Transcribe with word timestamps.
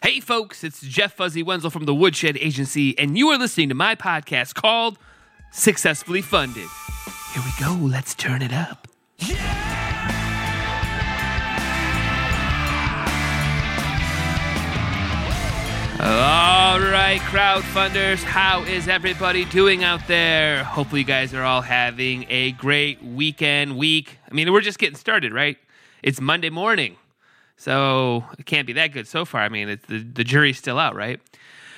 Hey, 0.00 0.20
folks, 0.20 0.62
it's 0.62 0.80
Jeff 0.80 1.14
Fuzzy 1.14 1.42
Wenzel 1.42 1.70
from 1.70 1.84
the 1.84 1.94
Woodshed 1.94 2.36
Agency, 2.36 2.96
and 2.96 3.18
you 3.18 3.30
are 3.30 3.36
listening 3.36 3.68
to 3.70 3.74
my 3.74 3.96
podcast 3.96 4.54
called 4.54 4.96
Successfully 5.50 6.22
Funded. 6.22 6.68
Here 7.34 7.42
we 7.44 7.50
go. 7.58 7.74
Let's 7.84 8.14
turn 8.14 8.40
it 8.40 8.52
up. 8.52 8.86
All 16.00 16.78
right, 16.78 17.18
crowdfunders, 17.22 18.22
how 18.22 18.62
is 18.62 18.86
everybody 18.86 19.46
doing 19.46 19.82
out 19.82 20.06
there? 20.06 20.62
Hopefully, 20.62 21.00
you 21.00 21.06
guys 21.06 21.34
are 21.34 21.42
all 21.42 21.60
having 21.60 22.24
a 22.28 22.52
great 22.52 23.02
weekend, 23.02 23.76
week. 23.76 24.16
I 24.30 24.32
mean, 24.32 24.52
we're 24.52 24.60
just 24.60 24.78
getting 24.78 24.96
started, 24.96 25.32
right? 25.32 25.56
It's 26.04 26.20
Monday 26.20 26.50
morning, 26.50 26.98
so 27.58 28.24
it 28.38 28.46
can't 28.46 28.66
be 28.66 28.72
that 28.74 28.92
good 28.92 29.06
so 29.06 29.24
far. 29.24 29.42
I 29.42 29.48
mean, 29.50 29.78
the, 29.88 29.98
the 29.98 30.24
jury's 30.24 30.56
still 30.56 30.78
out, 30.78 30.94
right? 30.94 31.20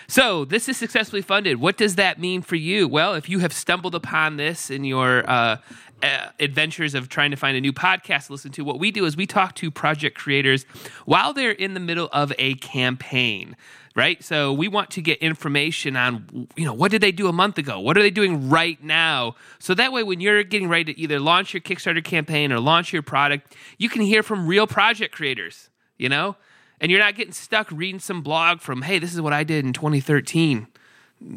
So, 0.06 0.44
this 0.44 0.68
is 0.68 0.76
successfully 0.76 1.22
funded. 1.22 1.60
What 1.60 1.76
does 1.76 1.94
that 1.94 2.18
mean 2.18 2.42
for 2.42 2.56
you? 2.56 2.88
Well, 2.88 3.14
if 3.14 3.28
you 3.28 3.38
have 3.38 3.52
stumbled 3.52 3.94
upon 3.94 4.36
this 4.36 4.68
in 4.68 4.82
your 4.82 5.28
uh, 5.30 5.58
uh, 6.02 6.26
adventures 6.40 6.94
of 6.94 7.08
trying 7.08 7.30
to 7.30 7.36
find 7.36 7.56
a 7.56 7.60
new 7.60 7.72
podcast 7.72 8.26
to 8.26 8.32
listen 8.32 8.50
to, 8.52 8.64
what 8.64 8.80
we 8.80 8.90
do 8.90 9.04
is 9.04 9.16
we 9.16 9.26
talk 9.26 9.54
to 9.56 9.70
project 9.70 10.18
creators 10.18 10.64
while 11.04 11.32
they're 11.32 11.52
in 11.52 11.74
the 11.74 11.80
middle 11.80 12.08
of 12.12 12.32
a 12.38 12.54
campaign 12.56 13.56
right 13.96 14.22
so 14.22 14.52
we 14.52 14.68
want 14.68 14.88
to 14.90 15.02
get 15.02 15.18
information 15.18 15.96
on 15.96 16.48
you 16.56 16.64
know 16.64 16.72
what 16.72 16.90
did 16.90 17.00
they 17.00 17.10
do 17.10 17.26
a 17.26 17.32
month 17.32 17.58
ago 17.58 17.80
what 17.80 17.98
are 17.98 18.02
they 18.02 18.10
doing 18.10 18.48
right 18.48 18.82
now 18.84 19.34
so 19.58 19.74
that 19.74 19.92
way 19.92 20.02
when 20.02 20.20
you're 20.20 20.44
getting 20.44 20.68
ready 20.68 20.94
to 20.94 21.00
either 21.00 21.18
launch 21.18 21.52
your 21.52 21.60
kickstarter 21.60 22.02
campaign 22.02 22.52
or 22.52 22.60
launch 22.60 22.92
your 22.92 23.02
product 23.02 23.56
you 23.78 23.88
can 23.88 24.02
hear 24.02 24.22
from 24.22 24.46
real 24.46 24.66
project 24.66 25.12
creators 25.12 25.69
you 26.00 26.08
know? 26.08 26.36
And 26.80 26.90
you're 26.90 27.00
not 27.00 27.14
getting 27.14 27.34
stuck 27.34 27.70
reading 27.70 28.00
some 28.00 28.22
blog 28.22 28.60
from 28.60 28.82
hey 28.82 28.98
this 28.98 29.12
is 29.12 29.20
what 29.20 29.34
i 29.34 29.44
did 29.44 29.66
in 29.66 29.74
2013 29.74 30.66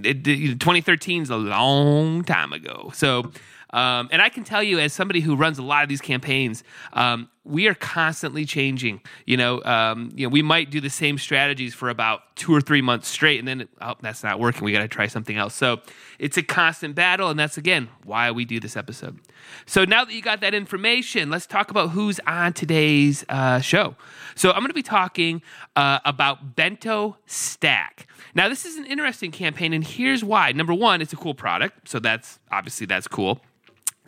it, 0.03 0.23
2013 0.23 1.23
is 1.23 1.29
a 1.29 1.35
long 1.35 2.23
time 2.23 2.53
ago. 2.53 2.91
So 2.93 3.31
um, 3.73 4.07
and 4.11 4.21
I 4.21 4.29
can 4.29 4.43
tell 4.43 4.61
you, 4.61 4.79
as 4.79 4.93
somebody 4.93 5.19
who 5.19 5.35
runs 5.35 5.57
a 5.57 5.63
lot 5.63 5.81
of 5.81 5.89
these 5.89 5.99
campaigns, 5.99 6.63
um, 6.93 7.27
we 7.45 7.67
are 7.67 7.73
constantly 7.73 8.45
changing. 8.45 9.01
You 9.25 9.37
know, 9.37 9.63
um, 9.63 10.11
you 10.15 10.25
know, 10.25 10.29
we 10.29 10.41
might 10.41 10.69
do 10.69 10.79
the 10.79 10.89
same 10.89 11.17
strategies 11.17 11.73
for 11.73 11.89
about 11.89 12.35
two 12.35 12.53
or 12.53 12.61
three 12.61 12.81
months 12.81 13.09
straight, 13.09 13.39
and 13.39 13.47
then 13.47 13.67
oh, 13.81 13.95
that's 14.01 14.23
not 14.23 14.39
working. 14.39 14.63
We 14.63 14.71
got 14.71 14.79
to 14.79 14.87
try 14.87 15.07
something 15.07 15.35
else. 15.35 15.53
So 15.53 15.81
it's 16.19 16.37
a 16.37 16.43
constant 16.43 16.95
battle, 16.95 17.29
and 17.29 17.37
that's 17.37 17.57
again 17.57 17.89
why 18.05 18.31
we 18.31 18.45
do 18.45 18.59
this 18.59 18.77
episode. 18.77 19.19
So 19.65 19.83
now 19.83 20.05
that 20.05 20.13
you 20.13 20.21
got 20.21 20.39
that 20.41 20.53
information, 20.53 21.29
let's 21.29 21.45
talk 21.45 21.69
about 21.69 21.89
who's 21.89 22.19
on 22.25 22.53
today's 22.53 23.25
uh, 23.27 23.59
show. 23.59 23.95
So 24.35 24.51
I'm 24.51 24.59
going 24.59 24.69
to 24.69 24.73
be 24.73 24.81
talking 24.81 25.41
uh, 25.75 25.99
about 26.05 26.55
Bento 26.55 27.17
Stack. 27.25 28.07
Now 28.35 28.47
this 28.47 28.65
is 28.65 28.77
an 28.77 28.85
interesting 28.85 29.31
campaign, 29.31 29.73
and 29.73 29.83
here's 29.83 30.23
why. 30.23 30.53
Number 30.53 30.73
one, 30.73 31.01
it's 31.01 31.13
a 31.13 31.17
cool 31.17 31.35
product, 31.35 31.89
so 31.89 31.99
that's 31.99 32.39
obviously 32.51 32.87
that's 32.87 33.07
cool. 33.07 33.41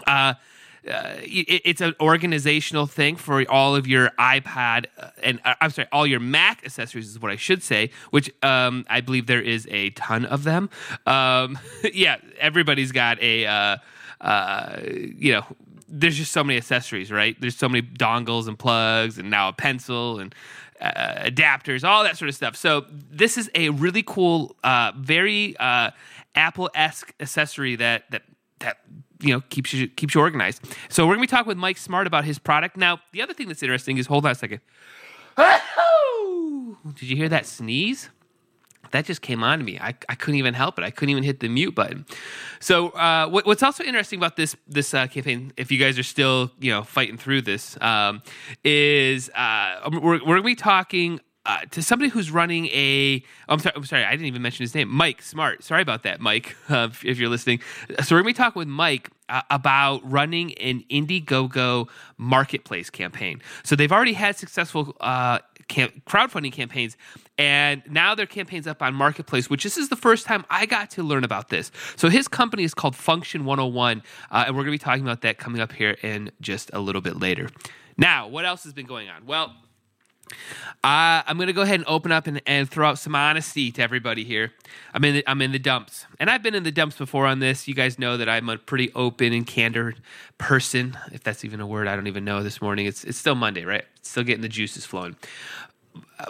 Uh, 0.07 0.35
uh, 0.87 1.15
it, 1.21 1.61
it's 1.65 1.81
an 1.81 1.95
organizational 1.99 2.85
thing 2.85 3.15
for 3.15 3.43
all 3.49 3.75
of 3.75 3.87
your 3.87 4.11
iPad 4.19 4.85
uh, 4.97 5.09
and 5.23 5.39
uh, 5.43 5.55
I'm 5.59 5.71
sorry, 5.71 5.87
all 5.91 6.05
your 6.05 6.19
Mac 6.19 6.63
accessories 6.63 7.09
is 7.09 7.19
what 7.19 7.31
I 7.31 7.35
should 7.35 7.63
say, 7.63 7.89
which 8.11 8.31
um, 8.43 8.85
I 8.89 9.01
believe 9.01 9.27
there 9.27 9.41
is 9.41 9.67
a 9.71 9.89
ton 9.91 10.25
of 10.25 10.43
them. 10.43 10.69
Um, 11.05 11.57
yeah, 11.93 12.17
everybody's 12.39 12.91
got 12.91 13.21
a, 13.21 13.45
uh, 13.45 13.77
uh, 14.21 14.79
you 14.83 15.33
know, 15.33 15.45
there's 15.87 16.17
just 16.17 16.31
so 16.31 16.43
many 16.43 16.57
accessories, 16.57 17.11
right? 17.11 17.39
There's 17.39 17.57
so 17.57 17.69
many 17.69 17.81
dongles 17.81 18.47
and 18.47 18.57
plugs, 18.57 19.17
and 19.17 19.29
now 19.29 19.49
a 19.49 19.53
pencil 19.53 20.19
and 20.19 20.33
adapters, 20.81 21.87
all 21.87 22.03
that 22.03 22.17
sort 22.17 22.29
of 22.29 22.35
stuff. 22.35 22.55
So 22.55 22.85
this 22.89 23.37
is 23.37 23.49
a 23.55 23.69
really 23.69 24.03
cool, 24.03 24.55
very 24.97 25.55
Apple 25.59 26.69
esque 26.75 27.13
accessory 27.19 27.75
that 27.77 28.09
that 28.11 28.23
that 28.59 28.77
you 29.19 29.33
know 29.33 29.41
keeps 29.49 29.73
you 29.73 29.87
keeps 29.87 30.15
you 30.15 30.21
organized. 30.21 30.63
So 30.89 31.05
we're 31.05 31.15
gonna 31.15 31.23
be 31.23 31.27
talking 31.27 31.47
with 31.47 31.57
Mike 31.57 31.77
Smart 31.77 32.07
about 32.07 32.25
his 32.25 32.39
product. 32.39 32.77
Now, 32.77 32.99
the 33.11 33.21
other 33.21 33.33
thing 33.33 33.47
that's 33.47 33.63
interesting 33.63 33.97
is 33.97 34.07
hold 34.07 34.25
on 34.25 34.31
a 34.31 34.35
second. 34.35 34.61
Did 36.95 37.09
you 37.09 37.15
hear 37.15 37.29
that 37.29 37.45
sneeze? 37.45 38.09
That 38.91 39.05
just 39.05 39.21
came 39.21 39.43
on 39.43 39.59
to 39.59 39.65
me. 39.65 39.79
I, 39.79 39.95
I 40.07 40.15
couldn't 40.15 40.39
even 40.39 40.53
help 40.53 40.77
it. 40.77 40.83
I 40.83 40.91
couldn't 40.91 41.09
even 41.09 41.23
hit 41.23 41.39
the 41.39 41.49
mute 41.49 41.75
button. 41.75 42.05
So 42.59 42.89
uh, 42.89 43.27
what, 43.27 43.45
what's 43.45 43.63
also 43.63 43.83
interesting 43.83 44.19
about 44.19 44.35
this 44.35 44.55
this 44.67 44.93
uh, 44.93 45.07
campaign, 45.07 45.51
if 45.57 45.71
you 45.71 45.77
guys 45.77 45.99
are 45.99 46.03
still 46.03 46.51
you 46.59 46.71
know 46.71 46.83
fighting 46.83 47.17
through 47.17 47.41
this, 47.41 47.79
um, 47.81 48.21
is 48.63 49.29
uh, 49.31 49.89
we're, 50.01 50.23
we're 50.25 50.37
to 50.37 50.43
be 50.43 50.55
talking 50.55 51.19
uh, 51.45 51.59
to 51.71 51.83
somebody 51.83 52.09
who's 52.09 52.31
running 52.31 52.67
a 52.67 53.23
I'm 53.47 53.59
sorry 53.59 53.73
I'm 53.75 53.85
sorry 53.85 54.03
I 54.03 54.11
didn't 54.11 54.25
even 54.27 54.41
mention 54.41 54.63
his 54.63 54.73
name. 54.73 54.89
Mike 54.89 55.21
Smart. 55.21 55.63
Sorry 55.63 55.81
about 55.81 56.03
that 56.03 56.19
Mike 56.19 56.55
uh, 56.69 56.89
if 57.03 57.17
you're 57.17 57.29
listening. 57.29 57.61
So 58.03 58.15
we're 58.15 58.21
gonna 58.21 58.29
be 58.29 58.33
talking 58.33 58.59
with 58.59 58.67
Mike 58.67 59.09
uh, 59.29 59.41
about 59.49 60.09
running 60.09 60.53
an 60.55 60.83
Indiegogo 60.89 61.87
marketplace 62.17 62.89
campaign. 62.89 63.41
So 63.63 63.75
they've 63.75 63.91
already 63.91 64.13
had 64.13 64.37
successful 64.37 64.95
uh, 64.99 65.39
camp- 65.67 66.05
crowdfunding 66.05 66.51
campaigns 66.51 66.97
and 67.37 67.83
now 67.89 68.15
their 68.15 68.25
campaign's 68.25 68.67
up 68.67 68.81
on 68.81 68.93
marketplace 68.93 69.49
which 69.49 69.63
this 69.63 69.77
is 69.77 69.89
the 69.89 69.95
first 69.95 70.25
time 70.25 70.45
I 70.49 70.65
got 70.65 70.89
to 70.91 71.03
learn 71.03 71.23
about 71.23 71.49
this. 71.49 71.71
So 71.95 72.09
his 72.09 72.27
company 72.27 72.63
is 72.63 72.73
called 72.73 72.95
Function 72.95 73.45
101 73.45 74.01
uh, 74.31 74.43
and 74.47 74.55
we're 74.55 74.63
gonna 74.63 74.71
be 74.71 74.77
talking 74.77 75.03
about 75.03 75.21
that 75.21 75.37
coming 75.37 75.61
up 75.61 75.71
here 75.71 75.97
in 76.01 76.31
just 76.41 76.71
a 76.73 76.79
little 76.79 77.01
bit 77.01 77.19
later. 77.19 77.49
Now 77.97 78.27
what 78.27 78.45
else 78.45 78.63
has 78.63 78.73
been 78.73 78.85
going 78.87 79.09
on? 79.09 79.25
Well 79.25 79.55
uh, 80.83 81.23
I'm 81.25 81.37
going 81.37 81.47
to 81.47 81.53
go 81.53 81.61
ahead 81.61 81.79
and 81.79 81.87
open 81.87 82.11
up 82.11 82.27
and, 82.27 82.41
and, 82.45 82.69
throw 82.69 82.87
out 82.87 82.99
some 82.99 83.15
honesty 83.15 83.71
to 83.71 83.81
everybody 83.81 84.23
here. 84.23 84.51
I'm 84.93 85.03
in 85.03 85.15
the, 85.15 85.23
I'm 85.27 85.41
in 85.41 85.51
the 85.51 85.59
dumps, 85.59 86.05
and 86.19 86.29
I've 86.29 86.43
been 86.43 86.55
in 86.55 86.63
the 86.63 86.71
dumps 86.71 86.97
before 86.97 87.25
on 87.25 87.39
this. 87.39 87.67
You 87.67 87.73
guys 87.73 87.97
know 87.97 88.17
that 88.17 88.29
I'm 88.29 88.49
a 88.49 88.57
pretty 88.57 88.91
open 88.93 89.33
and 89.33 89.45
candid 89.45 90.01
person, 90.37 90.97
if 91.11 91.23
that's 91.23 91.43
even 91.43 91.59
a 91.59 91.67
word. 91.67 91.87
I 91.87 91.95
don't 91.95 92.07
even 92.07 92.25
know. 92.25 92.43
This 92.43 92.61
morning, 92.61 92.85
it's 92.85 93.03
it's 93.03 93.17
still 93.17 93.35
Monday, 93.35 93.65
right? 93.65 93.85
still 94.05 94.23
getting 94.23 94.41
the 94.41 94.49
juices 94.49 94.85
flowing. 94.85 95.15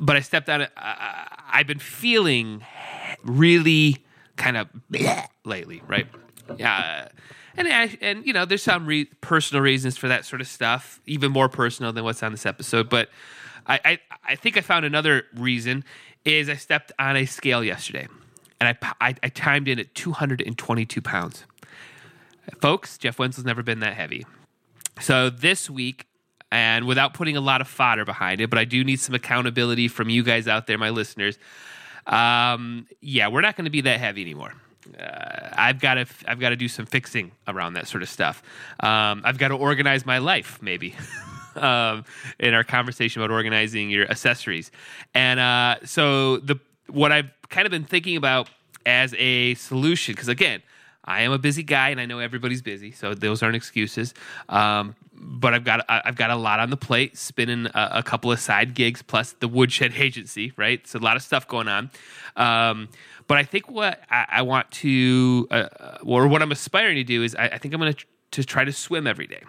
But 0.02 0.16
I 0.16 0.20
stepped 0.22 0.50
out. 0.50 0.70
I've 0.78 1.68
been 1.68 1.80
feeling 1.80 2.64
really 3.24 4.04
kind 4.36 4.58
of 4.58 4.68
lately, 5.44 5.82
right? 5.88 6.08
Yeah. 6.58 7.10
And, 7.58 7.68
I, 7.68 7.98
and 8.02 8.26
you 8.26 8.34
know, 8.34 8.46
there's 8.46 8.64
some 8.64 8.86
re- 8.86 9.06
personal 9.22 9.62
reasons 9.62 9.98
for 9.98 10.08
that 10.08 10.26
sort 10.26 10.42
of 10.42 10.48
stuff, 10.48 11.00
even 11.06 11.32
more 11.32 11.50
personal 11.50 11.94
than 11.94 12.04
what's 12.04 12.22
on 12.22 12.32
this 12.32 12.46
episode. 12.46 12.90
But 12.90 13.10
I, 13.68 13.80
I, 13.84 14.00
I 14.24 14.36
think 14.36 14.58
I 14.58 14.62
found 14.62 14.86
another 14.86 15.26
reason 15.36 15.84
is 16.24 16.50
I 16.50 16.56
stepped 16.56 16.92
on 16.98 17.16
a 17.18 17.26
scale 17.26 17.64
yesterday 17.64 18.08
and 18.60 18.70
I, 18.70 18.94
I, 19.02 19.16
I 19.24 19.30
timed 19.30 19.68
in 19.68 19.80
at 19.80 19.94
222 19.96 21.02
pounds. 21.02 21.46
Folks, 22.62 22.98
Jeff 22.98 23.20
Wenzel's 23.20 23.46
never 23.46 23.64
been 23.64 23.80
that 23.80 23.96
heavy. 23.96 24.26
So 25.02 25.30
this 25.30 25.70
week, 25.70 26.08
and 26.52 26.86
without 26.86 27.14
putting 27.14 27.36
a 27.36 27.42
lot 27.42 27.60
of 27.60 27.68
fodder 27.68 28.06
behind 28.06 28.40
it, 28.40 28.50
but 28.50 28.60
I 28.60 28.66
do 28.66 28.84
need 28.84 29.00
some 29.00 29.16
accountability 29.16 29.88
from 29.88 30.10
you 30.10 30.24
guys 30.24 30.48
out 30.48 30.68
there, 30.68 30.78
my 30.78 30.90
listeners. 30.90 31.38
Um, 32.06 32.88
yeah, 33.02 33.28
we're 33.28 33.42
not 33.42 33.56
going 33.56 33.66
to 33.66 33.72
be 33.72 33.82
that 33.82 34.00
heavy 34.00 34.22
anymore. 34.22 34.54
Uh, 34.98 35.50
I've 35.54 35.80
got 35.80 35.96
to 35.96 36.06
I've 36.28 36.40
got 36.40 36.50
to 36.50 36.56
do 36.56 36.68
some 36.68 36.86
fixing 36.86 37.32
around 37.48 37.74
that 37.74 37.88
sort 37.88 38.04
of 38.04 38.10
stuff. 38.10 38.44
Um, 38.80 39.24
I've 39.26 39.40
got 39.40 39.48
to 39.48 39.56
organize 39.56 40.06
my 40.06 40.20
life, 40.20 40.60
maybe. 40.62 40.96
um, 41.58 42.06
in 42.40 42.54
our 42.54 42.64
conversation 42.64 43.22
about 43.22 43.32
organizing 43.32 43.90
your 43.90 44.10
accessories. 44.10 44.72
And 45.14 45.40
uh, 45.40 45.78
so 45.86 46.38
the 46.38 46.60
what 46.88 47.12
I've 47.12 47.30
kind 47.50 47.66
of 47.66 47.72
been 47.72 47.86
thinking 47.86 48.18
about 48.18 48.50
as 48.86 49.16
a 49.18 49.56
solution, 49.56 50.14
because 50.14 50.28
again, 50.28 50.62
I 51.04 51.22
am 51.22 51.32
a 51.32 51.38
busy 51.38 51.64
guy, 51.64 51.90
and 51.90 52.02
I 52.02 52.06
know 52.06 52.20
everybody's 52.20 52.62
busy, 52.62 52.92
so 52.92 53.14
those 53.14 53.44
aren't 53.44 53.56
excuses. 53.56 54.14
Um, 54.50 54.96
but 55.14 55.54
I've 55.54 55.64
got 55.64 55.86
I've 55.88 56.16
got 56.16 56.32
a 56.32 56.36
lot 56.36 56.60
on 56.60 56.72
the 56.72 56.78
plate, 56.78 57.18
spinning 57.18 57.68
a, 57.68 57.90
a, 57.94 58.04
couple 58.04 58.32
of 58.32 58.40
side 58.40 58.74
gigs 58.74 59.02
plus 59.02 59.34
the 59.34 59.48
woodshed 59.48 59.94
agency, 59.98 60.52
right? 60.58 60.86
So 60.88 61.00
a 61.00 61.02
lot 61.02 61.16
of 61.16 61.22
stuff 61.22 61.48
going 61.48 61.68
on. 61.68 61.92
Um, 62.36 62.90
but 63.28 63.38
I 63.38 63.44
think 63.44 63.70
what 63.70 64.02
I, 64.10 64.26
I 64.30 64.42
want 64.42 64.70
to, 64.72 65.48
uh, 65.52 65.98
or 66.04 66.28
what 66.28 66.42
I'm 66.42 66.52
aspiring 66.52 66.96
to 66.96 67.04
do 67.04 67.24
is, 67.24 67.36
I, 67.36 67.46
I 67.46 67.58
think 67.58 67.74
I'm 67.74 67.80
going 67.80 67.94
to 67.94 68.06
to 68.32 68.44
try 68.44 68.66
to 68.66 68.74
swim 68.74 69.08
every 69.08 69.28
day 69.28 69.44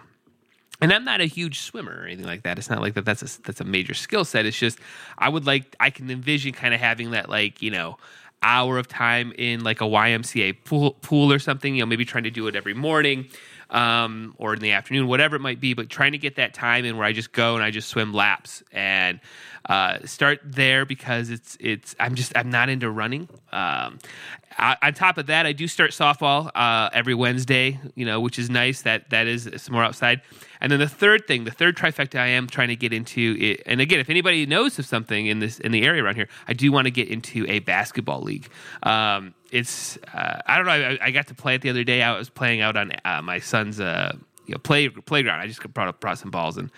and 0.81 0.93
I'm 0.93 1.03
not 1.03 1.21
a 1.21 1.25
huge 1.25 1.61
swimmer 1.61 2.01
or 2.01 2.05
anything 2.05 2.25
like 2.25 2.43
that. 2.43 2.57
It's 2.57 2.69
not 2.69 2.81
like 2.81 2.93
that. 2.93 3.05
That's 3.05 3.21
a 3.21 3.41
that's 3.41 3.61
a 3.61 3.63
major 3.63 3.93
skill 3.93 4.25
set. 4.25 4.45
It's 4.45 4.57
just 4.57 4.79
I 5.17 5.29
would 5.29 5.45
like 5.45 5.75
I 5.79 5.89
can 5.89 6.09
envision 6.09 6.53
kind 6.53 6.73
of 6.73 6.79
having 6.79 7.11
that 7.11 7.29
like 7.29 7.61
you 7.61 7.71
know 7.71 7.97
hour 8.43 8.77
of 8.77 8.87
time 8.87 9.33
in 9.37 9.63
like 9.63 9.81
a 9.81 9.85
YMCA 9.85 10.63
pool 10.65 10.91
pool 11.01 11.33
or 11.33 11.39
something. 11.39 11.75
You 11.75 11.81
know, 11.81 11.87
maybe 11.87 12.05
trying 12.05 12.25
to 12.25 12.31
do 12.31 12.47
it 12.47 12.55
every 12.55 12.75
morning. 12.75 13.27
Um, 13.69 14.35
or 14.37 14.53
in 14.53 14.59
the 14.59 14.71
afternoon, 14.71 15.07
whatever 15.07 15.35
it 15.35 15.41
might 15.41 15.59
be. 15.59 15.73
But 15.73 15.89
trying 15.89 16.13
to 16.13 16.17
get 16.17 16.35
that 16.35 16.53
time 16.53 16.85
in 16.85 16.97
where 16.97 17.05
I 17.05 17.13
just 17.13 17.31
go 17.31 17.55
and 17.55 17.63
I 17.63 17.71
just 17.71 17.89
swim 17.89 18.13
laps 18.13 18.63
and 18.71 19.19
uh, 19.67 19.99
start 20.05 20.39
there 20.43 20.85
because 20.85 21.29
it's 21.29 21.57
it's 21.59 21.95
I'm 21.99 22.15
just 22.15 22.35
I'm 22.35 22.49
not 22.49 22.69
into 22.69 22.89
running. 22.89 23.29
Um, 23.51 23.99
on 24.59 24.93
top 24.93 25.17
of 25.17 25.27
that, 25.27 25.45
I 25.45 25.51
do 25.51 25.67
start 25.67 25.91
softball 25.91 26.49
uh, 26.55 26.89
every 26.91 27.13
Wednesday, 27.13 27.79
you 27.95 28.05
know, 28.05 28.19
which 28.19 28.39
is 28.39 28.49
nice. 28.49 28.81
That 28.81 29.09
that 29.11 29.27
is 29.27 29.49
some 29.57 29.73
more 29.73 29.83
outside. 29.83 30.21
And 30.59 30.71
then 30.71 30.79
the 30.79 30.89
third 30.89 31.27
thing, 31.27 31.43
the 31.43 31.51
third 31.51 31.77
trifecta, 31.77 32.19
I 32.19 32.27
am 32.27 32.47
trying 32.47 32.69
to 32.69 32.75
get 32.75 32.91
into. 32.91 33.37
It, 33.39 33.63
and 33.65 33.79
again, 33.79 33.99
if 33.99 34.09
anybody 34.09 34.45
knows 34.45 34.79
of 34.79 34.85
something 34.85 35.27
in 35.27 35.39
this 35.39 35.59
in 35.59 35.71
the 35.71 35.83
area 35.83 36.03
around 36.03 36.15
here, 36.15 36.29
I 36.47 36.53
do 36.53 36.71
want 36.71 36.85
to 36.85 36.91
get 36.91 37.07
into 37.09 37.45
a 37.47 37.59
basketball 37.59 38.21
league. 38.21 38.49
Um, 38.83 39.35
it's 39.51 39.97
uh, 40.13 40.41
I 40.45 40.57
don't 40.57 40.65
know. 40.65 40.71
I, 40.71 40.97
I, 41.01 41.11
got 41.11 41.27
to 41.27 41.33
play 41.33 41.55
it 41.55 41.61
the 41.61 41.69
other 41.69 41.83
day. 41.83 42.01
I 42.01 42.17
was 42.17 42.29
playing 42.29 42.61
out 42.61 42.75
on 42.75 42.91
uh, 43.05 43.21
my 43.21 43.39
son's 43.39 43.79
uh, 43.79 44.15
you 44.45 44.53
know, 44.53 44.59
play 44.59 44.89
playground. 44.89 45.39
I 45.39 45.47
just 45.47 45.61
brought 45.73 45.99
brought 45.99 46.19
some 46.19 46.31
balls 46.31 46.57
and 46.57 46.71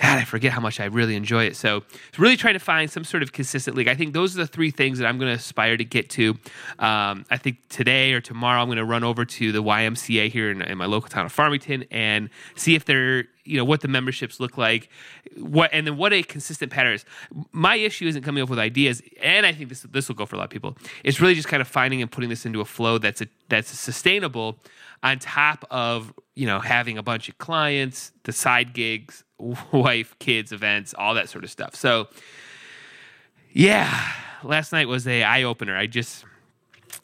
God, 0.00 0.18
I 0.18 0.24
forget 0.24 0.52
how 0.52 0.60
much 0.60 0.80
I 0.80 0.86
really 0.86 1.14
enjoy 1.16 1.44
it. 1.44 1.56
So, 1.56 1.84
really 2.18 2.36
trying 2.36 2.54
to 2.54 2.60
find 2.60 2.90
some 2.90 3.04
sort 3.04 3.22
of 3.22 3.32
consistent 3.32 3.76
league. 3.76 3.88
I 3.88 3.94
think 3.94 4.14
those 4.14 4.34
are 4.34 4.38
the 4.38 4.46
three 4.46 4.70
things 4.70 4.98
that 4.98 5.06
I'm 5.06 5.18
going 5.18 5.30
to 5.30 5.38
aspire 5.38 5.76
to 5.76 5.84
get 5.84 6.10
to. 6.10 6.30
Um, 6.78 7.24
I 7.30 7.36
think 7.36 7.58
today 7.68 8.12
or 8.12 8.20
tomorrow 8.20 8.60
I'm 8.60 8.68
going 8.68 8.78
to 8.78 8.84
run 8.84 9.04
over 9.04 9.24
to 9.24 9.52
the 9.52 9.62
YMCA 9.62 10.30
here 10.30 10.50
in, 10.50 10.62
in, 10.62 10.78
my 10.78 10.86
local 10.86 11.08
town 11.08 11.26
of 11.26 11.32
Farmington 11.32 11.84
and 11.90 12.30
see 12.56 12.74
if 12.74 12.84
they're 12.84 13.26
you 13.44 13.56
know 13.56 13.64
what 13.64 13.80
the 13.80 13.88
memberships 13.88 14.40
look 14.40 14.56
like, 14.56 14.88
what 15.36 15.70
and 15.72 15.86
then 15.86 15.96
what 15.96 16.12
a 16.12 16.22
consistent 16.22 16.72
pattern 16.72 16.94
is. 16.94 17.04
My 17.52 17.76
issue 17.76 18.06
isn't 18.06 18.22
coming 18.22 18.42
up 18.42 18.48
with 18.48 18.58
ideas, 18.58 19.02
and 19.22 19.44
I 19.46 19.52
think 19.52 19.68
this 19.68 19.82
this 19.82 20.08
will 20.08 20.14
go 20.14 20.26
for 20.26 20.36
a 20.36 20.38
lot 20.38 20.44
of 20.44 20.50
people. 20.50 20.76
It's 21.04 21.20
really 21.20 21.34
just 21.34 21.48
kind 21.48 21.60
of 21.60 21.68
finding 21.68 22.02
and 22.02 22.10
putting 22.10 22.30
this 22.30 22.46
into 22.46 22.60
a 22.60 22.64
flow 22.64 22.98
that's 22.98 23.20
a, 23.20 23.26
that's 23.48 23.68
sustainable 23.70 24.58
on 25.02 25.18
top 25.18 25.64
of 25.70 26.12
you 26.34 26.46
know 26.46 26.60
having 26.60 26.98
a 26.98 27.02
bunch 27.02 27.28
of 27.28 27.38
clients, 27.38 28.12
the 28.24 28.32
side 28.32 28.72
gigs, 28.72 29.24
wife, 29.72 30.16
kids, 30.18 30.52
events, 30.52 30.94
all 30.96 31.14
that 31.14 31.28
sort 31.28 31.44
of 31.44 31.50
stuff. 31.50 31.74
So 31.74 32.08
yeah, 33.50 34.12
last 34.42 34.72
night 34.72 34.88
was 34.88 35.06
a 35.06 35.24
eye 35.24 35.42
opener. 35.42 35.76
I 35.76 35.86
just 35.86 36.24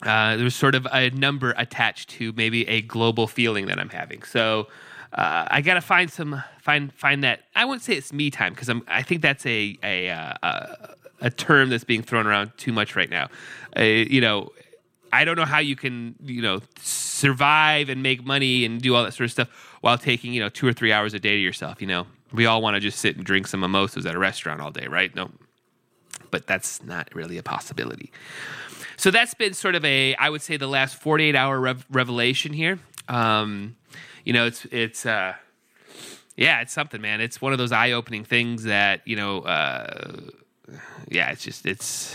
uh, 0.02 0.37
there 0.37 0.44
was 0.44 0.55
sort 0.55 0.75
of 0.75 0.87
a 0.93 1.11
number 1.11 1.55
attached 1.56 2.11
to 2.11 2.32
maybe 2.37 2.67
a 2.69 2.82
global 2.82 3.26
feeling 3.26 3.67
that 3.67 3.79
I'm 3.81 3.88
having. 3.88 4.23
So 4.23 4.69
uh, 5.12 5.46
I 5.50 5.60
got 5.62 5.75
to 5.75 5.81
find 5.81 6.10
some 6.10 6.43
find 6.60 6.93
find 6.93 7.25
that. 7.25 7.40
I 7.55 7.64
wouldn't 7.64 7.82
say 7.82 7.94
it's 7.94 8.12
me 8.12 8.31
time 8.31 8.52
because 8.52 8.69
I'm. 8.69 8.82
I 8.88 9.02
think 9.02 9.22
that's 9.22 9.44
a 9.46 9.78
a 9.82 10.10
uh, 10.10 10.75
a 11.20 11.31
term 11.31 11.70
that's 11.70 11.84
being 11.84 12.02
thrown 12.02 12.26
around 12.26 12.52
too 12.56 12.72
much 12.72 12.96
right 12.96 13.10
now. 13.10 13.28
Uh, 13.76 13.82
you 13.82 14.20
know, 14.20 14.50
I 15.12 15.25
don't 15.25 15.37
know 15.37 15.44
how 15.44 15.58
you 15.58 15.76
can, 15.76 16.14
you 16.22 16.43
know, 16.43 16.60
survive 16.81 17.88
and 17.88 18.02
make 18.02 18.25
money 18.25 18.64
and 18.64 18.81
do 18.81 18.94
all 18.94 19.05
that 19.05 19.12
sort 19.12 19.26
of 19.26 19.32
stuff 19.32 19.49
while 19.81 19.99
taking, 19.99 20.32
you 20.32 20.40
know, 20.40 20.49
two 20.49 20.66
or 20.66 20.72
three 20.72 20.93
hours 20.93 21.14
a 21.14 21.19
day 21.19 21.34
to 21.34 21.40
yourself. 21.40 21.81
You 21.81 21.87
know, 21.87 22.06
we 22.32 22.46
all 22.46 22.61
want 22.61 22.75
to 22.75 22.81
just 22.81 22.99
sit 22.99 23.16
and 23.16 23.25
drink 23.25 23.46
some 23.46 23.61
mimosas 23.61 24.06
at 24.06 24.14
a 24.14 24.19
restaurant 24.19 24.61
all 24.61 24.70
day, 24.70 24.87
right? 24.87 25.14
No, 25.14 25.31
but 26.31 26.46
that's 26.46 26.82
not 26.82 27.08
really 27.14 27.38
a 27.38 27.43
possibility. 27.43 28.12
So 28.96 29.11
that's 29.11 29.34
been 29.34 29.54
sort 29.54 29.75
of 29.75 29.84
a, 29.84 30.14
I 30.16 30.28
would 30.28 30.43
say, 30.43 30.56
the 30.56 30.66
last 30.66 30.96
48 30.96 31.37
hour 31.37 31.61
rev- 31.61 31.87
revelation 31.90 32.52
here. 32.52 32.78
Um, 33.08 33.76
you 34.28 34.34
know, 34.34 34.44
it's, 34.44 34.66
it's, 34.66 35.06
uh, 35.06 35.32
yeah, 36.36 36.60
it's 36.60 36.75
something, 36.75 37.00
man. 37.00 37.22
It's 37.22 37.40
one 37.40 37.52
of 37.52 37.58
those 37.58 37.72
eye 37.72 37.92
opening 37.92 38.25
things 38.25 38.64
that, 38.64 39.00
you 39.06 39.16
know, 39.16 39.38
uh, 39.40 40.20
yeah, 41.08 41.30
it's 41.30 41.42
just, 41.42 41.64
it's, 41.64 42.14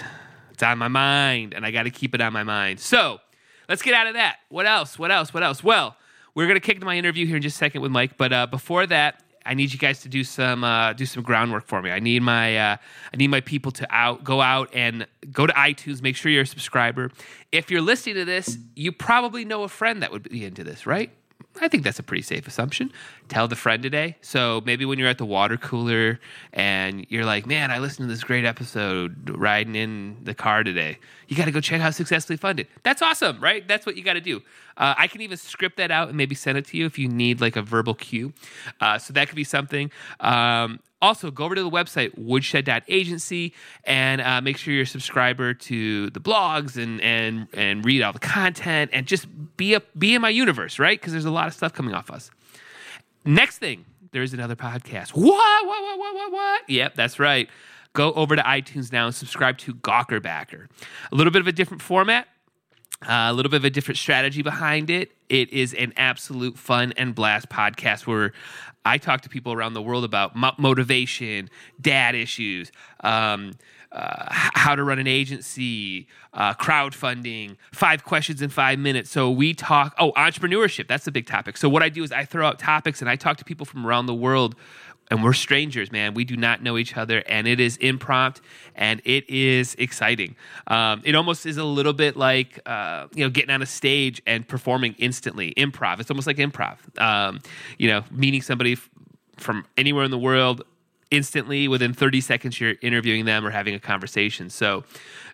it's 0.51 0.61
on 0.61 0.77
my 0.77 0.89
mind, 0.89 1.55
and 1.55 1.65
I 1.65 1.71
got 1.71 1.83
to 1.83 1.89
keep 1.89 2.13
it 2.13 2.21
on 2.21 2.31
my 2.31 2.43
mind. 2.43 2.79
So 2.79 3.19
let's 3.67 3.81
get 3.81 3.95
out 3.95 4.05
of 4.05 4.13
that. 4.13 4.35
What 4.49 4.67
else? 4.67 4.99
What 4.99 5.09
else? 5.09 5.33
What 5.33 5.41
else? 5.41 5.63
Well, 5.63 5.97
we're 6.35 6.45
gonna 6.45 6.59
kick 6.59 6.79
to 6.81 6.85
my 6.85 6.95
interview 6.95 7.25
here 7.25 7.37
in 7.37 7.41
just 7.41 7.55
a 7.55 7.57
second 7.57 7.81
with 7.81 7.91
Mike, 7.91 8.15
but 8.15 8.31
uh, 8.31 8.45
before 8.45 8.85
that, 8.85 9.23
I 9.45 9.55
need 9.55 9.73
you 9.73 9.79
guys 9.79 10.01
to 10.01 10.09
do 10.09 10.23
some 10.23 10.63
uh, 10.63 10.93
do 10.93 11.05
some 11.05 11.23
groundwork 11.23 11.67
for 11.67 11.81
me. 11.81 11.91
I 11.91 11.99
need 11.99 12.21
my 12.21 12.57
uh, 12.57 12.77
I 13.13 13.17
need 13.17 13.29
my 13.29 13.41
people 13.41 13.71
to 13.73 13.87
out 13.89 14.23
go 14.23 14.41
out 14.41 14.69
and 14.73 15.05
go 15.31 15.47
to 15.47 15.53
iTunes. 15.53 16.01
Make 16.01 16.15
sure 16.15 16.31
you're 16.31 16.43
a 16.43 16.47
subscriber. 16.47 17.11
If 17.51 17.69
you're 17.69 17.81
listening 17.81 18.15
to 18.15 18.25
this, 18.25 18.57
you 18.75 18.91
probably 18.91 19.45
know 19.45 19.63
a 19.63 19.67
friend 19.67 20.01
that 20.01 20.11
would 20.11 20.29
be 20.29 20.45
into 20.45 20.63
this, 20.63 20.85
right? 20.85 21.11
I 21.61 21.67
think 21.67 21.83
that's 21.83 21.99
a 21.99 22.03
pretty 22.03 22.23
safe 22.23 22.47
assumption. 22.47 22.91
Tell 23.29 23.47
the 23.47 23.55
friend 23.55 23.83
today. 23.83 24.17
So 24.21 24.61
maybe 24.65 24.85
when 24.85 24.97
you're 24.97 25.07
at 25.07 25.19
the 25.19 25.25
water 25.25 25.55
cooler 25.55 26.19
and 26.51 27.05
you're 27.09 27.25
like, 27.25 27.45
man, 27.45 27.69
I 27.69 27.79
listened 27.79 28.07
to 28.07 28.13
this 28.13 28.23
great 28.23 28.43
episode 28.43 29.29
riding 29.29 29.75
in 29.75 30.17
the 30.23 30.33
car 30.33 30.63
today. 30.63 30.97
You 31.27 31.37
got 31.37 31.45
to 31.45 31.51
go 31.51 31.61
check 31.61 31.81
out 31.81 31.93
Successfully 31.93 32.37
Funded. 32.37 32.67
That's 32.81 33.01
awesome, 33.01 33.39
right? 33.39 33.67
That's 33.67 33.85
what 33.85 33.95
you 33.95 34.03
got 34.03 34.13
to 34.13 34.21
do. 34.21 34.41
Uh, 34.77 34.93
I 34.97 35.07
can 35.07 35.21
even 35.21 35.37
script 35.37 35.77
that 35.77 35.91
out 35.91 36.09
and 36.09 36.17
maybe 36.17 36.35
send 36.35 36.57
it 36.57 36.65
to 36.67 36.77
you 36.77 36.85
if 36.85 36.97
you 36.97 37.07
need 37.07 37.41
like 37.41 37.55
a 37.55 37.61
verbal 37.61 37.93
cue. 37.93 38.33
Uh, 38.81 38.97
so 38.97 39.13
that 39.13 39.27
could 39.27 39.35
be 39.35 39.43
something. 39.43 39.91
Um, 40.19 40.79
also, 41.01 41.31
go 41.31 41.43
over 41.43 41.53
to 41.53 41.61
the 41.61 41.69
website, 41.69 42.17
woodshed.agency, 42.17 43.53
and 43.83 44.21
uh, 44.21 44.39
make 44.39 44.55
sure 44.55 44.73
you're 44.73 44.83
a 44.83 44.87
subscriber 44.87 45.53
to 45.53 46.09
the 46.11 46.21
blogs 46.21 46.81
and, 46.81 47.01
and, 47.01 47.47
and 47.53 47.83
read 47.83 48.01
all 48.01 48.13
the 48.13 48.19
content 48.19 48.89
and 48.93 49.05
just 49.05 49.27
be, 49.57 49.73
a, 49.73 49.81
be 49.97 50.15
in 50.15 50.21
my 50.21 50.29
universe, 50.29 50.79
right? 50.79 50.97
Because 50.97 51.11
there's 51.11 51.25
a 51.25 51.31
lot 51.31 51.47
of 51.47 51.53
stuff 51.53 51.73
coming 51.73 51.93
off 51.93 52.09
us. 52.09 52.31
Next 53.25 53.57
thing, 53.57 53.83
there's 54.13 54.33
another 54.33 54.55
podcast. 54.55 55.09
What, 55.09 55.67
what, 55.67 55.81
what, 55.81 55.99
what, 55.99 56.15
what, 56.15 56.31
what? 56.31 56.69
Yep, 56.69 56.95
that's 56.95 57.19
right. 57.19 57.49
Go 57.91 58.13
over 58.13 58.35
to 58.37 58.41
iTunes 58.41 58.91
now 58.91 59.05
and 59.05 59.13
subscribe 59.13 59.57
to 59.59 59.73
Gawker 59.73 60.21
Backer. 60.21 60.69
A 61.11 61.15
little 61.15 61.31
bit 61.31 61.41
of 61.41 61.47
a 61.47 61.51
different 61.51 61.81
format, 61.81 62.27
uh, 63.07 63.27
a 63.29 63.33
little 63.33 63.49
bit 63.49 63.57
of 63.57 63.65
a 63.65 63.69
different 63.69 63.97
strategy 63.97 64.41
behind 64.41 64.89
it. 64.89 65.11
It 65.29 65.51
is 65.51 65.73
an 65.73 65.93
absolute 65.97 66.57
fun 66.57 66.93
and 66.97 67.13
blast 67.13 67.49
podcast 67.49 68.07
where 68.07 68.33
I 68.85 68.97
talk 68.97 69.21
to 69.21 69.29
people 69.29 69.53
around 69.53 69.73
the 69.73 69.81
world 69.81 70.03
about 70.03 70.35
motivation, 70.59 71.49
dad 71.79 72.15
issues, 72.15 72.71
um, 73.01 73.53
uh, 73.91 74.25
how 74.29 74.75
to 74.75 74.83
run 74.83 74.99
an 74.99 75.07
agency, 75.07 76.07
uh, 76.33 76.53
crowdfunding, 76.55 77.57
five 77.71 78.03
questions 78.03 78.41
in 78.41 78.49
five 78.49 78.79
minutes. 78.79 79.11
So 79.11 79.29
we 79.29 79.53
talk, 79.53 79.93
oh, 79.99 80.11
entrepreneurship, 80.13 80.87
that's 80.87 81.07
a 81.07 81.11
big 81.11 81.27
topic. 81.27 81.57
So 81.57 81.69
what 81.69 81.83
I 81.83 81.89
do 81.89 82.03
is 82.03 82.11
I 82.11 82.25
throw 82.25 82.47
out 82.47 82.59
topics 82.59 83.01
and 83.01 83.09
I 83.09 83.15
talk 83.15 83.37
to 83.37 83.45
people 83.45 83.65
from 83.65 83.85
around 83.85 84.07
the 84.07 84.15
world 84.15 84.55
and 85.13 85.23
we're 85.23 85.33
strangers, 85.33 85.91
man. 85.91 86.15
We 86.15 86.25
do 86.25 86.35
not 86.35 86.63
know 86.63 86.75
each 86.75 86.97
other, 86.97 87.23
and 87.27 87.47
it 87.47 87.59
is 87.59 87.77
impromptu, 87.77 88.41
and 88.75 88.99
it 89.05 89.29
is 89.29 89.75
exciting. 89.75 90.35
Um, 90.65 91.03
it 91.05 91.13
almost 91.13 91.45
is 91.45 91.57
a 91.57 91.63
little 91.63 91.93
bit 91.93 92.17
like 92.17 92.59
uh, 92.65 93.05
you 93.13 93.23
know 93.23 93.29
getting 93.29 93.51
on 93.51 93.61
a 93.61 93.67
stage 93.67 94.23
and 94.25 94.47
performing 94.47 94.95
instantly. 94.97 95.53
Improv. 95.55 95.99
It's 95.99 96.09
almost 96.09 96.25
like 96.25 96.37
improv. 96.37 96.77
Um, 96.99 97.41
you 97.77 97.89
know, 97.89 98.03
meeting 98.09 98.41
somebody 98.41 98.73
f- 98.73 98.89
from 99.37 99.67
anywhere 99.77 100.03
in 100.03 100.09
the 100.09 100.17
world 100.17 100.63
instantly 101.11 101.67
within 101.67 101.93
30 101.93 102.19
seconds 102.21 102.59
you're 102.59 102.73
interviewing 102.81 103.25
them 103.25 103.45
or 103.45 103.51
having 103.51 103.75
a 103.75 103.79
conversation 103.79 104.49
so 104.49 104.83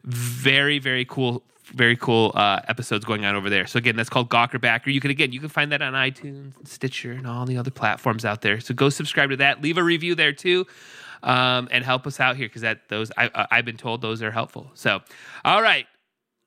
very 0.03 0.77
very 0.77 1.05
cool 1.05 1.41
very 1.69 1.95
cool 1.95 2.31
uh, 2.35 2.61
episodes 2.67 3.05
going 3.05 3.25
on 3.25 3.35
over 3.35 3.49
there. 3.49 3.67
So 3.67 3.77
again, 3.77 3.95
that's 3.95 4.09
called 4.09 4.29
Gawker 4.29 4.59
Backer. 4.59 4.89
You 4.89 4.99
can 4.99 5.11
again, 5.11 5.31
you 5.31 5.39
can 5.39 5.49
find 5.49 5.71
that 5.71 5.81
on 5.81 5.93
iTunes, 5.93 6.67
Stitcher, 6.67 7.11
and 7.11 7.27
all 7.27 7.45
the 7.45 7.57
other 7.57 7.71
platforms 7.71 8.25
out 8.25 8.41
there. 8.41 8.59
So 8.59 8.73
go 8.73 8.89
subscribe 8.89 9.29
to 9.29 9.37
that. 9.37 9.61
Leave 9.61 9.77
a 9.77 9.83
review 9.83 10.15
there 10.15 10.33
too, 10.33 10.65
um, 11.23 11.67
and 11.71 11.83
help 11.83 12.07
us 12.07 12.19
out 12.19 12.37
here 12.37 12.47
because 12.47 12.61
that 12.61 12.89
those 12.89 13.11
I, 13.17 13.27
uh, 13.27 13.47
I've 13.51 13.65
been 13.65 13.77
told 13.77 14.01
those 14.01 14.21
are 14.21 14.31
helpful. 14.31 14.71
So, 14.73 15.01
all 15.45 15.61
right, 15.61 15.87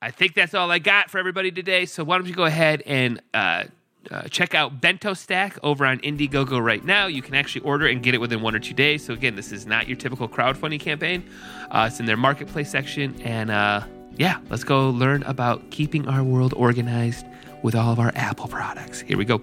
I 0.01 0.11
think 0.11 0.33
that's 0.33 0.53
all 0.53 0.69
I 0.71 0.79
got 0.79 1.09
for 1.09 1.17
everybody 1.17 1.51
today. 1.51 1.85
So 1.85 2.03
why 2.03 2.17
don't 2.17 2.27
you 2.27 2.35
go 2.35 2.45
ahead 2.45 2.83
and. 2.85 3.21
Uh, 3.33 3.65
uh, 4.11 4.23
check 4.23 4.53
out 4.53 4.81
Bento 4.81 5.13
Stack 5.13 5.57
over 5.63 5.85
on 5.85 5.99
Indiegogo 5.99 6.61
right 6.61 6.83
now. 6.83 7.07
You 7.07 7.21
can 7.21 7.35
actually 7.35 7.61
order 7.61 7.87
and 7.87 8.03
get 8.03 8.13
it 8.13 8.19
within 8.19 8.41
one 8.41 8.53
or 8.53 8.59
two 8.59 8.73
days. 8.73 9.05
So 9.05 9.13
again, 9.13 9.35
this 9.37 9.53
is 9.53 9.65
not 9.65 9.87
your 9.87 9.95
typical 9.97 10.27
crowdfunding 10.27 10.81
campaign. 10.81 11.29
Uh, 11.71 11.87
it's 11.89 12.01
in 12.01 12.05
their 12.05 12.17
marketplace 12.17 12.69
section, 12.69 13.19
and 13.21 13.49
uh, 13.49 13.85
yeah, 14.17 14.37
let's 14.49 14.63
go 14.63 14.89
learn 14.89 15.23
about 15.23 15.69
keeping 15.71 16.07
our 16.07 16.23
world 16.23 16.53
organized 16.55 17.25
with 17.61 17.75
all 17.75 17.91
of 17.91 17.99
our 17.99 18.11
Apple 18.15 18.47
products. 18.47 19.01
Here 19.01 19.17
we 19.17 19.25
go. 19.25 19.41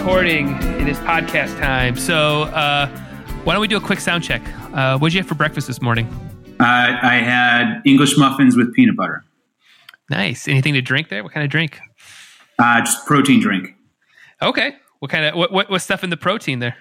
Recording. 0.00 0.54
It 0.80 0.88
is 0.88 0.96
podcast 1.00 1.58
time. 1.60 1.94
So, 1.94 2.44
uh, 2.44 2.86
why 3.44 3.52
don't 3.52 3.60
we 3.60 3.68
do 3.68 3.76
a 3.76 3.80
quick 3.82 4.00
sound 4.00 4.24
check? 4.24 4.40
Uh, 4.72 4.96
what 4.96 5.08
did 5.08 5.14
you 5.14 5.20
have 5.20 5.28
for 5.28 5.34
breakfast 5.34 5.66
this 5.66 5.82
morning? 5.82 6.06
Uh, 6.58 6.96
I 7.02 7.16
had 7.16 7.82
English 7.84 8.16
muffins 8.16 8.56
with 8.56 8.72
peanut 8.72 8.96
butter. 8.96 9.22
Nice. 10.08 10.48
Anything 10.48 10.72
to 10.72 10.80
drink 10.80 11.10
there? 11.10 11.22
What 11.22 11.34
kind 11.34 11.44
of 11.44 11.50
drink? 11.50 11.80
Uh, 12.58 12.80
just 12.80 13.04
protein 13.04 13.40
drink. 13.40 13.74
Okay. 14.40 14.76
What 15.00 15.10
kind 15.10 15.26
of 15.26 15.34
what, 15.34 15.52
what 15.52 15.68
what's 15.68 15.84
stuff 15.84 16.02
in 16.02 16.08
the 16.08 16.16
protein 16.16 16.60
there? 16.60 16.76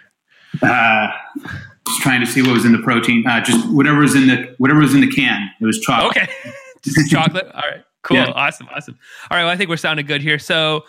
Uh, 0.62 1.10
just 1.88 2.00
trying 2.00 2.22
to 2.22 2.26
see 2.26 2.42
what 2.42 2.54
was 2.54 2.64
in 2.64 2.72
the 2.72 2.80
protein. 2.80 3.28
Uh, 3.28 3.42
just 3.42 3.68
whatever 3.70 4.00
was 4.00 4.16
in 4.16 4.28
the 4.28 4.56
whatever 4.60 4.80
was 4.80 4.96
in 4.96 5.02
the 5.02 5.12
can. 5.12 5.50
It 5.60 5.66
was 5.66 5.78
chocolate. 5.82 6.16
Okay, 6.16 6.32
just 6.86 7.12
chocolate. 7.12 7.48
All 7.54 7.70
right, 7.70 7.84
cool, 8.02 8.16
yeah. 8.16 8.32
awesome, 8.32 8.70
awesome. 8.74 8.98
All 9.30 9.38
right, 9.38 9.44
well, 9.44 9.52
I 9.52 9.58
think 9.58 9.70
we're 9.70 9.76
sounding 9.76 10.06
good 10.06 10.22
here. 10.22 10.40
So, 10.40 10.86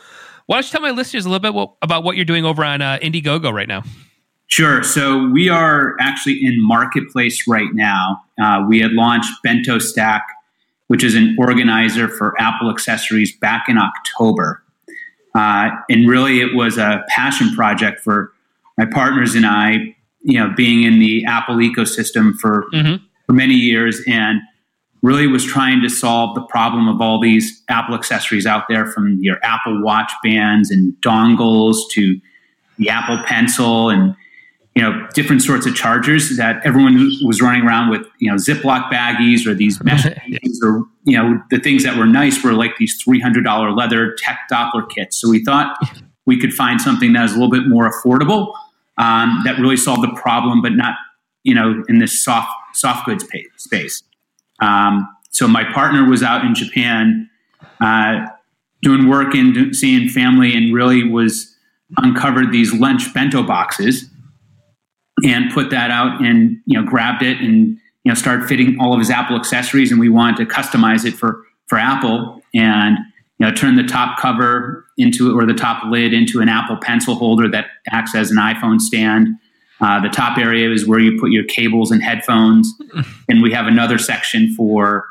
why 0.50 0.56
don't 0.56 0.64
you 0.64 0.72
tell 0.72 0.80
my 0.80 0.90
listeners 0.90 1.26
a 1.26 1.28
little 1.28 1.38
bit 1.38 1.54
what, 1.54 1.74
about 1.80 2.02
what 2.02 2.16
you're 2.16 2.24
doing 2.24 2.44
over 2.44 2.64
on 2.64 2.82
uh, 2.82 2.98
Indiegogo 3.00 3.52
right 3.52 3.68
now? 3.68 3.84
Sure. 4.48 4.82
So 4.82 5.28
we 5.28 5.48
are 5.48 5.94
actually 6.00 6.44
in 6.44 6.56
marketplace 6.58 7.46
right 7.46 7.72
now. 7.72 8.20
Uh, 8.42 8.64
we 8.68 8.80
had 8.80 8.90
launched 8.90 9.30
Bento 9.44 9.78
Stack, 9.78 10.26
which 10.88 11.04
is 11.04 11.14
an 11.14 11.36
organizer 11.38 12.08
for 12.08 12.34
Apple 12.40 12.68
accessories, 12.68 13.30
back 13.36 13.68
in 13.68 13.78
October. 13.78 14.60
Uh, 15.36 15.70
and 15.88 16.08
really, 16.08 16.40
it 16.40 16.56
was 16.56 16.78
a 16.78 17.04
passion 17.10 17.54
project 17.54 18.00
for 18.00 18.32
my 18.76 18.86
partners 18.86 19.36
and 19.36 19.46
I. 19.46 19.94
You 20.22 20.40
know, 20.40 20.52
being 20.56 20.82
in 20.82 20.98
the 20.98 21.24
Apple 21.26 21.58
ecosystem 21.58 22.34
for 22.40 22.64
mm-hmm. 22.74 23.04
for 23.24 23.34
many 23.34 23.54
years, 23.54 24.02
and 24.08 24.40
really 25.02 25.26
was 25.26 25.44
trying 25.44 25.80
to 25.82 25.88
solve 25.88 26.34
the 26.34 26.42
problem 26.42 26.88
of 26.88 27.00
all 27.00 27.20
these 27.20 27.62
Apple 27.68 27.94
accessories 27.94 28.46
out 28.46 28.64
there, 28.68 28.86
from 28.86 29.18
your 29.20 29.38
Apple 29.42 29.82
Watch 29.82 30.12
bands 30.22 30.70
and 30.70 30.94
dongles 31.00 31.76
to 31.92 32.20
the 32.78 32.88
Apple 32.88 33.18
Pencil 33.26 33.90
and 33.90 34.14
you 34.74 34.82
know 34.82 35.06
different 35.14 35.42
sorts 35.42 35.66
of 35.66 35.74
chargers 35.74 36.36
that 36.36 36.64
everyone 36.64 37.10
was 37.22 37.40
running 37.40 37.62
around 37.62 37.90
with 37.90 38.06
you 38.18 38.30
know 38.30 38.36
Ziploc 38.36 38.90
baggies 38.90 39.46
or 39.46 39.54
these 39.54 39.82
mesh 39.82 40.04
baggies 40.04 40.56
or 40.62 40.84
you 41.04 41.16
know 41.16 41.40
the 41.50 41.58
things 41.58 41.84
that 41.84 41.96
were 41.96 42.06
nice 42.06 42.42
were 42.42 42.52
like 42.52 42.76
these 42.78 43.00
three 43.02 43.20
hundred 43.20 43.44
dollar 43.44 43.72
leather 43.72 44.14
tech 44.18 44.40
Doppler 44.50 44.88
kits. 44.88 45.20
So 45.20 45.28
we 45.28 45.44
thought 45.44 45.76
we 46.26 46.38
could 46.38 46.52
find 46.52 46.80
something 46.80 47.12
that 47.14 47.22
was 47.22 47.32
a 47.32 47.34
little 47.34 47.50
bit 47.50 47.66
more 47.66 47.90
affordable 47.90 48.54
um, 48.98 49.42
that 49.44 49.58
really 49.58 49.76
solved 49.76 50.02
the 50.02 50.14
problem, 50.20 50.62
but 50.62 50.72
not 50.72 50.94
you 51.42 51.54
know 51.54 51.82
in 51.88 51.98
this 51.98 52.22
soft 52.22 52.50
soft 52.74 53.06
goods 53.06 53.26
space. 53.56 54.02
Um, 54.60 55.08
so 55.30 55.48
my 55.48 55.64
partner 55.72 56.08
was 56.08 56.22
out 56.22 56.44
in 56.44 56.54
Japan 56.54 57.30
uh, 57.80 58.26
doing 58.82 59.08
work 59.08 59.34
and 59.34 59.74
seeing 59.74 60.08
family, 60.08 60.54
and 60.54 60.74
really 60.74 61.08
was 61.08 61.54
uncovered 61.98 62.52
these 62.52 62.72
lunch 62.72 63.12
bento 63.12 63.42
boxes 63.42 64.08
and 65.24 65.52
put 65.52 65.70
that 65.70 65.90
out 65.90 66.22
and 66.22 66.56
you 66.66 66.80
know 66.80 66.88
grabbed 66.88 67.22
it 67.22 67.38
and 67.38 67.76
you 68.04 68.10
know 68.10 68.14
started 68.14 68.48
fitting 68.48 68.76
all 68.80 68.92
of 68.92 68.98
his 68.98 69.10
Apple 69.10 69.36
accessories 69.36 69.90
and 69.90 70.00
we 70.00 70.08
wanted 70.08 70.36
to 70.36 70.54
customize 70.54 71.04
it 71.04 71.14
for 71.14 71.44
for 71.66 71.78
Apple 71.78 72.40
and 72.54 72.98
you 73.38 73.46
know 73.46 73.52
turn 73.52 73.76
the 73.76 73.82
top 73.82 74.18
cover 74.18 74.86
into 74.96 75.36
or 75.36 75.46
the 75.46 75.54
top 75.54 75.82
lid 75.90 76.12
into 76.12 76.40
an 76.40 76.48
Apple 76.48 76.76
pencil 76.80 77.14
holder 77.14 77.48
that 77.48 77.66
acts 77.90 78.14
as 78.14 78.30
an 78.30 78.36
iPhone 78.36 78.80
stand. 78.80 79.28
Uh, 79.80 80.00
the 80.00 80.08
top 80.08 80.38
area 80.38 80.70
is 80.70 80.86
where 80.86 80.98
you 80.98 81.18
put 81.18 81.30
your 81.30 81.44
cables 81.44 81.90
and 81.90 82.02
headphones, 82.02 82.72
and 83.28 83.42
we 83.42 83.52
have 83.52 83.66
another 83.66 83.98
section 83.98 84.54
for 84.54 85.06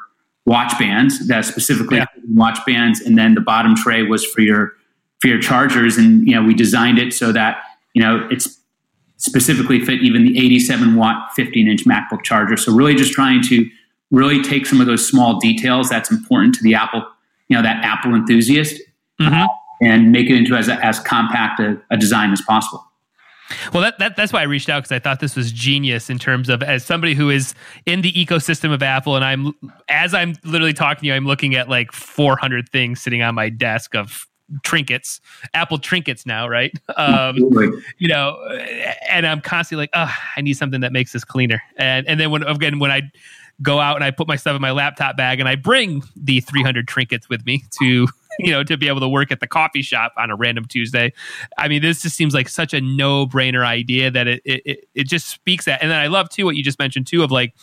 watch 0.45 0.77
bands 0.79 1.27
that 1.27 1.45
specifically 1.45 1.97
yeah. 1.97 2.05
watch 2.33 2.59
bands, 2.65 3.01
and 3.01 3.17
then 3.17 3.35
the 3.35 3.41
bottom 3.41 3.75
tray 3.75 4.03
was 4.03 4.25
for 4.25 4.41
your 4.41 4.73
for 5.19 5.27
your 5.27 5.39
chargers. 5.39 5.97
And 5.97 6.27
you 6.27 6.35
know 6.35 6.43
we 6.43 6.53
designed 6.53 6.99
it 6.99 7.13
so 7.13 7.31
that 7.31 7.61
you 7.93 8.01
know 8.01 8.27
it's 8.31 8.59
specifically 9.17 9.83
fit 9.83 10.01
even 10.01 10.23
the 10.23 10.39
87 10.39 10.95
watt 10.95 11.31
15 11.35 11.67
inch 11.67 11.85
MacBook 11.85 12.23
charger. 12.23 12.57
So 12.57 12.73
really 12.73 12.95
just 12.95 13.11
trying 13.11 13.43
to 13.43 13.69
really 14.11 14.41
take 14.41 14.65
some 14.65 14.81
of 14.81 14.87
those 14.87 15.07
small 15.07 15.39
details 15.39 15.89
that's 15.89 16.09
important 16.09 16.55
to 16.55 16.63
the 16.63 16.73
Apple, 16.73 17.05
you 17.47 17.55
know, 17.55 17.61
that 17.61 17.83
Apple 17.83 18.15
enthusiast 18.15 18.81
mm-hmm. 19.19 19.45
and 19.85 20.11
make 20.11 20.29
it 20.29 20.35
into 20.35 20.55
as, 20.55 20.69
as 20.69 20.99
compact 21.01 21.59
a, 21.59 21.79
a 21.91 21.97
design 21.97 22.31
as 22.31 22.41
possible. 22.41 22.83
Well, 23.73 23.81
that, 23.81 23.97
that 23.99 24.15
that's 24.15 24.31
why 24.31 24.41
I 24.41 24.43
reached 24.43 24.69
out 24.69 24.83
because 24.83 24.91
I 24.91 24.99
thought 24.99 25.19
this 25.19 25.35
was 25.35 25.51
genius 25.51 26.09
in 26.09 26.19
terms 26.19 26.49
of 26.49 26.61
as 26.61 26.85
somebody 26.85 27.13
who 27.13 27.29
is 27.29 27.53
in 27.85 28.01
the 28.01 28.11
ecosystem 28.13 28.73
of 28.73 28.83
Apple, 28.83 29.15
and 29.15 29.25
I'm 29.25 29.53
as 29.87 30.13
I'm 30.13 30.35
literally 30.43 30.73
talking 30.73 31.01
to 31.01 31.07
you, 31.07 31.13
I'm 31.13 31.25
looking 31.25 31.55
at 31.55 31.69
like 31.69 31.91
400 31.91 32.69
things 32.69 33.01
sitting 33.01 33.21
on 33.21 33.35
my 33.35 33.49
desk 33.49 33.95
of 33.95 34.27
trinkets, 34.63 35.21
Apple 35.53 35.77
trinkets 35.77 36.25
now, 36.25 36.47
right? 36.47 36.73
Um, 36.97 37.37
you 37.97 38.09
know, 38.09 38.37
and 39.09 39.25
I'm 39.25 39.39
constantly 39.39 39.83
like, 39.83 39.91
oh, 39.93 40.13
I 40.35 40.41
need 40.41 40.55
something 40.55 40.81
that 40.81 40.91
makes 40.91 41.13
this 41.13 41.23
cleaner. 41.23 41.61
And 41.77 42.05
and 42.07 42.19
then 42.19 42.29
when 42.29 42.43
again 42.43 42.77
when 42.79 42.91
I 42.91 43.03
go 43.61 43.79
out 43.79 43.95
and 43.95 44.03
I 44.03 44.11
put 44.11 44.27
my 44.27 44.35
stuff 44.35 44.55
in 44.55 44.61
my 44.61 44.71
laptop 44.71 45.15
bag 45.15 45.39
and 45.39 45.47
I 45.47 45.55
bring 45.55 46.03
the 46.15 46.41
300 46.41 46.87
trinkets 46.87 47.29
with 47.29 47.45
me 47.45 47.63
to 47.81 48.07
you 48.39 48.51
know 48.51 48.63
to 48.63 48.77
be 48.77 48.87
able 48.87 48.99
to 48.99 49.09
work 49.09 49.31
at 49.31 49.39
the 49.39 49.47
coffee 49.47 49.81
shop 49.81 50.13
on 50.17 50.29
a 50.29 50.35
random 50.35 50.65
Tuesday. 50.65 51.13
I 51.57 51.67
mean, 51.67 51.81
this 51.81 52.01
just 52.01 52.15
seems 52.15 52.33
like 52.33 52.49
such 52.49 52.73
a 52.73 52.81
no 52.81 53.25
brainer 53.25 53.65
idea 53.65 54.11
that 54.11 54.27
it, 54.27 54.41
it 54.45 54.85
it 54.93 55.07
just 55.07 55.29
speaks 55.29 55.65
that. 55.65 55.81
And 55.81 55.91
then 55.91 55.99
I 55.99 56.07
love 56.07 56.29
too 56.29 56.45
what 56.45 56.55
you 56.55 56.63
just 56.63 56.79
mentioned 56.79 57.07
too 57.07 57.23
of 57.23 57.31
like 57.31 57.53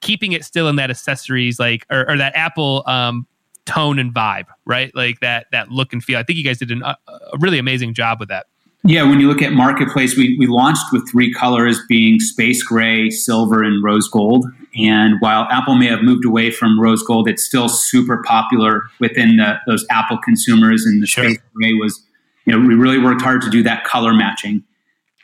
keeping 0.00 0.32
it 0.32 0.44
still 0.44 0.68
in 0.68 0.76
that 0.76 0.90
accessories 0.90 1.58
like 1.58 1.86
or, 1.90 2.10
or 2.10 2.16
that 2.18 2.36
Apple 2.36 2.84
um, 2.86 3.26
tone 3.66 3.98
and 3.98 4.14
vibe, 4.14 4.46
right? 4.64 4.94
Like 4.94 5.20
that 5.20 5.46
that 5.52 5.70
look 5.70 5.92
and 5.92 6.02
feel. 6.02 6.18
I 6.18 6.22
think 6.22 6.38
you 6.38 6.44
guys 6.44 6.58
did 6.58 6.70
an, 6.70 6.82
a 6.82 6.96
really 7.38 7.58
amazing 7.58 7.94
job 7.94 8.20
with 8.20 8.28
that. 8.28 8.46
Yeah, 8.86 9.04
when 9.04 9.18
you 9.18 9.28
look 9.28 9.40
at 9.40 9.52
marketplace, 9.52 10.14
we, 10.14 10.36
we 10.38 10.46
launched 10.46 10.84
with 10.92 11.10
three 11.10 11.32
colors 11.32 11.80
being 11.88 12.20
space 12.20 12.62
gray, 12.62 13.08
silver, 13.08 13.62
and 13.62 13.82
rose 13.82 14.08
gold. 14.08 14.44
And 14.76 15.16
while 15.20 15.46
Apple 15.50 15.76
may 15.76 15.86
have 15.86 16.02
moved 16.02 16.24
away 16.24 16.50
from 16.50 16.80
rose 16.80 17.02
gold, 17.02 17.28
it's 17.28 17.44
still 17.44 17.68
super 17.68 18.22
popular 18.26 18.82
within 19.00 19.36
the, 19.36 19.58
those 19.66 19.86
Apple 19.90 20.18
consumers. 20.18 20.84
And 20.84 21.02
the 21.02 21.06
sure. 21.06 21.24
space 21.24 21.38
gray 21.54 21.74
was, 21.74 22.02
you 22.44 22.52
know, 22.52 22.66
we 22.66 22.74
really 22.74 22.98
worked 22.98 23.22
hard 23.22 23.42
to 23.42 23.50
do 23.50 23.62
that 23.62 23.84
color 23.84 24.12
matching 24.12 24.64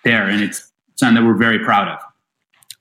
there, 0.04 0.28
and 0.28 0.42
it's 0.42 0.70
something 0.96 1.22
that 1.22 1.28
we're 1.28 1.36
very 1.36 1.58
proud 1.58 1.88
of. 1.88 1.98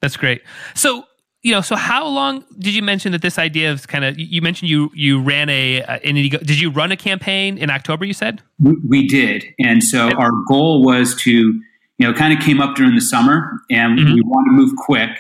That's 0.01 0.15
great. 0.15 0.41
So 0.75 1.05
you 1.41 1.53
know, 1.53 1.61
so 1.61 1.77
how 1.77 2.05
long 2.05 2.43
did 2.57 2.75
you 2.75 2.81
mention 2.81 3.13
that 3.13 3.21
this 3.21 3.39
idea 3.39 3.71
of 3.71 3.88
kind 3.88 4.03
of 4.03 4.19
you 4.19 4.41
mentioned 4.41 4.69
you 4.69 4.91
you 4.93 5.21
ran 5.21 5.49
a 5.49 5.81
uh, 5.83 5.99
an 6.03 6.15
did 6.15 6.59
you 6.59 6.69
run 6.69 6.91
a 6.91 6.97
campaign 6.97 7.57
in 7.57 7.69
October? 7.69 8.03
You 8.05 8.13
said 8.13 8.41
we, 8.59 8.75
we 8.88 9.07
did, 9.07 9.45
and 9.57 9.83
so 9.83 10.11
our 10.11 10.31
goal 10.47 10.83
was 10.83 11.15
to 11.21 11.31
you 11.31 11.61
know 11.99 12.13
kind 12.13 12.38
of 12.38 12.43
came 12.43 12.59
up 12.59 12.75
during 12.75 12.93
the 12.93 13.01
summer, 13.01 13.61
and 13.69 13.97
mm-hmm. 13.97 14.13
we 14.15 14.21
wanted 14.21 14.49
to 14.49 14.55
move 14.55 14.75
quick 14.77 15.11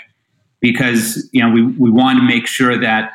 because 0.61 1.29
you 1.31 1.41
know 1.41 1.49
we 1.49 1.63
we 1.63 1.89
wanted 1.89 2.19
to 2.21 2.25
make 2.25 2.47
sure 2.47 2.79
that 2.79 3.11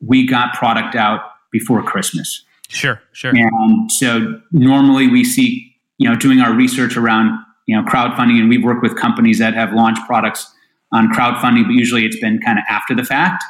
we 0.00 0.26
got 0.26 0.54
product 0.54 0.94
out 0.94 1.20
before 1.52 1.82
Christmas. 1.82 2.44
Sure, 2.68 3.00
sure. 3.12 3.32
And 3.34 3.90
so 3.90 4.40
normally 4.52 5.08
we 5.08 5.24
see 5.24 5.74
you 5.98 6.08
know 6.08 6.16
doing 6.16 6.40
our 6.40 6.54
research 6.54 6.96
around 6.96 7.38
you 7.66 7.76
know 7.76 7.82
crowdfunding, 7.82 8.38
and 8.40 8.48
we've 8.48 8.64
worked 8.64 8.82
with 8.82 8.96
companies 8.96 9.38
that 9.38 9.54
have 9.54 9.72
launched 9.72 10.04
products 10.06 10.52
on 10.92 11.12
crowdfunding, 11.12 11.64
but 11.64 11.72
usually 11.72 12.04
it's 12.04 12.18
been 12.18 12.40
kind 12.40 12.58
of 12.58 12.64
after 12.68 12.94
the 12.94 13.04
fact. 13.04 13.44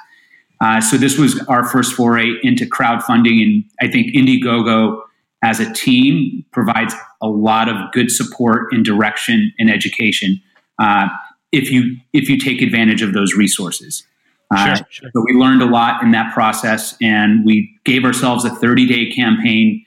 Uh, 0.60 0.78
so 0.78 0.98
this 0.98 1.16
was 1.16 1.42
our 1.46 1.66
first 1.66 1.94
foray 1.94 2.32
into 2.42 2.66
crowdfunding, 2.66 3.42
and 3.42 3.64
I 3.80 3.88
think 3.88 4.14
Indiegogo 4.14 5.00
as 5.42 5.58
a 5.58 5.72
team 5.72 6.44
provides 6.52 6.94
a 7.22 7.28
lot 7.28 7.68
of 7.68 7.76
good 7.92 8.10
support 8.10 8.72
and 8.72 8.84
direction 8.84 9.52
and 9.58 9.70
education 9.70 10.40
uh, 10.78 11.08
if 11.52 11.70
you 11.70 11.96
if 12.12 12.28
you 12.28 12.38
take 12.38 12.62
advantage 12.62 13.02
of 13.02 13.12
those 13.12 13.34
resources. 13.34 14.04
Uh, 14.52 14.74
sure, 14.74 14.86
sure. 14.90 15.10
So 15.12 15.24
we 15.24 15.34
learned 15.34 15.62
a 15.62 15.66
lot 15.66 16.02
in 16.02 16.10
that 16.10 16.34
process, 16.34 16.96
and 17.00 17.44
we 17.46 17.72
gave 17.84 18.04
ourselves 18.04 18.44
a 18.44 18.50
30 18.50 18.86
day 18.86 19.10
campaign 19.10 19.84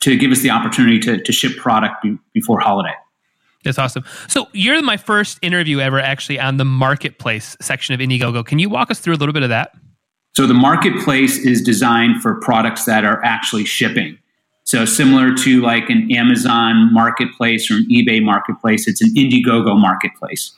to 0.00 0.16
give 0.16 0.30
us 0.30 0.40
the 0.40 0.50
opportunity 0.50 0.98
to, 1.00 1.22
to 1.22 1.32
ship 1.32 1.56
product 1.56 2.02
be, 2.02 2.16
before 2.32 2.60
holiday. 2.60 2.94
That's 3.64 3.78
awesome. 3.78 4.04
So 4.28 4.48
you're 4.52 4.80
my 4.82 4.96
first 4.96 5.38
interview 5.42 5.80
ever 5.80 6.00
actually 6.00 6.38
on 6.38 6.56
the 6.56 6.64
marketplace 6.64 7.56
section 7.60 7.94
of 7.94 8.00
Indiegogo. 8.00 8.46
Can 8.46 8.58
you 8.58 8.68
walk 8.68 8.90
us 8.90 9.00
through 9.00 9.14
a 9.14 9.16
little 9.18 9.32
bit 9.32 9.42
of 9.42 9.48
that? 9.48 9.72
So 10.34 10.46
the 10.46 10.54
marketplace 10.54 11.38
is 11.38 11.60
designed 11.60 12.22
for 12.22 12.36
products 12.40 12.84
that 12.84 13.04
are 13.04 13.22
actually 13.24 13.64
shipping. 13.64 14.16
So 14.62 14.84
similar 14.84 15.34
to 15.34 15.62
like 15.62 15.90
an 15.90 16.12
Amazon 16.12 16.92
marketplace 16.92 17.70
or 17.70 17.74
an 17.74 17.88
eBay 17.90 18.22
marketplace, 18.22 18.86
it's 18.86 19.02
an 19.02 19.12
Indiegogo 19.14 19.76
marketplace. 19.76 20.52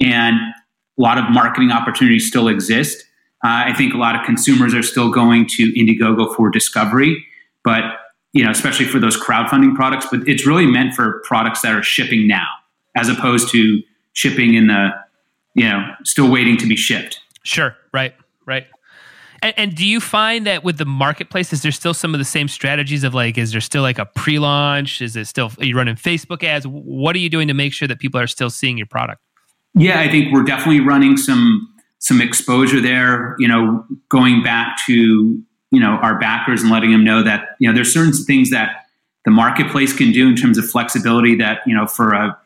And 0.00 0.36
a 0.98 1.02
lot 1.02 1.18
of 1.18 1.30
marketing 1.30 1.70
opportunities 1.70 2.26
still 2.26 2.48
exist. 2.48 3.04
Uh, 3.44 3.66
I 3.66 3.74
think 3.74 3.94
a 3.94 3.98
lot 3.98 4.14
of 4.14 4.24
consumers 4.24 4.74
are 4.74 4.82
still 4.82 5.10
going 5.10 5.46
to 5.56 5.72
Indiegogo 5.78 6.34
for 6.34 6.50
discovery, 6.50 7.24
but 7.62 7.82
you 8.32 8.44
know, 8.44 8.50
especially 8.50 8.86
for 8.86 8.98
those 8.98 9.16
crowdfunding 9.16 9.74
products, 9.74 10.06
but 10.10 10.26
it's 10.28 10.46
really 10.46 10.66
meant 10.66 10.94
for 10.94 11.22
products 11.24 11.62
that 11.62 11.72
are 11.72 11.82
shipping 11.82 12.26
now, 12.26 12.46
as 12.96 13.08
opposed 13.08 13.48
to 13.52 13.80
shipping 14.12 14.54
in 14.54 14.66
the, 14.66 14.90
you 15.54 15.68
know, 15.68 15.86
still 16.04 16.30
waiting 16.30 16.56
to 16.56 16.66
be 16.66 16.74
shipped. 16.74 17.20
Sure. 17.44 17.76
Right. 17.92 18.12
Right. 18.44 18.66
And, 19.40 19.54
and, 19.56 19.74
do 19.74 19.86
you 19.86 20.00
find 20.00 20.46
that 20.46 20.64
with 20.64 20.78
the 20.78 20.86
marketplace, 20.86 21.52
is 21.52 21.62
there 21.62 21.70
still 21.70 21.92
some 21.92 22.14
of 22.14 22.18
the 22.18 22.24
same 22.24 22.48
strategies 22.48 23.04
of 23.04 23.14
like, 23.14 23.36
is 23.36 23.52
there 23.52 23.60
still 23.60 23.82
like 23.82 23.98
a 23.98 24.06
pre-launch? 24.06 25.02
Is 25.02 25.16
it 25.16 25.26
still 25.26 25.52
are 25.58 25.64
you 25.64 25.76
running 25.76 25.96
Facebook 25.96 26.42
ads? 26.42 26.66
What 26.66 27.14
are 27.14 27.18
you 27.18 27.28
doing 27.28 27.48
to 27.48 27.54
make 27.54 27.74
sure 27.74 27.86
that 27.86 27.98
people 27.98 28.18
are 28.18 28.26
still 28.26 28.48
seeing 28.48 28.78
your 28.78 28.86
product? 28.86 29.20
Yeah, 29.74 30.00
I 30.00 30.08
think 30.08 30.32
we're 30.32 30.44
definitely 30.44 30.80
running 30.80 31.16
some 31.16 31.70
some 31.98 32.20
exposure 32.20 32.80
there. 32.80 33.34
You 33.38 33.48
know, 33.48 33.84
going 34.08 34.42
back 34.42 34.78
to 34.86 34.92
you 34.92 35.80
know 35.80 35.98
our 36.02 36.18
backers 36.18 36.62
and 36.62 36.70
letting 36.70 36.92
them 36.92 37.04
know 37.04 37.22
that 37.22 37.56
you 37.58 37.68
know 37.68 37.74
there's 37.74 37.92
certain 37.92 38.12
things 38.12 38.50
that 38.50 38.86
the 39.24 39.30
marketplace 39.30 39.92
can 39.92 40.12
do 40.12 40.28
in 40.28 40.36
terms 40.36 40.58
of 40.58 40.68
flexibility 40.68 41.34
that 41.36 41.60
you 41.66 41.74
know 41.74 41.86
for 41.86 42.12
a 42.12 42.38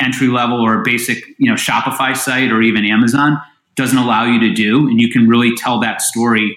entry 0.00 0.28
level 0.28 0.60
or 0.60 0.80
a 0.80 0.82
basic 0.84 1.24
you 1.38 1.50
know 1.50 1.54
Shopify 1.54 2.16
site 2.16 2.52
or 2.52 2.62
even 2.62 2.84
Amazon 2.84 3.38
doesn't 3.74 3.98
allow 3.98 4.24
you 4.24 4.38
to 4.40 4.52
do, 4.52 4.88
and 4.88 5.00
you 5.00 5.10
can 5.10 5.28
really 5.28 5.54
tell 5.56 5.80
that 5.80 6.00
story. 6.00 6.56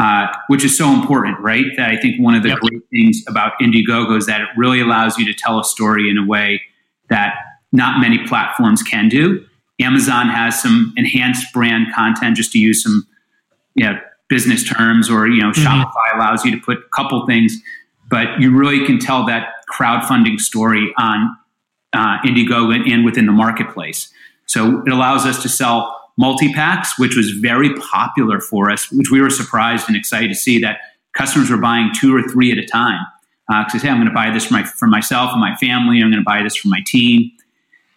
Uh, 0.00 0.28
which 0.46 0.64
is 0.64 0.78
so 0.78 0.92
important, 0.92 1.36
right? 1.40 1.64
That 1.76 1.90
I 1.90 1.96
think 1.96 2.22
one 2.22 2.36
of 2.36 2.44
the 2.44 2.50
yep. 2.50 2.60
great 2.60 2.82
things 2.88 3.20
about 3.26 3.54
Indiegogo 3.60 4.16
is 4.16 4.26
that 4.26 4.40
it 4.40 4.46
really 4.56 4.80
allows 4.80 5.18
you 5.18 5.24
to 5.24 5.34
tell 5.34 5.58
a 5.58 5.64
story 5.64 6.08
in 6.08 6.16
a 6.16 6.24
way 6.24 6.62
that 7.10 7.34
not 7.72 8.00
many 8.00 8.24
platforms 8.24 8.80
can 8.80 9.08
do. 9.08 9.44
Amazon 9.80 10.28
has 10.28 10.60
some 10.60 10.92
enhanced 10.96 11.52
brand 11.52 11.94
content, 11.94 12.36
just 12.36 12.52
to 12.52 12.58
use 12.58 12.82
some 12.82 13.06
you 13.74 13.86
know, 13.86 13.98
business 14.28 14.68
terms, 14.68 15.08
or 15.08 15.28
you 15.28 15.40
know, 15.40 15.50
mm-hmm. 15.50 15.66
Shopify 15.66 16.14
allows 16.14 16.44
you 16.44 16.50
to 16.50 16.58
put 16.58 16.78
a 16.78 16.88
couple 16.94 17.24
things, 17.26 17.54
but 18.10 18.40
you 18.40 18.56
really 18.56 18.84
can 18.86 18.98
tell 18.98 19.24
that 19.26 19.48
crowdfunding 19.72 20.40
story 20.40 20.92
on 20.98 21.36
uh, 21.92 22.18
Indiegogo 22.24 22.74
and, 22.74 22.90
and 22.90 23.04
within 23.04 23.26
the 23.26 23.32
marketplace. 23.32 24.12
So 24.46 24.82
it 24.86 24.92
allows 24.92 25.26
us 25.26 25.42
to 25.42 25.48
sell 25.48 25.94
multi 26.16 26.52
packs, 26.52 26.98
which 26.98 27.16
was 27.16 27.30
very 27.30 27.74
popular 27.74 28.40
for 28.40 28.70
us, 28.70 28.90
which 28.90 29.10
we 29.10 29.20
were 29.20 29.30
surprised 29.30 29.88
and 29.88 29.96
excited 29.96 30.28
to 30.28 30.34
see 30.34 30.58
that 30.60 30.78
customers 31.12 31.50
were 31.50 31.58
buying 31.58 31.90
two 31.94 32.14
or 32.14 32.22
three 32.22 32.50
at 32.52 32.58
a 32.58 32.66
time. 32.66 33.00
Because 33.48 33.76
uh, 33.76 33.78
say, 33.78 33.88
I'm 33.88 33.96
going 33.96 34.08
to 34.08 34.14
buy 34.14 34.30
this 34.30 34.46
for, 34.46 34.54
my, 34.54 34.64
for 34.64 34.86
myself 34.86 35.30
and 35.32 35.40
my 35.40 35.54
family. 35.56 36.02
I'm 36.02 36.10
going 36.10 36.22
to 36.22 36.24
buy 36.24 36.42
this 36.42 36.54
for 36.54 36.68
my 36.68 36.82
team, 36.86 37.30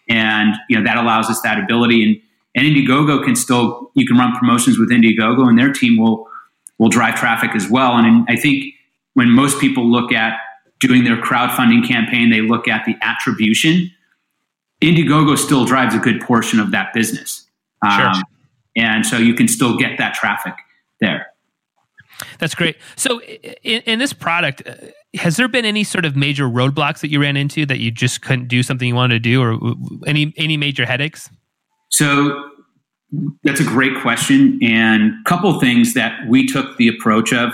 and 0.08 0.54
you 0.68 0.78
know 0.78 0.84
that 0.84 0.96
allows 0.96 1.28
us 1.30 1.40
that 1.42 1.58
ability. 1.58 2.02
And, 2.02 2.20
and 2.54 2.66
Indiegogo 2.66 3.24
can 3.24 3.36
still 3.36 3.90
you 3.94 4.06
can 4.06 4.16
run 4.16 4.36
promotions 4.36 4.78
with 4.78 4.90
Indiegogo, 4.90 5.48
and 5.48 5.58
their 5.58 5.72
team 5.72 5.98
will 5.98 6.28
will 6.78 6.88
drive 6.88 7.14
traffic 7.14 7.54
as 7.54 7.68
well. 7.68 7.92
And 7.96 8.26
I 8.28 8.36
think 8.36 8.64
when 9.14 9.30
most 9.30 9.60
people 9.60 9.90
look 9.90 10.12
at 10.12 10.38
doing 10.80 11.04
their 11.04 11.16
crowdfunding 11.16 11.86
campaign, 11.86 12.30
they 12.30 12.40
look 12.40 12.66
at 12.66 12.84
the 12.84 12.96
attribution. 13.02 13.90
Indiegogo 14.80 15.38
still 15.38 15.64
drives 15.64 15.94
a 15.94 15.98
good 15.98 16.20
portion 16.20 16.58
of 16.58 16.72
that 16.72 16.92
business. 16.92 17.46
Sure. 17.96 18.08
Um, 18.08 18.22
and 18.76 19.06
so 19.06 19.16
you 19.16 19.34
can 19.34 19.46
still 19.46 19.76
get 19.76 19.98
that 19.98 20.14
traffic 20.14 20.54
there. 21.00 21.31
That's 22.42 22.56
great. 22.56 22.76
So, 22.96 23.20
in, 23.22 23.82
in, 23.82 23.98
this 24.00 24.12
product, 24.12 24.66
uh, 24.66 24.74
has 25.14 25.36
there 25.36 25.46
been 25.46 25.64
any 25.64 25.84
sort 25.84 26.04
of 26.04 26.16
major 26.16 26.48
roadblocks 26.48 26.98
that 27.02 27.08
you 27.08 27.20
ran 27.20 27.36
into 27.36 27.64
that 27.66 27.78
you 27.78 27.92
just 27.92 28.22
couldn't 28.22 28.48
do 28.48 28.64
something 28.64 28.88
you 28.88 28.96
wanted 28.96 29.14
to 29.14 29.20
do, 29.20 29.40
or 29.40 29.76
any 30.08 30.34
any 30.36 30.56
major 30.56 30.84
headaches? 30.84 31.30
So, 31.90 32.50
that's 33.44 33.60
a 33.60 33.64
great 33.64 34.02
question, 34.02 34.58
and 34.60 35.12
a 35.24 35.28
couple 35.28 35.60
things 35.60 35.94
that 35.94 36.28
we 36.28 36.44
took 36.44 36.76
the 36.78 36.88
approach 36.88 37.32
of 37.32 37.52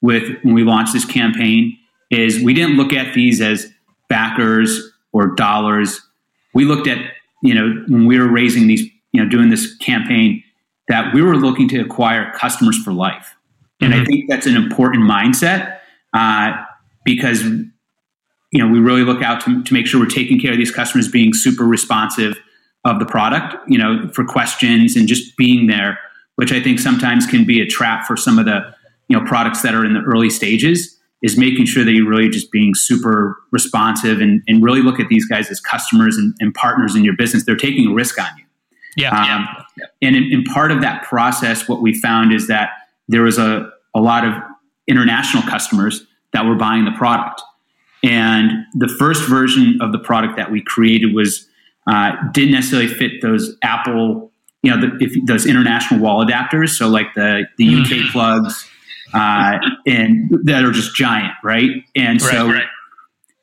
with 0.00 0.38
when 0.42 0.54
we 0.54 0.64
launched 0.64 0.94
this 0.94 1.04
campaign 1.04 1.76
is 2.10 2.42
we 2.42 2.54
didn't 2.54 2.78
look 2.78 2.94
at 2.94 3.12
these 3.12 3.42
as 3.42 3.70
backers 4.08 4.80
or 5.12 5.34
dollars. 5.34 6.00
We 6.54 6.64
looked 6.64 6.86
at 6.88 6.98
you 7.42 7.54
know 7.54 7.84
when 7.86 8.06
we 8.06 8.18
were 8.18 8.28
raising 8.28 8.66
these 8.66 8.90
you 9.12 9.22
know, 9.22 9.28
doing 9.28 9.50
this 9.50 9.76
campaign 9.76 10.42
that 10.88 11.14
we 11.14 11.20
were 11.20 11.36
looking 11.36 11.68
to 11.68 11.80
acquire 11.80 12.32
customers 12.32 12.82
for 12.82 12.92
life. 12.92 13.34
And 13.82 13.92
mm-hmm. 13.92 14.02
I 14.02 14.04
think 14.04 14.30
that's 14.30 14.46
an 14.46 14.56
important 14.56 15.04
mindset 15.04 15.78
uh, 16.14 16.52
because, 17.04 17.42
you 17.42 18.58
know, 18.58 18.68
we 18.68 18.78
really 18.78 19.02
look 19.02 19.22
out 19.22 19.40
to, 19.44 19.62
to 19.62 19.74
make 19.74 19.86
sure 19.86 20.00
we're 20.00 20.06
taking 20.06 20.40
care 20.40 20.52
of 20.52 20.58
these 20.58 20.70
customers, 20.70 21.08
being 21.08 21.34
super 21.34 21.64
responsive 21.64 22.38
of 22.84 22.98
the 22.98 23.06
product, 23.06 23.56
you 23.68 23.78
know, 23.78 24.08
for 24.12 24.24
questions 24.24 24.96
and 24.96 25.08
just 25.08 25.36
being 25.36 25.66
there, 25.66 25.98
which 26.36 26.52
I 26.52 26.60
think 26.60 26.78
sometimes 26.78 27.26
can 27.26 27.44
be 27.44 27.60
a 27.60 27.66
trap 27.66 28.06
for 28.06 28.16
some 28.16 28.38
of 28.38 28.44
the, 28.44 28.74
you 29.08 29.18
know, 29.18 29.24
products 29.26 29.62
that 29.62 29.74
are 29.74 29.84
in 29.84 29.94
the 29.94 30.00
early 30.00 30.30
stages 30.30 30.98
is 31.22 31.38
making 31.38 31.66
sure 31.66 31.84
that 31.84 31.92
you're 31.92 32.08
really 32.08 32.28
just 32.28 32.50
being 32.50 32.74
super 32.74 33.36
responsive 33.52 34.20
and, 34.20 34.42
and 34.48 34.62
really 34.62 34.82
look 34.82 34.98
at 34.98 35.08
these 35.08 35.24
guys 35.24 35.50
as 35.50 35.60
customers 35.60 36.16
and, 36.16 36.34
and 36.40 36.52
partners 36.54 36.96
in 36.96 37.04
your 37.04 37.16
business. 37.16 37.44
They're 37.44 37.56
taking 37.56 37.88
a 37.88 37.94
risk 37.94 38.20
on 38.20 38.28
you. 38.36 38.44
Yeah. 38.96 39.10
Um, 39.10 39.48
yeah. 39.76 39.86
And 40.02 40.16
in, 40.16 40.24
in, 40.24 40.44
part 40.44 40.70
of 40.70 40.82
that 40.82 41.04
process, 41.04 41.68
what 41.68 41.80
we 41.80 41.98
found 41.98 42.32
is 42.32 42.48
that 42.48 42.70
there 43.12 43.22
was 43.22 43.38
a, 43.38 43.70
a 43.94 44.00
lot 44.00 44.26
of 44.26 44.34
international 44.88 45.42
customers 45.44 46.06
that 46.32 46.44
were 46.44 46.56
buying 46.56 46.84
the 46.84 46.92
product. 46.92 47.42
And 48.02 48.64
the 48.74 48.88
first 48.88 49.28
version 49.28 49.78
of 49.80 49.92
the 49.92 49.98
product 49.98 50.36
that 50.36 50.50
we 50.50 50.62
created 50.62 51.14
was 51.14 51.48
uh, 51.90 52.12
didn't 52.32 52.52
necessarily 52.52 52.88
fit 52.88 53.20
those 53.20 53.56
Apple, 53.62 54.32
you 54.62 54.70
know, 54.70 54.80
the, 54.80 54.96
if, 55.04 55.26
those 55.26 55.46
international 55.46 56.00
wall 56.00 56.24
adapters. 56.24 56.70
So 56.70 56.88
like 56.88 57.14
the 57.14 57.44
the 57.58 57.66
UK 57.66 57.86
mm-hmm. 57.86 58.12
plugs, 58.12 58.68
uh, 59.14 59.58
and 59.86 60.30
that 60.44 60.64
are 60.64 60.72
just 60.72 60.96
giant, 60.96 61.32
right? 61.44 61.70
And 61.94 62.20
right, 62.22 62.30
so 62.30 62.48
right. 62.48 62.64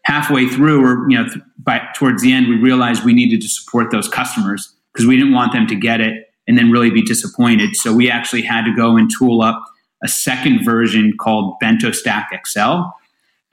halfway 0.03 0.47
through, 0.47 0.83
or 0.85 1.09
you 1.09 1.17
know, 1.17 1.25
th- 1.25 1.43
by 1.57 1.81
towards 1.95 2.21
the 2.21 2.33
end, 2.33 2.49
we 2.49 2.57
realized 2.57 3.05
we 3.05 3.13
needed 3.13 3.41
to 3.41 3.47
support 3.47 3.91
those 3.91 4.09
customers 4.09 4.73
because 4.93 5.05
we 5.05 5.15
didn't 5.15 5.33
want 5.33 5.53
them 5.53 5.67
to 5.67 5.75
get 5.75 6.01
it 6.01 6.28
and 6.49 6.57
then 6.57 6.71
really 6.71 6.89
be 6.89 7.03
disappointed. 7.03 7.75
So 7.75 7.93
we 7.93 8.09
actually 8.09 8.41
had 8.41 8.65
to 8.65 8.75
go 8.75 8.97
and 8.97 9.09
tool 9.17 9.41
up 9.43 9.63
a 10.03 10.07
second 10.07 10.65
version 10.65 11.13
called 11.17 11.57
Bento 11.59 11.91
Stack 11.91 12.31
XL. 12.45 12.81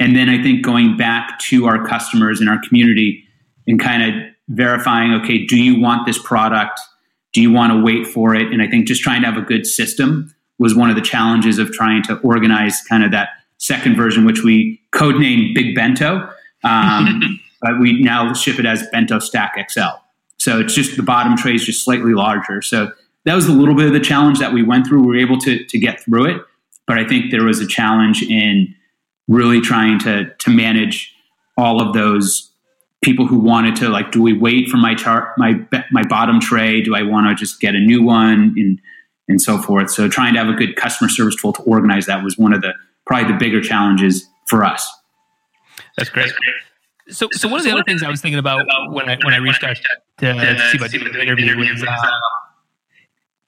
And 0.01 0.17
then 0.17 0.31
I 0.31 0.43
think 0.43 0.65
going 0.65 0.97
back 0.97 1.39
to 1.51 1.67
our 1.67 1.87
customers 1.87 2.41
and 2.41 2.49
our 2.49 2.59
community 2.67 3.23
and 3.67 3.79
kind 3.79 4.03
of 4.03 4.23
verifying, 4.49 5.13
okay, 5.13 5.45
do 5.45 5.63
you 5.63 5.79
want 5.79 6.07
this 6.07 6.19
product? 6.19 6.81
Do 7.35 7.43
you 7.43 7.53
want 7.53 7.73
to 7.73 7.83
wait 7.83 8.07
for 8.07 8.35
it? 8.35 8.51
And 8.51 8.63
I 8.63 8.69
think 8.69 8.87
just 8.87 9.03
trying 9.03 9.21
to 9.21 9.27
have 9.27 9.37
a 9.37 9.45
good 9.45 9.67
system 9.67 10.35
was 10.59 10.75
one 10.75 10.89
of 10.89 10.97
the 10.97 11.03
challenges 11.03 11.59
of 11.59 11.73
trying 11.73 12.03
to 12.05 12.19
organize 12.21 12.81
kind 12.89 13.05
of 13.05 13.11
that 13.11 13.29
second 13.59 13.95
version, 13.95 14.25
which 14.25 14.43
we 14.43 14.81
codenamed 14.95 15.55
Big 15.55 15.75
Bento. 15.75 16.27
Um, 16.65 17.41
but 17.61 17.79
we 17.79 18.01
now 18.01 18.33
ship 18.33 18.59
it 18.59 18.65
as 18.65 18.87
Bento 18.91 19.19
Stack 19.19 19.55
XL. 19.71 20.06
So 20.47 20.61
it's 20.61 20.75
just 20.75 20.97
the 20.97 21.03
bottom 21.03 21.37
tray 21.37 21.57
is 21.57 21.67
just 21.67 21.85
slightly 21.85 22.13
larger. 22.13 22.63
So 22.63 22.93
that 23.25 23.35
was 23.35 23.49
a 23.49 23.53
little 23.53 23.75
bit 23.75 23.87
of 23.87 23.93
the 23.93 23.99
challenge 23.99 24.39
that 24.39 24.53
we 24.53 24.63
went 24.63 24.87
through. 24.87 25.01
We 25.01 25.09
were 25.09 25.17
able 25.17 25.39
to, 25.39 25.65
to 25.65 25.77
get 25.77 26.01
through 26.01 26.27
it. 26.27 26.43
But 26.87 27.01
I 27.01 27.05
think 27.05 27.33
there 27.33 27.43
was 27.43 27.59
a 27.59 27.67
challenge 27.67 28.23
in 28.23 28.73
really 29.27 29.61
trying 29.61 29.99
to, 30.05 30.33
to 30.33 30.51
manage 30.51 31.13
all 31.59 31.83
of 31.83 31.95
those 31.95 32.53
people 33.03 33.27
who 33.27 33.41
wanted 33.41 33.75
to 33.75 33.89
like, 33.89 34.13
do 34.13 34.23
we 34.23 34.39
wait 34.39 34.69
for 34.69 34.77
my 34.77 34.95
chart, 34.95 35.37
my, 35.37 35.55
my 35.91 36.05
bottom 36.05 36.39
tray? 36.39 36.81
Do 36.81 36.95
I 36.95 37.03
want 37.03 37.27
to 37.27 37.35
just 37.35 37.61
get 37.61 37.75
a 37.75 37.81
new 37.81 38.05
one 38.05 38.55
and, 38.57 38.81
and 39.27 39.43
so 39.43 39.59
forth? 39.59 39.91
So 39.91 40.09
trying 40.09 40.35
to 40.35 40.39
have 40.39 40.49
a 40.49 40.57
good 40.57 40.77
customer 40.77 41.09
service 41.09 41.35
tool 41.35 41.55
to 41.55 41.63
organize 41.63 42.07
that 42.07 42.23
was 42.23 42.39
one 42.39 42.53
of 42.53 42.61
the, 42.61 42.73
probably 43.05 43.33
the 43.33 43.39
bigger 43.41 43.61
challenges 43.61 44.29
for 44.47 44.63
us. 44.63 44.89
That's 45.97 46.09
great. 46.09 46.27
That's 46.27 46.39
great. 46.39 46.55
So, 47.09 47.29
so 47.33 47.49
one 47.49 47.59
of 47.59 47.65
the 47.67 47.73
other 47.73 47.83
things 47.83 48.05
I 48.05 48.11
was 48.11 48.21
thinking 48.21 48.39
about 48.39 48.65
when 48.93 49.09
I 49.09 49.17
when 49.25 49.35
I 49.35 49.39
reached 49.39 49.65
out 49.65 49.77
to, 50.19 50.33
to 50.33 50.71
see 50.71 50.79
about 50.79 50.91
doing 50.91 51.13
the 51.13 51.23
interview 51.23 51.57
was 51.57 51.83
uh, 51.83 52.11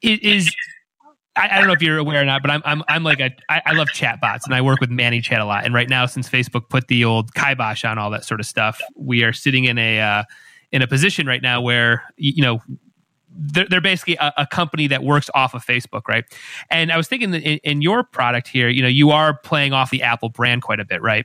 is 0.02 0.54
I, 1.36 1.48
I, 1.52 1.58
don't 1.58 1.66
know 1.66 1.72
if 1.72 1.82
you're 1.82 1.98
aware 1.98 2.20
or 2.20 2.24
not, 2.24 2.42
but 2.42 2.50
I'm 2.50 2.62
I'm 2.64 2.82
I'm 2.88 3.04
like 3.04 3.20
a 3.20 3.30
I, 3.48 3.62
I 3.66 3.72
love 3.72 3.88
chat 3.88 4.20
bots 4.20 4.44
and 4.44 4.54
I 4.54 4.60
work 4.60 4.80
with 4.80 4.90
ManyChat 4.90 5.40
a 5.40 5.44
lot. 5.44 5.64
And 5.64 5.72
right 5.72 5.88
now, 5.88 6.06
since 6.06 6.28
Facebook 6.28 6.68
put 6.68 6.88
the 6.88 7.04
old 7.04 7.34
kibosh 7.34 7.84
on 7.84 7.98
all 7.98 8.10
that 8.10 8.24
sort 8.24 8.40
of 8.40 8.46
stuff, 8.46 8.80
we 8.96 9.22
are 9.22 9.32
sitting 9.32 9.64
in 9.64 9.78
a 9.78 10.00
uh, 10.00 10.22
in 10.72 10.82
a 10.82 10.86
position 10.86 11.26
right 11.26 11.42
now 11.42 11.60
where 11.60 12.04
you 12.16 12.42
know 12.42 12.60
they're, 13.38 13.66
they're 13.66 13.80
basically 13.80 14.16
a, 14.16 14.32
a, 14.38 14.46
company 14.46 14.88
that 14.88 15.04
works 15.04 15.30
off 15.32 15.54
of 15.54 15.64
Facebook, 15.64 16.08
right? 16.08 16.24
And 16.70 16.90
I 16.90 16.96
was 16.96 17.06
thinking 17.06 17.30
that 17.30 17.42
in, 17.42 17.58
in, 17.62 17.82
your 17.82 18.02
product 18.02 18.48
here, 18.48 18.68
you 18.68 18.82
know, 18.82 18.88
you 18.88 19.10
are 19.10 19.34
playing 19.38 19.72
off 19.72 19.90
the 19.90 20.02
Apple 20.02 20.28
brand 20.28 20.62
quite 20.62 20.80
a 20.80 20.84
bit, 20.84 21.00
right? 21.00 21.24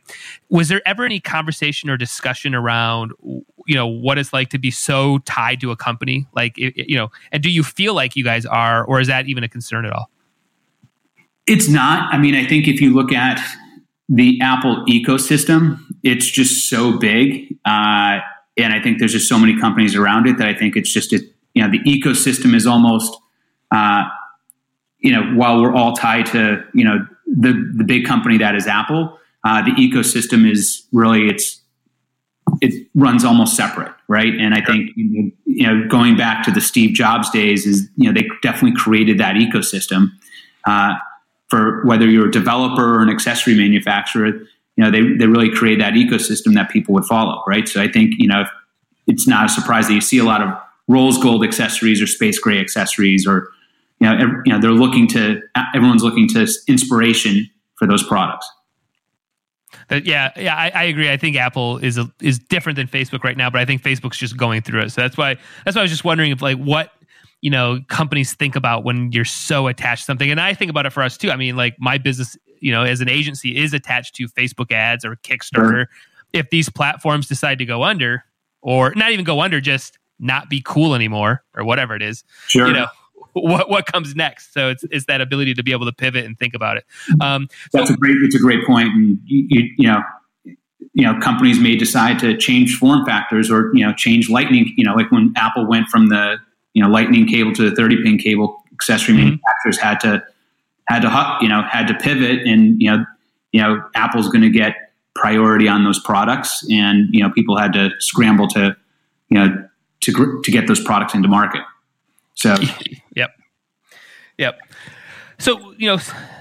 Was 0.50 0.70
there 0.70 0.82
ever 0.86 1.04
any 1.04 1.20
conversation 1.20 1.90
or 1.90 1.98
discussion 1.98 2.54
around, 2.54 3.14
you 3.22 3.76
know, 3.76 3.88
what 3.88 4.20
it's 4.20 4.32
like 4.32 4.50
to 4.50 4.60
be 4.60 4.70
so 4.70 5.18
tied 5.20 5.60
to 5.62 5.72
a 5.72 5.76
company, 5.76 6.28
like 6.36 6.58
you 6.58 6.96
know, 6.96 7.10
and 7.32 7.42
do 7.42 7.50
you 7.50 7.64
feel 7.64 7.96
like 7.96 8.16
you 8.16 8.24
guys 8.24 8.46
are, 8.46 8.86
or 8.86 9.00
is 9.00 9.08
that 9.08 9.28
even 9.28 9.44
a 9.44 9.50
concern 9.50 9.86
at 9.86 9.92
all? 9.92 10.12
It's 11.48 11.68
not. 11.68 12.14
I 12.14 12.18
mean, 12.18 12.36
I 12.36 12.46
think 12.46 12.68
if 12.68 12.80
you 12.80 12.94
look 12.94 13.12
at 13.12 13.40
the 14.08 14.40
Apple 14.42 14.86
ecosystem, 14.88 15.80
it's 16.04 16.30
just 16.30 16.70
so 16.70 16.98
big. 16.98 17.58
Uh, 17.66 18.20
and 18.58 18.72
I 18.72 18.80
think 18.82 19.00
there's 19.00 19.14
just 19.14 19.28
so 19.28 19.40
many 19.40 19.60
companies 19.60 19.96
around 19.96 20.28
it 20.28 20.38
that 20.38 20.48
I 20.48 20.54
think 20.54 20.76
it's 20.76 20.94
just 20.94 21.12
it, 21.12 21.24
you 21.54 21.64
know 21.64 21.72
the 21.72 21.80
ecosystem 21.80 22.56
is 22.56 22.66
almost 22.66 23.18
uh, 23.72 24.04
you 25.00 25.12
know 25.12 25.24
while 25.36 25.62
we're 25.62 25.74
all 25.74 25.94
tied 25.94 26.26
to 26.28 26.64
you 26.74 26.84
know 26.84 27.06
the 27.26 27.72
the 27.76 27.84
big 27.84 28.06
company 28.06 28.38
that 28.38 28.56
is 28.56 28.68
Apple, 28.68 29.18
uh, 29.44 29.62
the 29.64 29.72
ecosystem 29.72 30.50
is 30.50 30.86
really 30.92 31.28
it's 31.28 31.62
it 32.62 32.88
runs 32.96 33.26
almost 33.26 33.56
separate, 33.56 33.94
right? 34.08 34.34
And 34.34 34.54
I 34.54 34.62
think 34.62 34.92
you 34.96 35.68
know 35.68 35.88
going 35.88 36.18
back 36.18 36.44
to 36.46 36.52
the 36.52 36.62
Steve 36.62 36.94
Jobs 36.94 37.30
days 37.30 37.66
is 37.66 37.90
you 37.96 38.12
know 38.12 38.20
they 38.20 38.28
definitely 38.42 38.80
created 38.80 39.18
that 39.20 39.36
ecosystem 39.36 40.08
uh, 40.66 40.96
for 41.50 41.86
whether 41.86 42.08
you're 42.08 42.28
a 42.28 42.32
developer 42.32 42.96
or 42.96 43.02
an 43.02 43.10
accessory 43.10 43.56
manufacturer. 43.56 44.28
You 44.76 44.84
know 44.84 44.92
they 44.92 45.02
they 45.18 45.28
really 45.28 45.52
create 45.52 45.80
that 45.80 45.94
ecosystem 45.94 46.56
that 46.56 46.70
people 46.70 46.94
would 46.94 47.06
follow, 47.06 47.44
right? 47.48 47.68
So 47.68 47.82
I 47.82 47.88
think 47.88 48.14
you 48.18 48.28
know 48.28 48.46
it's 49.08 49.28
not 49.28 49.46
a 49.46 49.50
surprise 49.50 49.88
that 49.88 49.94
you 49.94 50.02
see 50.02 50.18
a 50.18 50.24
lot 50.24 50.42
of 50.42 50.50
rose 50.88 51.18
gold 51.18 51.44
accessories 51.44 52.02
or 52.02 52.08
space 52.08 52.40
gray 52.40 52.60
accessories 52.60 53.26
or 53.28 53.50
you 54.00 54.10
know, 54.10 54.18
every, 54.18 54.42
you 54.46 54.52
know 54.52 54.60
they're 54.60 54.72
looking 54.72 55.08
to 55.08 55.42
everyone's 55.74 56.04
looking 56.04 56.28
to 56.30 56.48
inspiration 56.68 57.50
for 57.76 57.88
those 57.88 58.04
products 58.04 58.50
That, 59.90 60.06
yeah, 60.06 60.32
yeah, 60.36 60.56
I, 60.56 60.72
I, 60.74 60.84
agree. 60.84 61.10
I 61.10 61.18
think 61.18 61.36
Apple 61.36 61.78
is 61.78 61.98
a, 61.98 62.12
is 62.22 62.40
different 62.40 62.76
than 62.76 62.88
Facebook 62.88 63.24
right 63.24 63.38
now, 63.38 63.50
but 63.50 63.60
I 63.60 63.66
think 63.66 63.82
Facebook's 63.82 64.18
just 64.18 64.38
going 64.38 64.62
through 64.62 64.82
it. 64.82 64.92
So 64.92 65.02
that's 65.02 65.18
why 65.18 65.38
that's 65.66 65.76
why 65.76 65.82
I 65.82 65.84
was 65.84 65.92
just 65.92 66.04
wondering 66.04 66.32
if 66.32 66.42
like 66.42 66.58
what 66.58 66.92
you 67.42 67.50
know 67.50 67.80
companies 67.88 68.34
think 68.34 68.56
about 68.56 68.84
when 68.84 69.12
you're 69.12 69.26
so 69.26 69.68
attached 69.68 70.04
to 70.04 70.06
something, 70.06 70.30
and 70.30 70.40
I 70.40 70.54
think 70.54 70.70
about 70.70 70.86
it 70.86 70.92
for 70.92 71.04
us 71.04 71.18
too. 71.18 71.32
I 71.32 71.36
mean, 71.36 71.56
like 71.56 71.76
my 71.80 71.98
business, 71.98 72.38
you 72.60 72.72
know, 72.72 72.84
as 72.84 73.02
an 73.02 73.10
agency 73.10 73.58
is 73.58 73.74
attached 73.74 74.16
to 74.16 74.28
Facebook 74.28 74.72
ads 74.72 75.06
or 75.06 75.16
Kickstarter. 75.18 75.70
Sure. 75.70 75.90
If 76.34 76.50
these 76.50 76.70
platforms 76.70 77.28
decide 77.28 77.60
to 77.60 77.66
go 77.66 77.84
under, 77.84 78.24
or 78.62 78.94
not 78.96 79.12
even 79.12 79.24
go 79.24 79.40
under, 79.40 79.62
just 79.62 80.00
not 80.24 80.50
be 80.50 80.62
cool 80.64 80.96
anymore, 80.96 81.44
or 81.56 81.64
whatever 81.64 81.96
it 81.96 82.02
is, 82.02 82.24
sure. 82.48 82.68
you 82.68 82.74
know, 82.74 82.88
what 83.34 83.70
what 83.70 83.86
comes 83.86 84.16
next. 84.16 84.54
So 84.54 84.70
it's 84.70 84.84
it's 84.92 85.06
that 85.06 85.22
ability 85.22 85.54
to 85.56 85.64
be 85.64 85.72
able 85.72 85.86
to 85.86 85.94
pivot 85.94 86.26
and 86.26 86.38
think 86.38 86.54
about 86.54 86.78
it. 86.78 86.86
Um, 87.22 87.48
That's 87.72 87.90
so, 87.90 87.94
a 87.94 87.98
great 87.98 88.16
it's 88.24 88.36
a 88.36 88.40
great 88.40 88.66
point, 88.66 88.90
and 88.90 89.20
you, 89.26 89.46
you, 89.50 89.70
you 89.78 89.88
know 89.88 90.02
you 90.94 91.04
know 91.04 91.20
companies 91.20 91.60
may 91.60 91.76
decide 91.76 92.20
to 92.20 92.38
change 92.38 92.78
form 92.78 93.06
factors 93.06 93.52
or 93.52 93.72
you 93.74 93.86
know 93.86 93.94
change 93.94 94.30
lightning 94.30 94.72
you 94.78 94.86
know 94.86 94.94
like 94.94 95.12
when 95.12 95.34
apple 95.36 95.68
went 95.68 95.88
from 95.88 96.08
the 96.08 96.38
you 96.74 96.84
know 96.84 96.90
lightning 96.90 97.28
cable 97.28 97.54
to 97.54 97.70
the 97.70 97.76
30 97.76 98.04
pin 98.04 98.18
cable 98.18 98.64
accessory 98.74 99.16
mm-hmm. 99.16 99.24
manufacturers 99.24 99.78
had 99.80 100.00
to 100.00 100.24
had 100.88 101.02
to 101.02 101.38
you 101.42 101.50
know 101.50 101.64
had 101.64 101.88
to 101.88 101.94
pivot 101.96 102.46
and 102.46 102.82
you 102.82 102.92
know 102.92 103.06
you 103.52 103.62
know 103.62 103.84
apple's 103.96 104.28
going 104.28 104.42
to 104.42 104.50
get 104.50 104.76
priority 105.16 105.68
on 105.68 105.84
those 105.84 106.00
products 106.00 106.66
and 106.70 107.08
you 107.12 107.24
know 107.24 107.32
people 107.32 107.58
had 107.58 107.74
to 107.74 107.90
scramble 108.00 108.48
to 108.48 108.76
you 109.30 109.40
know 109.40 109.70
to 110.04 110.42
to 110.44 110.52
get 110.52 110.68
those 110.68 110.84
products 110.84 111.14
into 111.14 111.28
market 111.28 111.62
so, 112.36 112.56
yep, 113.16 113.32
yep. 114.38 114.60
So 115.40 115.74
you 115.78 115.88
know, 115.88 116.00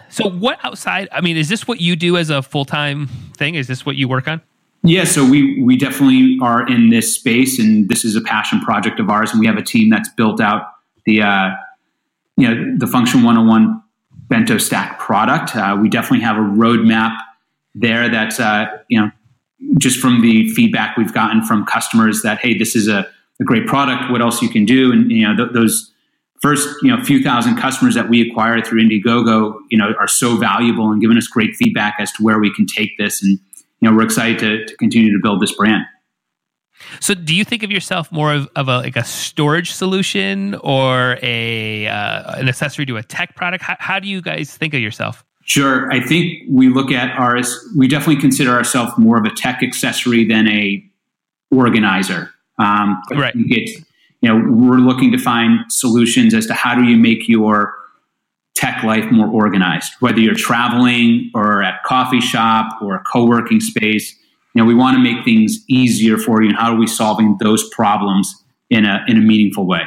so 0.08 0.28
what 0.28 0.58
outside? 0.64 1.08
I 1.12 1.20
mean, 1.20 1.36
is 1.36 1.48
this 1.48 1.66
what 1.66 1.80
you 1.80 1.96
do 1.96 2.16
as 2.16 2.30
a 2.30 2.42
full 2.42 2.64
time 2.64 3.06
thing? 3.36 3.54
Is 3.54 3.66
this 3.66 3.84
what 3.86 3.96
you 3.96 4.08
work 4.08 4.28
on? 4.28 4.40
Yeah, 4.82 5.04
so 5.04 5.24
we 5.24 5.62
we 5.62 5.76
definitely 5.76 6.38
are 6.42 6.66
in 6.66 6.90
this 6.90 7.14
space, 7.14 7.58
and 7.58 7.88
this 7.88 8.04
is 8.04 8.16
a 8.16 8.20
passion 8.20 8.60
project 8.60 9.00
of 9.00 9.10
ours, 9.10 9.30
and 9.30 9.40
we 9.40 9.46
have 9.46 9.56
a 9.56 9.62
team 9.62 9.90
that's 9.90 10.08
built 10.10 10.40
out 10.40 10.64
the 11.06 11.22
uh, 11.22 11.50
you 12.36 12.52
know 12.52 12.76
the 12.78 12.86
Function 12.86 13.22
101 13.22 13.80
bento 14.28 14.58
stack 14.58 14.98
product. 14.98 15.54
Uh, 15.54 15.78
we 15.80 15.88
definitely 15.88 16.24
have 16.24 16.36
a 16.36 16.40
roadmap 16.40 17.16
there 17.74 18.08
that's 18.08 18.40
uh, 18.40 18.66
you 18.88 19.00
know 19.00 19.10
just 19.78 20.00
from 20.00 20.20
the 20.20 20.48
feedback 20.48 20.96
we've 20.96 21.14
gotten 21.14 21.44
from 21.44 21.64
customers 21.64 22.22
that 22.22 22.40
hey, 22.40 22.58
this 22.58 22.74
is 22.74 22.88
a, 22.88 23.08
a 23.40 23.44
great 23.44 23.66
product. 23.66 24.10
What 24.10 24.20
else 24.20 24.42
you 24.42 24.48
can 24.48 24.64
do? 24.64 24.92
And 24.92 25.10
you 25.10 25.26
know 25.26 25.36
th- 25.36 25.52
those 25.52 25.92
first 26.40 26.68
you 26.82 26.94
know 26.94 27.02
few 27.02 27.22
thousand 27.22 27.56
customers 27.56 27.94
that 27.94 28.08
we 28.08 28.28
acquired 28.28 28.66
through 28.66 28.82
Indiegogo, 28.82 29.54
you 29.70 29.78
know, 29.78 29.92
are 29.98 30.08
so 30.08 30.36
valuable 30.36 30.90
and 30.90 31.00
giving 31.00 31.16
us 31.16 31.26
great 31.26 31.54
feedback 31.56 31.94
as 31.98 32.12
to 32.12 32.22
where 32.22 32.38
we 32.38 32.52
can 32.54 32.66
take 32.66 32.96
this, 32.98 33.22
and 33.22 33.38
you 33.82 33.90
know, 33.90 33.96
we're 33.96 34.04
excited 34.04 34.38
to, 34.38 34.64
to 34.64 34.76
continue 34.76 35.12
to 35.12 35.18
build 35.20 35.42
this 35.42 35.52
brand. 35.52 35.84
So, 37.00 37.14
do 37.14 37.34
you 37.34 37.44
think 37.44 37.62
of 37.62 37.70
yourself 37.70 38.10
more 38.10 38.32
of, 38.32 38.48
of 38.56 38.68
a 38.68 38.78
like 38.78 38.96
a 38.96 39.04
storage 39.04 39.72
solution 39.72 40.54
or 40.56 41.18
a 41.22 41.86
uh, 41.86 42.38
an 42.38 42.48
accessory 42.48 42.86
to 42.86 42.96
a 42.96 43.02
tech 43.02 43.36
product? 43.36 43.62
How, 43.62 43.76
how 43.78 43.98
do 43.98 44.08
you 44.08 44.22
guys 44.22 44.56
think 44.56 44.74
of 44.74 44.80
yourself? 44.80 45.24
Sure, 45.44 45.90
I 45.92 46.00
think 46.00 46.44
we 46.48 46.68
look 46.68 46.92
at 46.92 47.16
ours. 47.18 47.56
We 47.76 47.88
definitely 47.88 48.20
consider 48.20 48.52
ourselves 48.52 48.92
more 48.96 49.18
of 49.18 49.24
a 49.24 49.30
tech 49.30 49.62
accessory 49.62 50.24
than 50.24 50.48
a 50.48 50.82
organizer. 51.50 52.30
Um, 52.62 53.02
right. 53.12 53.34
It's 53.36 53.84
you 54.20 54.28
know, 54.28 54.36
we're 54.36 54.78
looking 54.78 55.10
to 55.12 55.18
find 55.18 55.60
solutions 55.68 56.32
as 56.32 56.46
to 56.46 56.54
how 56.54 56.76
do 56.76 56.84
you 56.84 56.96
make 56.96 57.28
your 57.28 57.74
tech 58.54 58.84
life 58.84 59.10
more 59.10 59.26
organized, 59.26 59.92
whether 59.98 60.20
you're 60.20 60.36
traveling 60.36 61.30
or 61.34 61.62
at 61.62 61.82
coffee 61.82 62.20
shop 62.20 62.80
or 62.80 62.94
a 62.94 63.02
co-working 63.02 63.60
space. 63.60 64.16
You 64.54 64.62
know, 64.62 64.64
we 64.64 64.74
want 64.74 64.96
to 64.96 65.02
make 65.02 65.24
things 65.24 65.58
easier 65.68 66.18
for 66.18 66.42
you, 66.42 66.50
and 66.50 66.56
how 66.56 66.72
are 66.72 66.78
we 66.78 66.86
solving 66.86 67.36
those 67.40 67.68
problems 67.70 68.32
in 68.70 68.84
a 68.84 69.04
in 69.08 69.16
a 69.16 69.20
meaningful 69.20 69.66
way? 69.66 69.82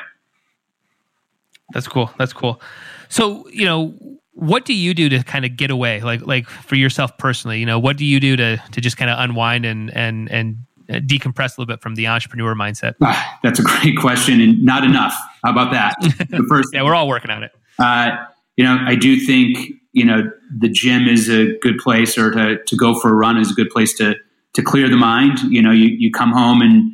That's 1.71 1.88
cool. 1.88 2.11
That's 2.17 2.33
cool. 2.33 2.61
So, 3.07 3.47
you 3.49 3.65
know, 3.65 3.93
what 4.33 4.65
do 4.65 4.73
you 4.73 4.93
do 4.93 5.07
to 5.09 5.23
kind 5.23 5.45
of 5.45 5.55
get 5.55 5.71
away, 5.71 6.01
like 6.01 6.25
like 6.25 6.47
for 6.47 6.75
yourself 6.75 7.17
personally? 7.17 7.59
You 7.59 7.65
know, 7.65 7.79
what 7.79 7.95
do 7.95 8.05
you 8.05 8.19
do 8.19 8.35
to 8.35 8.57
to 8.57 8.81
just 8.81 8.97
kind 8.97 9.09
of 9.09 9.17
unwind 9.19 9.65
and 9.65 9.95
and 9.95 10.29
and 10.29 10.57
decompress 10.89 11.58
a 11.58 11.62
little 11.62 11.65
bit 11.65 11.82
from 11.82 11.95
the 11.95 12.08
entrepreneur 12.08 12.56
mindset? 12.56 12.95
Ah, 13.04 13.39
that's 13.43 13.60
a 13.60 13.63
great 13.63 13.98
question, 13.98 14.41
and 14.41 14.63
not 14.63 14.84
enough. 14.84 15.15
How 15.43 15.52
about 15.52 15.71
that? 15.71 15.95
The 16.30 16.45
first, 16.50 16.69
yeah, 16.74 16.84
we're 16.84 16.95
all 16.95 17.08
working 17.08 17.32
on 17.32 17.43
it. 17.43 17.52
Uh, 17.80 18.12
you 18.58 18.63
know, 18.63 18.78
I 18.86 18.95
do 18.95 19.19
think 19.19 19.58
you 19.93 20.06
know 20.06 20.30
the 20.58 20.69
gym 20.69 21.08
is 21.08 21.30
a 21.30 21.58
good 21.60 21.78
place, 21.78 22.17
or 22.17 22.32
to 22.32 22.63
to 22.63 22.76
go 22.76 23.00
for 23.00 23.10
a 23.10 23.13
run 23.13 23.38
is 23.38 23.52
a 23.52 23.54
good 23.54 23.69
place 23.69 23.93
to 23.98 24.15
to 24.54 24.62
clear 24.62 24.89
the 24.89 24.98
mind. 24.98 25.39
You 25.50 25.62
know, 25.62 25.71
you 25.71 25.88
you 25.88 26.12
come 26.12 26.32
home 26.32 26.62
and 26.62 26.91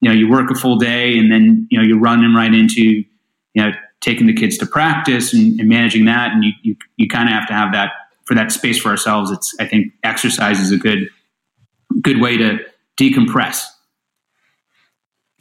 you 0.00 0.08
know 0.08 0.12
you 0.12 0.28
work 0.30 0.50
a 0.50 0.54
full 0.54 0.76
day, 0.76 1.18
and 1.18 1.30
then 1.30 1.66
you 1.70 1.78
know 1.78 1.84
you're 1.84 2.00
running 2.00 2.34
right 2.34 2.52
into 2.52 2.82
you 2.82 3.06
know 3.56 3.70
taking 4.00 4.26
the 4.26 4.32
kids 4.32 4.56
to 4.58 4.66
practice 4.66 5.32
and, 5.34 5.60
and 5.60 5.68
managing 5.68 6.04
that, 6.06 6.32
and 6.32 6.44
you 6.44 6.52
you, 6.62 6.76
you 6.96 7.08
kind 7.08 7.28
of 7.28 7.34
have 7.34 7.46
to 7.48 7.54
have 7.54 7.72
that 7.72 7.92
for 8.24 8.34
that 8.34 8.52
space 8.52 8.78
for 8.78 8.88
ourselves. 8.88 9.30
It's 9.30 9.54
I 9.58 9.66
think 9.66 9.92
exercise 10.02 10.60
is 10.60 10.70
a 10.70 10.76
good 10.76 11.08
good 12.00 12.20
way 12.20 12.36
to 12.36 12.58
decompress. 13.00 13.64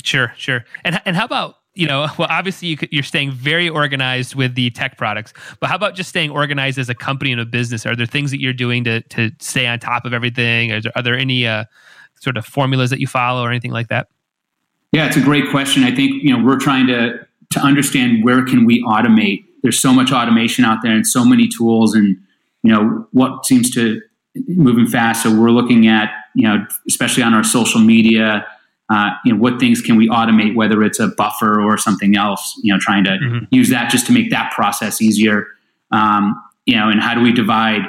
Sure, 0.04 0.32
sure. 0.38 0.64
And 0.84 1.02
and 1.06 1.16
how 1.16 1.26
about 1.26 1.56
you 1.76 1.88
know, 1.88 2.08
well, 2.18 2.28
obviously 2.32 2.70
you 2.70 2.78
you're 2.92 3.04
staying 3.04 3.32
very 3.32 3.70
organized 3.70 4.36
with 4.36 4.56
the 4.56 4.70
tech 4.72 4.98
products, 4.98 5.34
but 5.60 5.70
how 5.70 5.76
about 5.76 5.96
just 5.96 6.10
staying 6.10 6.32
organized 6.32 6.80
as 6.80 6.90
a 6.90 6.96
company 6.96 7.32
and 7.32 7.42
a 7.42 7.46
business? 7.46 7.86
Are 7.86 7.96
there 7.96 8.06
things 8.06 8.32
that 8.32 8.40
you're 8.42 8.54
doing 8.54 8.84
to 8.86 9.02
to 9.02 9.32
stay 9.40 9.68
on 9.68 9.80
top 9.80 10.06
of 10.06 10.14
everything? 10.14 10.72
Are 10.72 10.82
there, 10.82 10.92
are 10.96 11.04
there 11.04 11.18
any 11.18 11.46
uh, 11.46 11.66
sort 12.20 12.38
of 12.38 12.46
formulas 12.46 12.90
that 12.90 13.00
you 13.00 13.08
follow 13.08 13.44
or 13.44 13.50
anything 13.50 13.72
like 13.72 13.90
that? 13.90 14.08
Yeah, 14.92 15.06
it's 15.06 15.18
a 15.18 15.22
great 15.22 15.50
question. 15.50 15.84
I 15.84 15.94
think 15.94 16.24
you 16.24 16.36
know 16.36 16.44
we're 16.44 16.60
trying 16.60 16.88
to 16.88 17.20
to 17.52 17.60
understand 17.60 18.24
where 18.24 18.44
can 18.46 18.66
we 18.66 18.84
automate. 18.84 19.46
There's 19.62 19.80
so 19.80 19.92
much 19.92 20.12
automation 20.12 20.64
out 20.64 20.80
there 20.84 20.94
and 20.94 21.06
so 21.06 21.26
many 21.26 21.48
tools, 21.48 21.94
and 21.94 22.18
you 22.64 22.72
know 22.72 23.08
what 23.12 23.46
seems 23.46 23.70
to 23.72 24.02
moving 24.48 24.88
fast. 24.88 25.24
So 25.24 25.40
we're 25.40 25.52
looking 25.52 25.88
at 25.88 26.10
you 26.40 26.48
know, 26.48 26.66
especially 26.88 27.22
on 27.22 27.34
our 27.34 27.44
social 27.44 27.82
media, 27.82 28.46
uh, 28.90 29.10
you 29.26 29.34
know, 29.34 29.40
what 29.40 29.60
things 29.60 29.82
can 29.82 29.98
we 29.98 30.08
automate, 30.08 30.56
whether 30.56 30.82
it's 30.84 31.00
a 31.00 31.10
buffer 31.10 31.62
or 31.62 31.78
something 31.78 32.16
else, 32.16 32.58
you 32.64 32.74
know, 32.74 32.80
trying 32.80 33.04
to 33.04 33.12
mm-hmm. 33.12 33.46
use 33.52 33.70
that 33.70 33.92
just 33.92 34.06
to 34.08 34.14
make 34.14 34.30
that 34.32 34.54
process 34.54 35.02
easier. 35.02 35.48
Um, 35.92 36.42
you 36.66 36.78
know, 36.78 36.90
and 36.90 37.02
how 37.02 37.14
do 37.14 37.22
we 37.22 37.34
divide, 37.34 37.82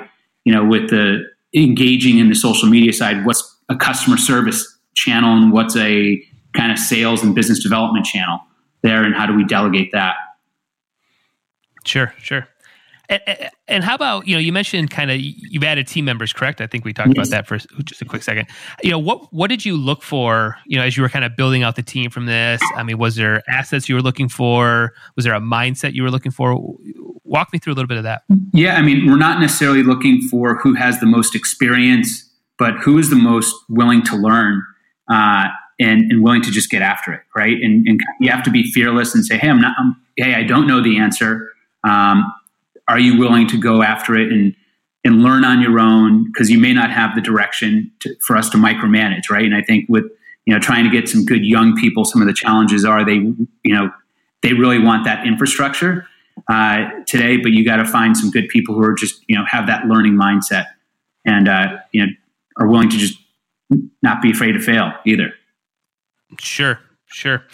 you 0.45 0.53
know, 0.53 0.65
with 0.65 0.91
the 0.91 1.23
engaging 1.55 2.19
in 2.19 2.29
the 2.29 2.35
social 2.35 2.69
media 2.69 2.93
side, 2.93 3.25
what's 3.25 3.57
a 3.69 3.77
customer 3.77 4.17
service 4.17 4.79
channel 4.95 5.37
and 5.37 5.53
what's 5.53 5.77
a 5.77 6.21
kind 6.55 6.73
of 6.73 6.79
sales 6.79 7.23
and 7.23 7.37
business 7.37 7.63
development 7.63 8.05
channel 8.05 8.41
there, 8.83 9.05
and 9.05 9.15
how 9.15 9.27
do 9.27 9.35
we 9.35 9.45
delegate 9.45 9.93
that? 9.93 10.17
Sure, 11.85 12.13
sure. 12.19 12.49
And, 13.11 13.51
and, 13.67 13.85
how 13.85 13.97
about 13.97 14.29
you 14.29 14.37
know 14.37 14.41
you 14.41 14.53
mentioned 14.53 14.91
kind 14.91 15.11
of 15.11 15.19
you've 15.19 15.65
added 15.65 15.89
team 15.89 16.05
members, 16.05 16.33
correct? 16.33 16.61
I 16.61 16.69
think 16.69 16.85
we 16.85 16.93
talked 16.93 17.09
yes. 17.09 17.17
about 17.17 17.31
that 17.31 17.47
for 17.49 17.59
just 17.83 18.01
a 18.01 18.05
quick 18.05 18.23
second. 18.23 18.47
You 18.85 18.93
know 18.93 19.01
what 19.01 19.33
what 19.33 19.49
did 19.49 19.65
you 19.65 19.77
look 19.77 20.03
for? 20.03 20.57
You 20.65 20.79
know 20.79 20.85
as 20.85 20.97
you 20.97 21.03
were 21.03 21.09
kind 21.09 21.25
of 21.25 21.35
building 21.35 21.65
out 21.65 21.75
the 21.75 21.83
team 21.83 22.11
from 22.11 22.27
this. 22.27 22.63
I 22.77 22.85
mean, 22.85 22.99
was 22.99 23.17
there 23.17 23.43
assets 23.49 23.89
you 23.89 23.97
were 23.97 24.03
looking 24.03 24.29
for? 24.29 24.93
Was 25.17 25.25
there 25.25 25.35
a 25.35 25.41
mindset 25.41 25.93
you 25.93 26.05
were 26.05 26.11
looking 26.11 26.31
for? 26.31 26.57
Walk 27.25 27.53
me 27.53 27.59
through 27.59 27.73
a 27.73 27.75
little 27.75 27.89
bit 27.89 27.99
of 27.99 28.05
that. 28.05 28.23
Yeah, 28.53 28.77
I 28.77 28.83
mean, 28.83 29.11
we're 29.11 29.19
not 29.19 29.41
necessarily 29.41 29.83
looking 29.83 30.23
for 30.23 30.59
who 30.59 30.75
has 30.75 31.01
the 31.01 31.07
most 31.07 31.35
experience, 31.35 32.31
but 32.59 32.75
who 32.75 32.97
is 32.97 33.11
the 33.11 33.17
most 33.17 33.53
willing 33.69 34.05
to 34.05 34.17
learn. 34.17 34.63
Uh, 35.11 35.49
and, 35.81 36.13
and 36.13 36.23
willing 36.23 36.43
to 36.43 36.51
just 36.51 36.71
get 36.71 36.83
after 36.83 37.11
it, 37.11 37.23
right? 37.35 37.57
And, 37.63 37.89
and 37.89 38.01
you 38.21 38.31
have 38.31 38.43
to 38.45 38.51
be 38.51 38.71
fearless 38.71 39.15
and 39.15 39.25
say, 39.25 39.39
"Hey, 39.39 39.49
I'm 39.49 39.63
not. 39.63 39.75
I'm, 39.79 39.97
hey, 40.19 40.35
I 40.35 40.43
don't 40.43 40.67
know 40.67 40.83
the 40.83 40.99
answer. 40.99 41.49
Um, 41.85 42.31
are 42.91 42.99
you 42.99 43.19
willing 43.19 43.47
to 43.49 43.59
go 43.59 43.83
after 43.83 44.17
it 44.17 44.33
and 44.33 44.55
and 45.03 45.23
learn 45.23 45.45
on 45.45 45.63
your 45.63 45.79
own? 45.81 46.25
Because 46.25 46.51
you 46.51 46.59
may 46.59 46.75
not 46.75 46.91
have 46.91 47.15
the 47.15 47.23
direction 47.23 47.91
to, 48.01 48.15
for 48.21 48.37
us 48.37 48.51
to 48.51 48.59
micromanage 48.59 49.31
right? 49.31 49.45
And 49.45 49.55
i 49.55 49.63
think 49.63 49.89
with 49.89 50.05
you 50.47 50.55
know 50.55 50.61
trying 50.61 50.85
to 50.85 50.91
get 50.91 51.09
some 51.09 51.25
good 51.25 51.45
young 51.45 51.77
people 51.77 52.05
some 52.05 52.21
of 52.21 52.27
the 52.27 52.35
challenges 52.35 52.85
are 52.85 53.05
they 53.05 53.15
you 53.15 53.75
know 53.75 53.91
they 54.43 54.53
really 54.53 54.79
want 54.79 55.05
that 55.05 55.27
infrastructure 55.27 56.07
uh, 56.49 56.89
today 57.07 57.37
but 57.37 57.53
you 57.53 57.65
got 57.65 57.77
to 57.77 57.85
find 57.85 58.17
some 58.17 58.31
good 58.31 58.49
people 58.49 58.75
who 58.75 58.83
are 58.83 58.95
just 58.95 59.23
you 59.29 59.37
know 59.37 59.45
have 59.47 59.67
that 59.67 59.87
learning 59.87 60.15
mindset 60.15 60.67
and 61.25 61.49
uh, 61.49 61.79
you 61.93 62.05
know 62.05 62.13
are 62.59 62.67
willing 62.67 62.89
to 62.89 62.97
just 62.97 63.19
not 64.03 64.21
be 64.21 64.33
afraid 64.33 64.53
to 64.53 64.61
fail 64.61 64.93
either. 65.07 65.33
Sure 66.39 66.81
sure. 67.11 67.45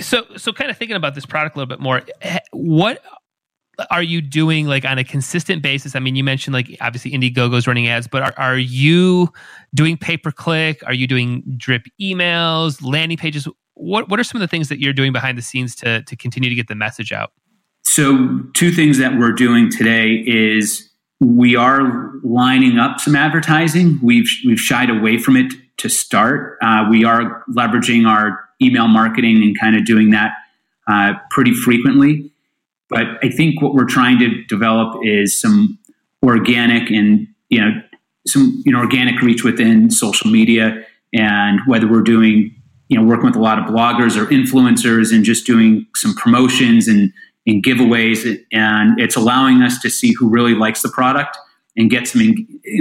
So 0.00 0.24
so 0.36 0.52
kind 0.52 0.70
of 0.70 0.76
thinking 0.76 0.96
about 0.96 1.14
this 1.14 1.26
product 1.26 1.56
a 1.56 1.58
little 1.58 1.68
bit 1.68 1.80
more 1.80 2.02
what 2.52 3.02
are 3.90 4.02
you 4.02 4.20
doing 4.20 4.66
like 4.66 4.84
on 4.84 4.98
a 4.98 5.04
consistent 5.04 5.62
basis? 5.62 5.94
I 5.94 6.00
mean, 6.00 6.16
you 6.16 6.24
mentioned 6.24 6.54
like 6.54 6.76
obviously 6.80 7.12
Indiegogo's 7.12 7.66
running 7.66 7.88
ads, 7.88 8.06
but 8.06 8.22
are, 8.22 8.34
are 8.36 8.58
you 8.58 9.28
doing 9.74 9.96
pay 9.96 10.16
per 10.16 10.30
click? 10.30 10.82
Are 10.86 10.94
you 10.94 11.06
doing 11.06 11.42
drip 11.56 11.82
emails, 12.00 12.82
landing 12.82 13.16
pages? 13.16 13.48
What 13.74 14.08
what 14.08 14.20
are 14.20 14.24
some 14.24 14.40
of 14.40 14.48
the 14.48 14.50
things 14.50 14.68
that 14.68 14.80
you're 14.80 14.92
doing 14.92 15.12
behind 15.12 15.38
the 15.38 15.42
scenes 15.42 15.74
to 15.76 16.02
to 16.02 16.16
continue 16.16 16.48
to 16.50 16.54
get 16.54 16.68
the 16.68 16.74
message 16.74 17.12
out? 17.12 17.32
So, 17.82 18.40
two 18.54 18.70
things 18.70 18.98
that 18.98 19.18
we're 19.18 19.32
doing 19.32 19.70
today 19.70 20.22
is 20.26 20.90
we 21.20 21.56
are 21.56 22.12
lining 22.22 22.78
up 22.78 23.00
some 23.00 23.16
advertising. 23.16 23.98
We've 24.02 24.28
we've 24.44 24.60
shied 24.60 24.90
away 24.90 25.18
from 25.18 25.36
it 25.36 25.52
to 25.78 25.88
start. 25.88 26.58
Uh, 26.62 26.86
we 26.90 27.04
are 27.04 27.42
leveraging 27.50 28.06
our 28.06 28.38
email 28.62 28.88
marketing 28.88 29.36
and 29.42 29.58
kind 29.58 29.76
of 29.76 29.84
doing 29.84 30.10
that 30.10 30.32
uh, 30.86 31.14
pretty 31.30 31.52
frequently. 31.52 32.30
But 32.90 33.06
I 33.22 33.30
think 33.30 33.62
what 33.62 33.72
we're 33.72 33.86
trying 33.86 34.18
to 34.18 34.44
develop 34.44 34.98
is 35.04 35.40
some 35.40 35.78
organic 36.24 36.90
and 36.90 37.26
you 37.48 37.60
know 37.60 37.70
some 38.26 38.62
you 38.66 38.72
know 38.72 38.80
organic 38.80 39.22
reach 39.22 39.44
within 39.44 39.90
social 39.90 40.30
media, 40.30 40.84
and 41.14 41.60
whether 41.66 41.88
we're 41.88 42.02
doing 42.02 42.54
you 42.88 42.98
know 42.98 43.04
working 43.04 43.26
with 43.26 43.36
a 43.36 43.40
lot 43.40 43.58
of 43.58 43.64
bloggers 43.66 44.20
or 44.20 44.26
influencers 44.26 45.14
and 45.14 45.24
just 45.24 45.46
doing 45.46 45.86
some 45.94 46.14
promotions 46.14 46.88
and 46.88 47.12
and 47.46 47.64
giveaways, 47.64 48.38
and 48.52 49.00
it's 49.00 49.16
allowing 49.16 49.62
us 49.62 49.80
to 49.80 49.88
see 49.88 50.12
who 50.12 50.28
really 50.28 50.54
likes 50.54 50.82
the 50.82 50.90
product 50.90 51.38
and 51.76 51.90
get 51.90 52.06
some 52.06 52.20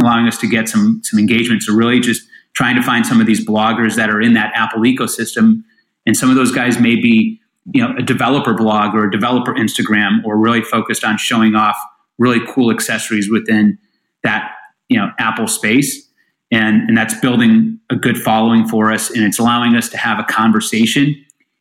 allowing 0.02 0.28
us 0.28 0.38
to 0.40 0.48
get 0.48 0.68
some 0.68 1.02
some 1.04 1.20
engagement. 1.20 1.62
So 1.64 1.74
really, 1.74 2.00
just 2.00 2.28
trying 2.54 2.76
to 2.76 2.82
find 2.82 3.06
some 3.06 3.22
of 3.22 3.28
these 3.28 3.46
bloggers 3.46 3.96
that 3.96 4.10
are 4.10 4.20
in 4.20 4.34
that 4.34 4.52
Apple 4.56 4.82
ecosystem, 4.82 5.64
and 6.06 6.18
some 6.18 6.30
of 6.30 6.36
those 6.36 6.52
guys 6.52 6.80
may 6.80 6.96
be 6.96 7.40
you 7.74 7.82
know 7.82 7.96
a 7.98 8.02
developer 8.02 8.54
blog 8.54 8.96
or 8.96 9.08
a 9.08 9.12
developer 9.12 9.54
Instagram, 9.54 10.24
or 10.26 10.38
really 10.38 10.62
focused 10.62 11.04
on 11.04 11.18
showing 11.18 11.56
off 11.56 11.78
really 12.18 12.40
cool 12.48 12.72
accessories 12.72 13.30
within 13.30 13.78
that 14.24 14.52
you 14.88 14.98
know 14.98 15.12
Apple 15.20 15.48
space. 15.48 16.08
And, 16.52 16.90
and 16.90 16.98
that's 16.98 17.14
building 17.20 17.80
a 17.92 17.96
good 17.96 18.20
following 18.20 18.68
for 18.68 18.92
us 18.92 19.12
and 19.12 19.24
it's 19.24 19.38
allowing 19.38 19.76
us 19.76 19.88
to 19.90 19.98
have 19.98 20.18
a 20.18 20.24
conversation 20.24 21.14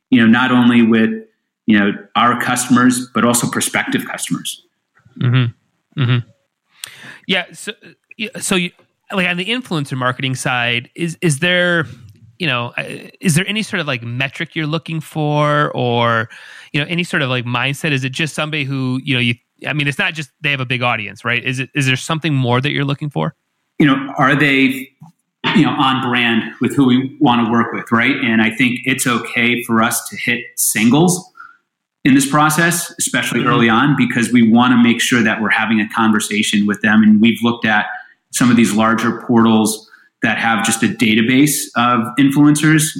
you 0.08 0.18
know 0.18 0.26
not 0.26 0.50
only 0.50 0.80
with 0.82 1.10
you 1.66 1.78
know 1.78 1.92
our 2.16 2.40
customers, 2.40 3.08
but 3.14 3.24
also 3.24 3.48
prospective 3.48 4.06
customers. 4.06 4.64
Mm-hmm. 5.20 6.02
Mm-hmm. 6.02 6.28
Yeah. 7.26 7.44
So, 7.52 7.72
so 8.40 8.56
you, 8.56 8.70
like 9.12 9.28
on 9.28 9.36
the 9.36 9.44
influencer 9.44 9.96
marketing 9.96 10.34
side, 10.34 10.90
is 10.94 11.18
is 11.20 11.40
there 11.40 11.86
you 12.38 12.46
know 12.46 12.72
uh, 12.76 13.08
is 13.20 13.34
there 13.34 13.46
any 13.46 13.62
sort 13.62 13.80
of 13.80 13.86
like 13.86 14.02
metric 14.02 14.54
you're 14.54 14.66
looking 14.66 15.00
for, 15.00 15.70
or 15.74 16.28
you 16.72 16.80
know 16.80 16.86
any 16.88 17.04
sort 17.04 17.22
of 17.22 17.28
like 17.28 17.44
mindset? 17.44 17.92
Is 17.92 18.04
it 18.04 18.12
just 18.12 18.34
somebody 18.34 18.64
who 18.64 19.00
you 19.04 19.14
know 19.14 19.20
you? 19.20 19.34
I 19.66 19.72
mean, 19.72 19.88
it's 19.88 19.98
not 19.98 20.14
just 20.14 20.30
they 20.40 20.50
have 20.50 20.60
a 20.60 20.66
big 20.66 20.82
audience, 20.82 21.24
right? 21.24 21.44
Is 21.44 21.58
it 21.58 21.70
is 21.74 21.86
there 21.86 21.96
something 21.96 22.34
more 22.34 22.60
that 22.60 22.70
you're 22.70 22.84
looking 22.84 23.10
for? 23.10 23.34
You 23.78 23.86
know, 23.86 24.14
are 24.16 24.36
they 24.36 24.88
you 25.54 25.62
know 25.62 25.70
on 25.70 26.08
brand 26.08 26.52
with 26.60 26.74
who 26.74 26.86
we 26.86 27.16
want 27.20 27.44
to 27.46 27.50
work 27.50 27.72
with, 27.72 27.90
right? 27.90 28.16
And 28.16 28.40
I 28.40 28.50
think 28.50 28.80
it's 28.84 29.06
okay 29.06 29.62
for 29.64 29.82
us 29.82 30.08
to 30.08 30.16
hit 30.16 30.44
singles 30.56 31.32
in 32.04 32.14
this 32.14 32.28
process, 32.28 32.94
especially 32.98 33.40
mm-hmm. 33.40 33.48
early 33.48 33.68
on, 33.68 33.96
because 33.96 34.32
we 34.32 34.48
want 34.48 34.72
to 34.72 34.82
make 34.82 35.00
sure 35.00 35.22
that 35.22 35.42
we're 35.42 35.50
having 35.50 35.80
a 35.80 35.88
conversation 35.88 36.66
with 36.66 36.80
them. 36.80 37.02
And 37.02 37.20
we've 37.20 37.38
looked 37.42 37.66
at 37.66 37.86
some 38.32 38.50
of 38.50 38.56
these 38.56 38.72
larger 38.72 39.20
portals 39.22 39.87
that 40.22 40.38
have 40.38 40.64
just 40.64 40.82
a 40.82 40.86
database 40.86 41.66
of 41.76 42.14
influencers. 42.18 42.98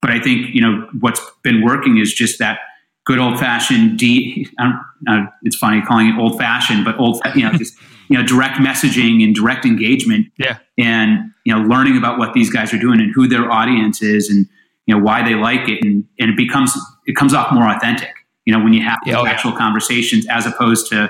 But 0.00 0.10
I 0.10 0.20
think 0.20 0.54
you 0.54 0.60
know 0.60 0.88
what's 1.00 1.20
been 1.42 1.62
working 1.62 1.98
is 1.98 2.12
just 2.12 2.38
that 2.38 2.60
good 3.04 3.18
old 3.18 3.38
fashioned 3.38 3.98
D. 3.98 4.48
Uh, 4.58 5.26
it's 5.42 5.56
funny 5.56 5.82
calling 5.82 6.08
it 6.08 6.18
old 6.18 6.38
fashioned, 6.38 6.84
but 6.84 6.98
old 6.98 7.20
you 7.34 7.42
know 7.42 7.52
just 7.52 7.76
you 8.08 8.16
know 8.16 8.24
direct 8.24 8.56
messaging 8.56 9.22
and 9.22 9.34
direct 9.34 9.64
engagement. 9.64 10.26
Yeah, 10.38 10.58
and 10.78 11.32
you 11.44 11.54
know 11.54 11.60
learning 11.62 11.96
about 11.96 12.18
what 12.18 12.32
these 12.32 12.50
guys 12.50 12.72
are 12.72 12.78
doing 12.78 13.00
and 13.00 13.12
who 13.14 13.28
their 13.28 13.50
audience 13.50 14.02
is 14.02 14.28
and 14.30 14.46
you 14.86 14.94
know 14.94 15.02
why 15.02 15.22
they 15.22 15.34
like 15.34 15.68
it 15.68 15.84
and 15.84 16.04
and 16.18 16.30
it 16.30 16.36
becomes 16.36 16.72
it 17.06 17.16
comes 17.16 17.34
off 17.34 17.52
more 17.52 17.68
authentic 17.68 18.14
you 18.50 18.56
know, 18.58 18.64
when 18.64 18.72
you 18.72 18.82
have 18.82 18.98
oh, 19.06 19.26
actual 19.26 19.52
yeah. 19.52 19.58
conversations 19.58 20.26
as 20.28 20.46
opposed 20.46 20.88
to, 20.88 21.08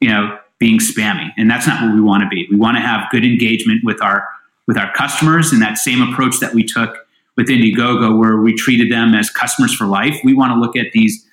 you 0.00 0.08
know, 0.08 0.36
being 0.58 0.78
spammy. 0.78 1.30
And 1.36 1.50
that's 1.50 1.66
not 1.66 1.82
what 1.82 1.94
we 1.94 2.00
want 2.00 2.22
to 2.22 2.28
be. 2.28 2.46
We 2.50 2.56
want 2.56 2.76
to 2.76 2.80
have 2.80 3.08
good 3.10 3.24
engagement 3.24 3.82
with 3.84 4.02
our 4.02 4.26
with 4.70 4.78
our 4.78 4.92
customers 4.92 5.50
and 5.50 5.60
that 5.60 5.78
same 5.78 6.00
approach 6.00 6.38
that 6.38 6.54
we 6.54 6.62
took 6.62 6.96
with 7.36 7.48
Indiegogo 7.48 8.16
where 8.16 8.36
we 8.36 8.54
treated 8.54 8.88
them 8.88 9.16
as 9.16 9.28
customers 9.28 9.74
for 9.74 9.84
life. 9.84 10.16
We 10.22 10.32
want 10.32 10.52
to 10.52 10.60
look 10.60 10.76
at 10.76 10.92
these, 10.92 11.26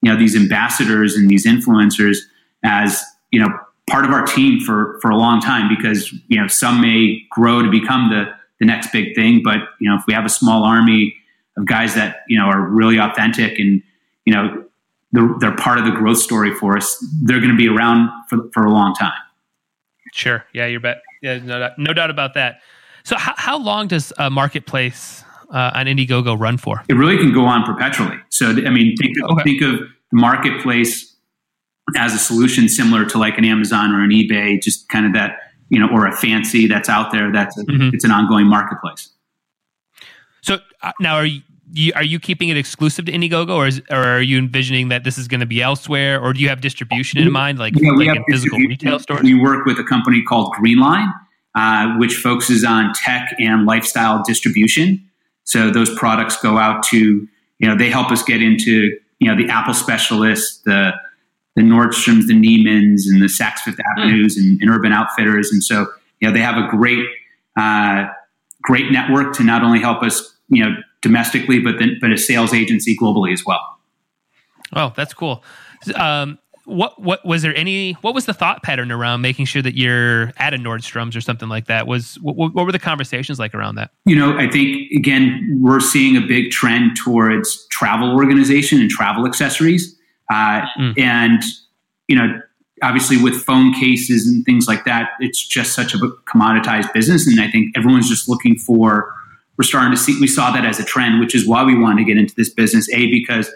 you 0.00 0.10
know, 0.10 0.18
these 0.18 0.34
ambassadors 0.34 1.14
and 1.14 1.28
these 1.28 1.46
influencers 1.46 2.16
as, 2.64 3.04
you 3.30 3.40
know, 3.40 3.50
part 3.90 4.06
of 4.06 4.10
our 4.12 4.24
team 4.24 4.58
for 4.60 4.98
for 5.02 5.10
a 5.10 5.18
long 5.18 5.38
time 5.38 5.68
because, 5.68 6.10
you 6.28 6.40
know, 6.40 6.46
some 6.46 6.80
may 6.80 7.20
grow 7.30 7.60
to 7.60 7.70
become 7.70 8.08
the 8.08 8.24
the 8.58 8.64
next 8.64 8.90
big 8.90 9.14
thing, 9.14 9.42
but 9.44 9.58
you 9.82 9.90
know, 9.90 9.96
if 9.96 10.04
we 10.08 10.14
have 10.14 10.24
a 10.24 10.30
small 10.30 10.64
army 10.64 11.14
of 11.58 11.66
guys 11.66 11.94
that, 11.94 12.22
you 12.26 12.38
know, 12.38 12.46
are 12.46 12.62
really 12.62 12.96
authentic 12.96 13.58
and 13.58 13.82
you 14.24 14.32
know, 14.32 14.64
they're, 15.12 15.28
they're 15.40 15.56
part 15.56 15.78
of 15.78 15.84
the 15.84 15.90
growth 15.90 16.20
story 16.20 16.54
for 16.54 16.78
us. 16.78 17.04
They're 17.22 17.40
going 17.40 17.50
to 17.50 17.56
be 17.56 17.68
around 17.68 18.08
for, 18.30 18.48
for 18.54 18.64
a 18.64 18.70
long 18.70 18.94
time. 18.94 19.12
Sure. 20.14 20.46
Yeah, 20.54 20.64
you 20.64 20.80
bet. 20.80 21.02
Yeah, 21.20 21.38
no, 21.38 21.58
doubt, 21.58 21.78
no 21.78 21.92
doubt 21.92 22.08
about 22.08 22.32
that. 22.32 22.62
So, 23.08 23.16
how, 23.16 23.32
how 23.38 23.58
long 23.58 23.88
does 23.88 24.12
a 24.18 24.28
marketplace 24.28 25.24
uh, 25.48 25.70
on 25.72 25.86
Indiegogo 25.86 26.38
run 26.38 26.58
for? 26.58 26.84
It 26.90 26.92
really 26.92 27.16
can 27.16 27.32
go 27.32 27.46
on 27.46 27.64
perpetually. 27.64 28.18
So, 28.28 28.50
I 28.50 28.68
mean, 28.68 28.96
think 28.98 29.16
of, 29.22 29.30
okay. 29.30 29.44
think 29.44 29.62
of 29.62 29.78
the 29.78 29.86
marketplace 30.12 31.16
as 31.96 32.12
a 32.12 32.18
solution 32.18 32.68
similar 32.68 33.06
to 33.06 33.16
like 33.16 33.38
an 33.38 33.46
Amazon 33.46 33.94
or 33.94 34.04
an 34.04 34.10
eBay, 34.10 34.60
just 34.60 34.90
kind 34.90 35.06
of 35.06 35.14
that, 35.14 35.38
you 35.70 35.78
know, 35.80 35.88
or 35.90 36.06
a 36.06 36.14
fancy 36.14 36.66
that's 36.66 36.90
out 36.90 37.10
there. 37.10 37.32
That's 37.32 37.56
a, 37.56 37.64
mm-hmm. 37.64 37.94
it's 37.94 38.04
an 38.04 38.10
ongoing 38.10 38.46
marketplace. 38.46 39.08
So 40.42 40.58
uh, 40.82 40.92
now, 41.00 41.14
are 41.14 41.24
you, 41.24 41.40
you, 41.72 41.92
are 41.96 42.04
you 42.04 42.20
keeping 42.20 42.50
it 42.50 42.58
exclusive 42.58 43.06
to 43.06 43.12
Indiegogo, 43.12 43.54
or, 43.54 43.68
is, 43.68 43.80
or 43.90 44.04
are 44.04 44.20
you 44.20 44.36
envisioning 44.36 44.90
that 44.90 45.04
this 45.04 45.16
is 45.16 45.28
going 45.28 45.40
to 45.40 45.46
be 45.46 45.62
elsewhere, 45.62 46.20
or 46.20 46.34
do 46.34 46.40
you 46.40 46.50
have 46.50 46.60
distribution 46.60 47.20
in 47.20 47.32
mind, 47.32 47.58
like, 47.58 47.72
yeah, 47.74 47.90
like 47.92 48.14
in 48.14 48.24
physical 48.28 48.58
retail 48.58 48.98
stores? 48.98 49.22
We 49.22 49.32
work 49.34 49.64
with 49.64 49.78
a 49.78 49.84
company 49.84 50.22
called 50.22 50.52
Greenline, 50.60 51.10
uh, 51.54 51.96
which 51.96 52.14
focuses 52.14 52.64
on 52.64 52.92
tech 52.94 53.34
and 53.38 53.66
lifestyle 53.66 54.22
distribution. 54.22 55.04
So 55.44 55.70
those 55.70 55.92
products 55.96 56.36
go 56.40 56.58
out 56.58 56.82
to, 56.84 57.26
you 57.58 57.68
know, 57.68 57.76
they 57.76 57.90
help 57.90 58.10
us 58.10 58.22
get 58.22 58.42
into, 58.42 58.98
you 59.18 59.28
know, 59.28 59.36
the 59.36 59.50
Apple 59.50 59.74
specialists, 59.74 60.58
the 60.64 60.92
the 61.56 61.64
Nordstroms, 61.64 62.28
the 62.28 62.34
Neiman's, 62.34 63.08
and 63.08 63.20
the 63.20 63.26
Saks 63.26 63.58
Fifth 63.58 63.76
hmm. 63.76 64.00
Avenues, 64.00 64.36
mm. 64.36 64.42
and, 64.42 64.62
and, 64.62 64.70
Urban 64.70 64.92
Outfitters, 64.92 65.50
and 65.50 65.62
so 65.62 65.88
you 66.20 66.28
know 66.28 66.32
they 66.32 66.40
have 66.40 66.56
a 66.56 66.68
great 66.68 67.04
uh, 67.58 68.04
great 68.62 68.92
network 68.92 69.34
to 69.34 69.42
not 69.42 69.64
only 69.64 69.80
help 69.80 70.02
us, 70.04 70.36
you 70.48 70.64
know 70.64 70.76
domestically, 71.02 71.58
but 71.58 71.78
then 71.80 71.98
but 72.00 72.12
a 72.12 72.18
sales 72.18 72.54
agency 72.54 72.96
globally 72.96 73.32
as 73.32 73.44
well. 73.44 73.78
Oh, 74.72 74.92
that's 74.94 75.14
cool. 75.14 75.42
Um, 75.94 76.38
what 76.68 77.00
what 77.02 77.24
was 77.24 77.42
there 77.42 77.56
any 77.56 77.92
what 78.02 78.14
was 78.14 78.26
the 78.26 78.34
thought 78.34 78.62
pattern 78.62 78.92
around 78.92 79.22
making 79.22 79.46
sure 79.46 79.62
that 79.62 79.76
you're 79.76 80.32
at 80.36 80.52
a 80.52 80.58
Nordstrom's 80.58 81.16
or 81.16 81.20
something 81.20 81.48
like 81.48 81.66
that? 81.66 81.86
Was 81.86 82.16
what, 82.20 82.36
what 82.54 82.66
were 82.66 82.72
the 82.72 82.78
conversations 82.78 83.38
like 83.38 83.54
around 83.54 83.76
that? 83.76 83.90
You 84.04 84.16
know, 84.16 84.36
I 84.36 84.48
think 84.50 84.90
again 84.92 85.58
we're 85.60 85.80
seeing 85.80 86.16
a 86.16 86.20
big 86.20 86.50
trend 86.50 86.96
towards 87.02 87.66
travel 87.68 88.14
organization 88.14 88.80
and 88.80 88.90
travel 88.90 89.26
accessories, 89.26 89.96
uh, 90.30 90.62
mm. 90.78 90.98
and 90.98 91.42
you 92.06 92.16
know. 92.16 92.40
Obviously, 92.80 93.20
with 93.20 93.34
phone 93.34 93.74
cases 93.74 94.28
and 94.28 94.44
things 94.44 94.68
like 94.68 94.84
that, 94.84 95.08
it's 95.18 95.44
just 95.44 95.74
such 95.74 95.94
a 95.94 95.98
commoditized 96.32 96.92
business, 96.92 97.26
and 97.26 97.40
I 97.40 97.50
think 97.50 97.76
everyone's 97.76 98.08
just 98.08 98.28
looking 98.28 98.54
for 98.54 99.12
we're 99.56 99.64
starting 99.64 99.90
to 99.90 99.96
see 99.96 100.16
we 100.20 100.28
saw 100.28 100.52
that 100.52 100.64
as 100.64 100.78
a 100.78 100.84
trend, 100.84 101.18
which 101.18 101.34
is 101.34 101.44
why 101.44 101.64
we 101.64 101.76
wanted 101.76 102.02
to 102.02 102.04
get 102.04 102.16
into 102.16 102.36
this 102.36 102.48
business. 102.48 102.88
A 102.90 103.10
because 103.10 103.50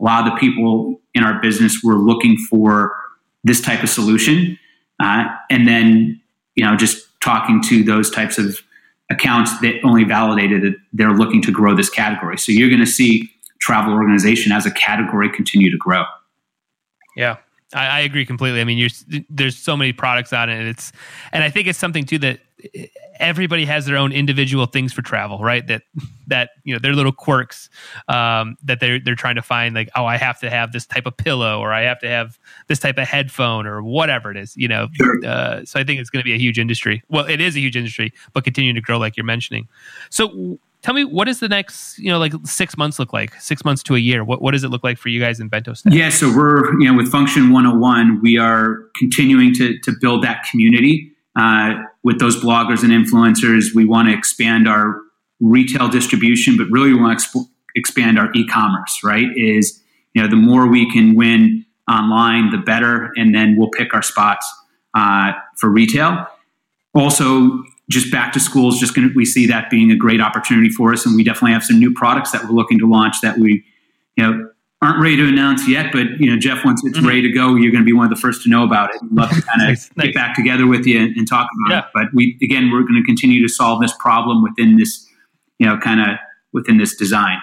a 0.00 0.04
lot 0.04 0.26
of 0.26 0.32
the 0.32 0.38
people 0.38 1.00
in 1.14 1.22
our 1.24 1.40
business 1.40 1.80
were 1.82 1.94
looking 1.94 2.36
for 2.50 2.96
this 3.44 3.60
type 3.60 3.82
of 3.82 3.88
solution, 3.88 4.58
uh, 5.00 5.24
and 5.50 5.66
then 5.66 6.20
you 6.54 6.64
know 6.64 6.76
just 6.76 7.06
talking 7.20 7.62
to 7.62 7.82
those 7.82 8.10
types 8.10 8.38
of 8.38 8.60
accounts 9.10 9.58
that 9.60 9.74
only 9.84 10.04
validated 10.04 10.62
that 10.62 10.76
they're 10.92 11.12
looking 11.12 11.40
to 11.42 11.52
grow 11.52 11.74
this 11.74 11.90
category. 11.90 12.38
So 12.38 12.52
you're 12.52 12.68
going 12.68 12.80
to 12.80 12.86
see 12.86 13.30
travel 13.60 13.92
organization 13.94 14.52
as 14.52 14.66
a 14.66 14.70
category 14.70 15.30
continue 15.30 15.70
to 15.70 15.76
grow. 15.76 16.04
Yeah. 17.16 17.36
I, 17.74 17.86
I 17.86 18.00
agree 18.00 18.24
completely. 18.24 18.60
I 18.60 18.64
mean, 18.64 18.88
there's 19.28 19.56
so 19.56 19.76
many 19.76 19.92
products 19.92 20.32
on 20.32 20.48
it. 20.48 20.58
And 20.58 20.68
it's, 20.68 20.92
and 21.32 21.42
I 21.42 21.50
think 21.50 21.66
it's 21.66 21.78
something 21.78 22.04
too 22.04 22.18
that 22.18 22.40
everybody 23.18 23.64
has 23.64 23.86
their 23.86 23.96
own 23.96 24.12
individual 24.12 24.66
things 24.66 24.92
for 24.92 25.02
travel, 25.02 25.38
right? 25.38 25.66
That 25.66 25.82
that 26.26 26.50
you 26.64 26.74
know 26.74 26.78
their 26.78 26.94
little 26.94 27.12
quirks 27.12 27.68
um, 28.08 28.56
that 28.64 28.80
they're 28.80 28.98
they're 28.98 29.14
trying 29.14 29.36
to 29.36 29.42
find. 29.42 29.74
Like, 29.74 29.90
oh, 29.94 30.04
I 30.04 30.16
have 30.16 30.40
to 30.40 30.50
have 30.50 30.72
this 30.72 30.86
type 30.86 31.06
of 31.06 31.16
pillow, 31.16 31.60
or 31.60 31.72
I 31.72 31.82
have 31.82 31.98
to 32.00 32.08
have 32.08 32.38
this 32.68 32.78
type 32.78 32.98
of 32.98 33.06
headphone, 33.06 33.66
or 33.66 33.82
whatever 33.82 34.30
it 34.30 34.36
is. 34.36 34.56
You 34.56 34.68
know, 34.68 34.88
uh, 35.24 35.64
so 35.64 35.78
I 35.78 35.84
think 35.84 36.00
it's 36.00 36.10
going 36.10 36.20
to 36.20 36.24
be 36.24 36.34
a 36.34 36.38
huge 36.38 36.58
industry. 36.58 37.02
Well, 37.08 37.26
it 37.26 37.40
is 37.40 37.56
a 37.56 37.60
huge 37.60 37.76
industry, 37.76 38.12
but 38.32 38.44
continuing 38.44 38.74
to 38.76 38.80
grow, 38.80 38.98
like 38.98 39.16
you're 39.16 39.24
mentioning. 39.24 39.68
So, 40.10 40.58
tell 40.86 40.94
me 40.94 41.04
what 41.04 41.24
does 41.24 41.40
the 41.40 41.48
next 41.48 41.98
you 41.98 42.10
know 42.10 42.18
like 42.18 42.32
six 42.44 42.76
months 42.76 42.98
look 42.98 43.12
like 43.12 43.34
six 43.40 43.64
months 43.64 43.82
to 43.82 43.94
a 43.94 43.98
year 43.98 44.24
what, 44.24 44.40
what 44.40 44.52
does 44.52 44.64
it 44.64 44.68
look 44.68 44.84
like 44.84 44.96
for 44.98 45.08
you 45.08 45.20
guys 45.20 45.40
in 45.40 45.48
bento 45.48 45.74
stack 45.74 45.92
yeah 45.92 46.08
so 46.08 46.34
we're 46.34 46.72
you 46.80 46.90
know 46.90 46.96
with 46.96 47.10
function 47.10 47.50
101 47.50 48.20
we 48.22 48.38
are 48.38 48.84
continuing 48.96 49.52
to, 49.52 49.78
to 49.80 49.92
build 50.00 50.22
that 50.22 50.44
community 50.50 51.12
uh, 51.36 51.74
with 52.02 52.18
those 52.18 52.42
bloggers 52.42 52.82
and 52.82 52.92
influencers. 52.92 53.74
We 53.74 53.84
want 53.84 54.08
to 54.08 54.14
expand 54.14 54.66
our 54.66 55.00
retail 55.38 55.88
distribution, 55.88 56.56
but 56.56 56.66
really 56.70 56.92
we 56.92 57.00
want 57.00 57.18
to 57.18 57.28
exp- 57.28 57.48
expand 57.74 58.18
our 58.18 58.32
e-commerce. 58.34 59.00
Right? 59.04 59.28
Is 59.36 59.82
you 60.14 60.22
know 60.22 60.28
the 60.28 60.36
more 60.36 60.66
we 60.66 60.90
can 60.90 61.14
win 61.14 61.64
online, 61.88 62.50
the 62.50 62.58
better, 62.58 63.12
and 63.16 63.34
then 63.34 63.56
we'll 63.56 63.70
pick 63.70 63.94
our 63.94 64.02
spots 64.02 64.50
uh, 64.94 65.32
for 65.58 65.68
retail. 65.68 66.26
Also, 66.94 67.62
just 67.88 68.10
back 68.10 68.32
to 68.32 68.40
school 68.40 68.72
is 68.72 68.78
just 68.78 68.94
going 68.94 69.08
to, 69.08 69.14
we 69.14 69.24
see 69.24 69.46
that 69.46 69.70
being 69.70 69.90
a 69.90 69.96
great 69.96 70.20
opportunity 70.20 70.68
for 70.68 70.92
us. 70.92 71.06
And 71.06 71.14
we 71.14 71.22
definitely 71.22 71.52
have 71.52 71.64
some 71.64 71.78
new 71.78 71.92
products 71.92 72.32
that 72.32 72.44
we're 72.44 72.50
looking 72.50 72.78
to 72.80 72.88
launch 72.88 73.20
that 73.22 73.38
we, 73.38 73.64
you 74.16 74.24
know, 74.24 74.50
aren't 74.82 75.00
ready 75.00 75.16
to 75.16 75.26
announce 75.26 75.66
yet, 75.68 75.90
but 75.90 76.06
you 76.18 76.30
know, 76.30 76.38
Jeff, 76.38 76.64
once 76.64 76.84
it's 76.84 76.98
mm-hmm. 76.98 77.06
ready 77.06 77.22
to 77.22 77.30
go, 77.30 77.54
you're 77.54 77.72
going 77.72 77.82
to 77.82 77.86
be 77.86 77.94
one 77.94 78.04
of 78.04 78.10
the 78.10 78.20
first 78.20 78.42
to 78.42 78.50
know 78.50 78.62
about 78.62 78.94
it. 78.94 79.00
We'd 79.02 79.12
love 79.12 79.30
to 79.30 79.40
kind 79.40 79.62
of 79.62 79.68
nice, 79.68 79.88
get 79.96 80.14
back 80.14 80.34
together 80.36 80.66
with 80.66 80.86
you 80.86 81.00
and, 81.00 81.16
and 81.16 81.26
talk 81.26 81.48
about 81.66 81.74
yeah. 81.74 81.78
it. 81.80 81.84
But 81.94 82.04
we, 82.12 82.38
again, 82.42 82.70
we're 82.70 82.82
going 82.82 83.00
to 83.00 83.04
continue 83.04 83.40
to 83.42 83.48
solve 83.48 83.80
this 83.80 83.94
problem 83.98 84.42
within 84.42 84.76
this, 84.76 85.08
you 85.58 85.66
know, 85.66 85.78
kind 85.78 86.00
of 86.00 86.18
within 86.52 86.76
this 86.76 86.94
design. 86.94 87.38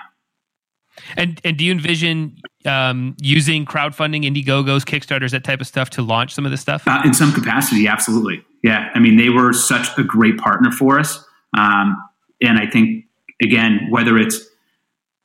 And 1.18 1.42
and 1.44 1.58
do 1.58 1.66
you 1.66 1.72
envision 1.72 2.38
um, 2.66 3.16
using 3.20 3.66
crowdfunding, 3.66 4.26
Indiegogo's, 4.26 4.86
Kickstarters, 4.86 5.32
that 5.32 5.44
type 5.44 5.60
of 5.60 5.66
stuff 5.66 5.90
to 5.92 6.04
launch 6.04 6.36
some 6.36 6.46
of 6.46 6.52
this 6.52 6.62
stuff? 6.62 6.88
Uh, 6.88 7.02
in 7.04 7.16
some 7.16 7.34
capacity, 7.34 7.88
absolutely. 7.88 8.44
Yeah, 8.64 8.90
I 8.96 9.00
mean, 9.00 9.18
they 9.18 9.30
were 9.30 9.54
such 9.54 9.98
a 9.98 10.04
great 10.04 10.38
partner 10.38 10.72
for 10.72 11.00
us, 11.00 11.24
um, 11.58 11.98
and 12.42 12.58
I 12.58 12.66
think 12.70 13.06
again, 13.42 13.88
whether 13.90 14.18
it's 14.18 14.40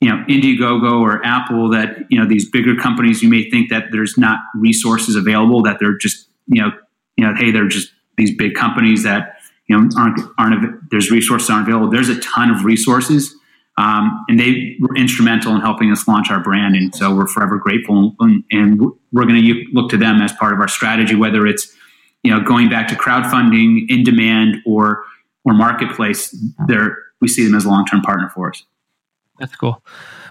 you 0.01 0.09
know 0.09 0.23
Indiegogo 0.27 1.01
or 1.01 1.25
Apple, 1.25 1.69
that 1.69 2.05
you 2.09 2.19
know 2.19 2.27
these 2.27 2.49
bigger 2.49 2.75
companies, 2.75 3.23
you 3.23 3.29
may 3.29 3.49
think 3.49 3.69
that 3.69 3.85
there's 3.91 4.17
not 4.17 4.39
resources 4.55 5.15
available, 5.15 5.63
that 5.63 5.77
they're 5.79 5.97
just 5.97 6.27
you 6.47 6.61
know 6.61 6.71
you 7.15 7.25
know 7.25 7.33
hey, 7.35 7.51
they're 7.51 7.67
just 7.67 7.91
these 8.17 8.35
big 8.35 8.55
companies 8.55 9.03
that 9.03 9.37
you 9.67 9.77
know 9.77 9.89
aren't 9.97 10.19
aren't 10.37 10.89
there's 10.91 11.09
resources 11.09 11.49
aren't 11.49 11.67
available. 11.67 11.89
There's 11.89 12.09
a 12.09 12.19
ton 12.19 12.51
of 12.51 12.65
resources 12.65 13.35
um, 13.79 14.25
and 14.27 14.37
they 14.37 14.75
were 14.81 14.93
instrumental 14.97 15.55
in 15.55 15.61
helping 15.61 15.89
us 15.89 16.05
launch 16.05 16.29
our 16.29 16.41
brand. 16.41 16.75
And 16.75 16.93
so 16.93 17.15
we're 17.15 17.27
forever 17.27 17.57
grateful. 17.57 18.13
And, 18.19 18.43
and 18.51 18.81
we're 19.13 19.23
going 19.23 19.41
to 19.41 19.65
look 19.71 19.89
to 19.91 19.97
them 19.97 20.21
as 20.21 20.33
part 20.33 20.53
of 20.53 20.59
our 20.59 20.67
strategy, 20.67 21.15
whether 21.15 21.47
it's 21.47 21.73
you 22.23 22.31
know 22.31 22.41
going 22.41 22.69
back 22.69 22.87
to 22.89 22.95
crowdfunding, 22.95 23.85
in 23.89 24.03
demand, 24.03 24.57
or 24.65 25.03
or 25.45 25.53
marketplace. 25.53 26.35
There, 26.67 26.97
we 27.21 27.27
see 27.27 27.45
them 27.45 27.55
as 27.55 27.65
a 27.65 27.69
long 27.69 27.85
term 27.85 28.01
partner 28.01 28.29
for 28.29 28.49
us. 28.49 28.63
That's 29.39 29.55
cool. 29.55 29.81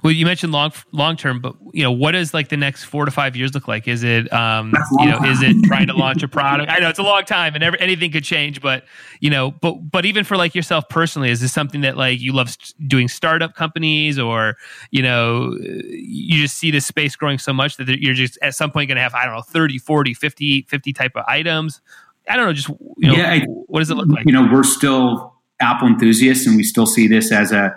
Well, 0.05 0.13
you 0.13 0.27
mentioned 0.27 0.53
long 0.53 0.73
long 0.93 1.17
term, 1.17 1.41
but 1.41 1.57
you 1.73 1.83
know, 1.83 1.91
what 1.91 2.13
does 2.13 2.35
like 2.35 2.51
the 2.51 2.57
next 2.57 2.85
four 2.85 3.05
to 3.05 3.11
five 3.11 3.35
years 3.35 3.55
look 3.55 3.67
like? 3.67 3.89
Is 3.89 4.05
it 4.05 4.33
um, 4.33 4.75
you 4.99 5.07
know, 5.07 5.19
is 5.25 5.43
it 5.43 5.57
trying 5.65 5.87
to 5.87 5.95
launch 5.95 6.23
a 6.23 6.29
product? 6.29 6.71
I 6.71 6.79
know 6.79 6.89
it's 6.89 6.99
a 6.99 7.03
long 7.03 7.25
time, 7.25 7.55
and 7.55 7.65
every, 7.65 7.81
anything 7.81 8.13
could 8.13 8.23
change, 8.23 8.61
but 8.61 8.85
you 9.21 9.31
know, 9.31 9.51
but 9.51 9.91
but 9.91 10.05
even 10.05 10.25
for 10.25 10.37
like 10.37 10.55
yourself 10.55 10.89
personally, 10.89 11.31
is 11.31 11.41
this 11.41 11.53
something 11.53 11.81
that 11.81 11.97
like 11.97 12.21
you 12.21 12.33
love 12.33 12.51
st- 12.51 12.89
doing 12.89 13.09
startup 13.09 13.55
companies, 13.55 14.19
or 14.19 14.57
you 14.91 15.03
know, 15.03 15.57
you 15.59 16.41
just 16.41 16.59
see 16.59 16.71
this 16.71 16.87
space 16.87 17.17
growing 17.17 17.39
so 17.39 17.53
much 17.53 17.77
that 17.79 17.89
you're 17.89 18.15
just 18.15 18.39
at 18.43 18.55
some 18.55 18.71
point 18.71 18.89
going 18.89 18.97
to 18.97 19.03
have 19.03 19.15
I 19.15 19.25
don't 19.25 19.35
know 19.35 19.43
30, 19.43 19.79
40, 19.79 20.15
50, 20.15 20.63
50 20.63 20.93
type 20.93 21.13
of 21.17 21.25
items. 21.27 21.81
I 22.29 22.37
don't 22.37 22.45
know, 22.45 22.53
just 22.53 22.69
you 22.69 23.09
know, 23.09 23.15
yeah, 23.15 23.33
I, 23.33 23.41
what 23.47 23.79
does 23.81 23.91
it 23.91 23.95
look 23.95 24.09
like? 24.09 24.27
You 24.27 24.33
know, 24.33 24.47
we're 24.53 24.65
still 24.65 25.35
Apple 25.61 25.89
enthusiasts, 25.89 26.47
and 26.47 26.57
we 26.57 26.63
still 26.63 26.87
see 26.87 27.09
this 27.09 27.33
as 27.33 27.53
a 27.53 27.75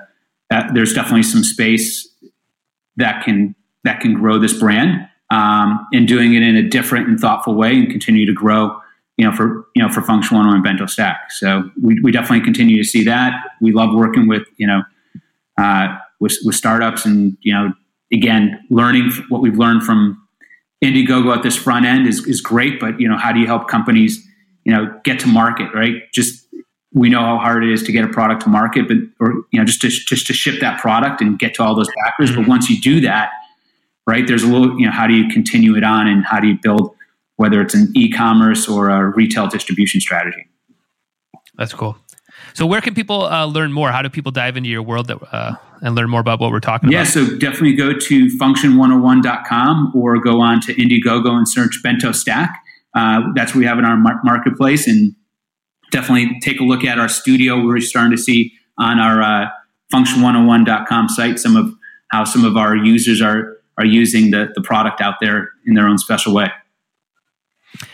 there's 0.74 0.94
definitely 0.94 1.24
some 1.24 1.44
space 1.44 2.08
that 2.98 3.24
can 3.24 3.56
that 3.84 4.00
can 4.00 4.14
grow 4.14 4.38
this 4.38 4.54
brand 4.54 5.08
um, 5.32 5.88
and 5.94 6.08
doing 6.08 6.34
it 6.34 6.44
in 6.44 6.56
a 6.56 6.68
different 6.68 7.08
and 7.08 7.20
thoughtful 7.20 7.56
way 7.56 7.72
and 7.72 7.90
continue 7.90 8.26
to 8.26 8.34
grow 8.34 8.78
you 9.18 9.30
know 9.30 9.36
for 9.36 9.68
you 9.76 9.84
know 9.84 9.90
for 9.90 10.02
function 10.02 10.38
one 10.38 10.48
and 10.48 10.64
bento 10.64 10.86
stack. 10.86 11.32
So 11.32 11.70
we, 11.82 12.00
we 12.02 12.12
definitely 12.12 12.44
continue 12.44 12.78
to 12.78 12.88
see 12.88 13.04
that. 13.06 13.34
We 13.62 13.72
love 13.72 13.94
working 13.94 14.28
with 14.28 14.44
you 14.58 14.68
know 14.68 14.82
uh, 15.58 15.98
with, 16.20 16.38
with 16.44 16.56
startups 16.56 17.06
and 17.06 17.38
you 17.42 17.54
know 17.54 17.74
again 18.12 18.60
learning 18.70 19.12
what 19.30 19.42
we've 19.42 19.58
learned 19.58 19.84
from 19.84 20.18
indiegogo 20.84 21.36
at 21.36 21.44
this 21.44 21.56
front 21.56 21.86
end 21.86 22.08
is, 22.08 22.26
is 22.26 22.42
great 22.42 22.80
but 22.80 23.00
you 23.00 23.08
know 23.08 23.16
how 23.16 23.32
do 23.32 23.40
you 23.40 23.46
help 23.46 23.68
companies 23.68 24.28
you 24.66 24.72
know 24.72 24.92
get 25.04 25.20
to 25.20 25.28
market 25.28 25.72
right? 25.74 26.12
Just 26.12 26.41
we 26.94 27.10
know 27.10 27.22
how 27.22 27.38
hard 27.38 27.64
it 27.64 27.72
is 27.72 27.84
to 27.84 27.92
get 27.92 28.04
a 28.04 28.08
product 28.08 28.44
to 28.44 28.50
market, 28.50 28.88
but 28.88 28.98
or 29.20 29.44
you 29.52 29.60
know 29.60 29.66
just 29.66 29.82
to 29.82 29.90
just 29.90 30.28
to 30.28 30.34
ship 30.34 30.60
that 30.62 30.80
product 30.80 31.22
and 31.22 31.40
get 31.40 31.54
to 31.56 31.64
all 31.64 31.76
those 31.76 31.90
backers. 32.04 32.32
Mm-hmm. 32.32 32.42
But 32.42 32.50
once 32.50 32.70
you 32.70 32.80
do 32.82 33.02
that, 33.02 33.32
right, 34.08 34.28
there's 34.28 34.44
a 34.44 34.48
little 34.48 34.80
you 34.80 34.86
know 34.86 34.92
how 34.92 35.08
do 35.08 35.14
you 35.14 35.30
continue 35.30 35.76
it 35.76 35.84
on 35.84 36.08
and 36.08 36.26
how 36.26 36.40
do 36.40 36.48
you 36.48 36.58
build 36.62 36.96
whether 37.42 37.60
it's 37.60 37.74
an 37.74 37.92
e-commerce 37.96 38.68
or 38.68 38.90
a 38.90 39.08
retail 39.16 39.48
distribution 39.48 40.00
strategy. 40.00 40.48
That's 41.58 41.74
cool. 41.74 41.98
So 42.54 42.68
where 42.68 42.82
can 42.82 42.94
people 42.94 43.24
uh, 43.24 43.46
learn 43.46 43.74
more? 43.74 43.92
How 43.92 44.04
do 44.04 44.10
people 44.10 44.32
dive 44.32 44.58
into 44.58 44.70
your 44.70 44.84
world 44.84 45.08
that, 45.08 45.18
uh, 45.34 45.56
and 45.82 45.96
learn 45.96 46.08
more 46.08 46.20
about 46.20 46.40
what 46.40 46.52
we're 46.52 46.60
talking 46.60 46.92
yeah, 46.92 47.02
about? 47.02 47.16
Yeah, 47.16 47.28
so 47.28 47.38
definitely 47.38 47.74
go 47.74 47.94
to 47.94 48.28
function101.com 48.38 49.94
or 49.96 50.20
go 50.20 50.40
on 50.40 50.62
to 50.62 50.74
Indiegogo 50.76 51.32
and 51.32 51.50
search 51.50 51.80
Bento 51.82 52.12
Stack. 52.12 52.64
Uh, 52.96 53.22
that's 53.34 53.56
what 53.56 53.60
we 53.60 53.66
have 53.66 53.80
in 53.80 53.86
our 53.86 53.98
mar- 53.98 54.22
marketplace. 54.24 54.88
And 54.88 55.16
definitely 55.92 56.40
take 56.40 56.60
a 56.60 56.64
look 56.64 56.84
at 56.84 57.00
our 57.00 57.10
studio. 57.10 57.64
We're 57.64 57.80
starting 57.80 58.12
to 58.12 58.22
see 58.22 58.54
on 58.78 59.00
our 59.00 59.22
uh, 59.22 59.50
function101.com 59.94 61.10
site 61.10 61.40
some 61.40 61.56
of 61.56 61.74
how 62.10 62.24
some 62.24 62.44
of 62.44 62.58
our 62.58 62.76
users 62.76 63.22
are 63.22 63.58
are 63.78 63.86
using 63.86 64.32
the, 64.32 64.52
the 64.54 64.62
product 64.62 65.02
out 65.02 65.16
there 65.22 65.50
in 65.66 65.76
their 65.76 65.88
own 65.88 65.98
special 65.98 66.34
way. 66.34 66.52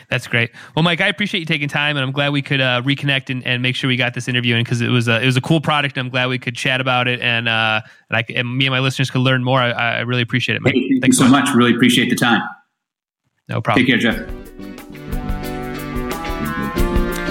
That's 0.09 0.25
great. 0.25 0.51
Well, 0.75 0.83
Mike, 0.83 1.01
I 1.01 1.07
appreciate 1.07 1.41
you 1.41 1.45
taking 1.45 1.67
time, 1.67 1.97
and 1.97 2.03
I'm 2.03 2.11
glad 2.11 2.29
we 2.29 2.41
could 2.41 2.61
uh, 2.61 2.81
reconnect 2.81 3.29
and, 3.29 3.45
and, 3.45 3.61
make 3.61 3.75
sure 3.75 3.87
we 3.87 3.95
got 3.95 4.13
this 4.15 4.27
interview 4.27 4.55
in 4.55 4.63
because 4.63 4.81
it 4.81 4.87
was 4.87 5.07
a, 5.07 5.21
it 5.21 5.25
was 5.25 5.37
a 5.37 5.41
cool 5.41 5.61
product. 5.61 5.97
And 5.97 6.05
I'm 6.05 6.09
glad 6.09 6.29
we 6.29 6.39
could 6.39 6.55
chat 6.55 6.81
about 6.81 7.07
it, 7.07 7.21
and 7.21 7.47
uh, 7.47 7.81
and, 8.09 8.17
I, 8.17 8.25
and 8.33 8.57
me 8.57 8.65
and 8.65 8.73
my 8.73 8.79
listeners 8.79 9.11
could 9.11 9.21
learn 9.21 9.43
more. 9.43 9.59
I, 9.59 9.71
I 9.71 9.99
really 9.99 10.23
appreciate 10.23 10.55
it, 10.55 10.61
Mike. 10.61 10.73
Hey, 10.73 10.89
thank 10.89 11.01
Thanks 11.03 11.17
so 11.17 11.27
much. 11.27 11.45
much. 11.45 11.55
Really 11.55 11.75
appreciate 11.75 12.09
the 12.09 12.15
time. 12.15 12.41
No 13.49 13.61
problem. 13.61 13.85
Take 13.85 14.01
care, 14.01 14.11
Jeff. 14.11 14.46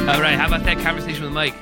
All 0.08 0.20
right, 0.20 0.36
how 0.36 0.46
about 0.46 0.62
that 0.62 0.78
conversation 0.78 1.24
with 1.24 1.32
Mike? 1.32 1.56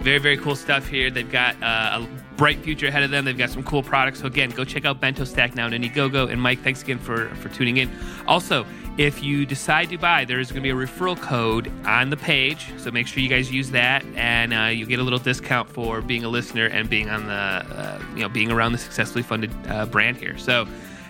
Very, 0.00 0.16
very 0.16 0.38
cool 0.38 0.56
stuff 0.56 0.86
here. 0.86 1.10
They've 1.10 1.30
got 1.30 1.62
uh, 1.62 2.00
a 2.00 2.08
bright 2.36 2.58
future 2.60 2.86
ahead 2.86 3.02
of 3.02 3.10
them. 3.10 3.26
They've 3.26 3.36
got 3.36 3.50
some 3.50 3.62
cool 3.64 3.82
products. 3.82 4.20
So 4.20 4.26
again, 4.26 4.48
go 4.48 4.64
check 4.64 4.86
out 4.86 4.98
Bento 4.98 5.24
Stack 5.24 5.54
now 5.54 5.66
and 5.66 5.74
Indiegogo. 5.74 6.30
And 6.30 6.40
Mike, 6.40 6.60
thanks 6.60 6.82
again 6.82 6.98
for 6.98 7.28
for 7.34 7.50
tuning 7.50 7.76
in. 7.76 7.90
Also, 8.26 8.64
if 8.96 9.22
you 9.22 9.44
decide 9.44 9.90
to 9.90 9.98
buy, 9.98 10.24
there's 10.24 10.50
going 10.50 10.62
to 10.62 10.66
be 10.66 10.70
a 10.70 10.86
referral 10.86 11.20
code 11.20 11.70
on 11.84 12.08
the 12.08 12.16
page. 12.16 12.72
So 12.78 12.90
make 12.90 13.06
sure 13.06 13.22
you 13.22 13.28
guys 13.28 13.52
use 13.52 13.70
that, 13.72 14.06
and 14.14 14.54
uh, 14.54 14.64
you 14.72 14.86
get 14.86 14.98
a 14.98 15.02
little 15.02 15.18
discount 15.18 15.68
for 15.68 16.00
being 16.00 16.24
a 16.24 16.30
listener 16.30 16.68
and 16.68 16.88
being 16.88 17.10
on 17.10 17.26
the 17.26 17.32
uh, 17.34 18.02
you 18.14 18.22
know 18.22 18.30
being 18.30 18.50
around 18.50 18.72
the 18.72 18.78
successfully 18.78 19.22
funded 19.22 19.50
uh, 19.68 19.84
brand 19.84 20.16
here. 20.16 20.38
So 20.38 20.66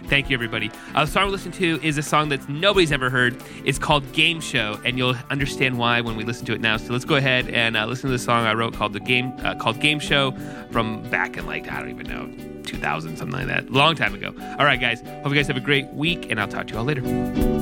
Thank 0.08 0.30
you, 0.30 0.34
everybody. 0.34 0.70
Uh, 0.94 1.04
the 1.04 1.10
song 1.10 1.26
we're 1.26 1.32
listening 1.32 1.54
to 1.54 1.86
is 1.86 1.98
a 1.98 2.02
song 2.02 2.28
that 2.28 2.48
nobody's 2.48 2.92
ever 2.92 3.10
heard. 3.10 3.42
It's 3.64 3.78
called 3.78 4.10
Game 4.12 4.40
Show, 4.40 4.80
and 4.84 4.96
you'll 4.96 5.16
understand 5.30 5.78
why 5.78 6.00
when 6.00 6.16
we 6.16 6.24
listen 6.24 6.46
to 6.46 6.52
it 6.52 6.60
now. 6.60 6.76
So 6.76 6.92
let's 6.92 7.04
go 7.04 7.16
ahead 7.16 7.48
and 7.50 7.76
uh, 7.76 7.86
listen 7.86 8.08
to 8.10 8.12
the 8.12 8.18
song 8.18 8.46
I 8.46 8.54
wrote 8.54 8.74
called 8.74 8.92
the 8.92 9.00
Game 9.00 9.32
uh, 9.40 9.54
called 9.56 9.80
Game 9.80 9.98
Show 9.98 10.32
from 10.70 11.02
back 11.10 11.36
in 11.36 11.46
like 11.46 11.70
I 11.70 11.80
don't 11.80 11.90
even 11.90 12.06
know 12.06 12.62
2000 12.64 13.16
something 13.16 13.38
like 13.38 13.48
that, 13.48 13.70
long 13.70 13.94
time 13.96 14.14
ago. 14.14 14.34
All 14.58 14.64
right, 14.64 14.80
guys. 14.80 15.00
Hope 15.00 15.28
you 15.28 15.34
guys 15.34 15.46
have 15.48 15.56
a 15.56 15.60
great 15.60 15.86
week, 15.92 16.30
and 16.30 16.40
I'll 16.40 16.48
talk 16.48 16.66
to 16.68 16.74
you 16.74 16.78
all 16.78 16.84
later. 16.84 17.55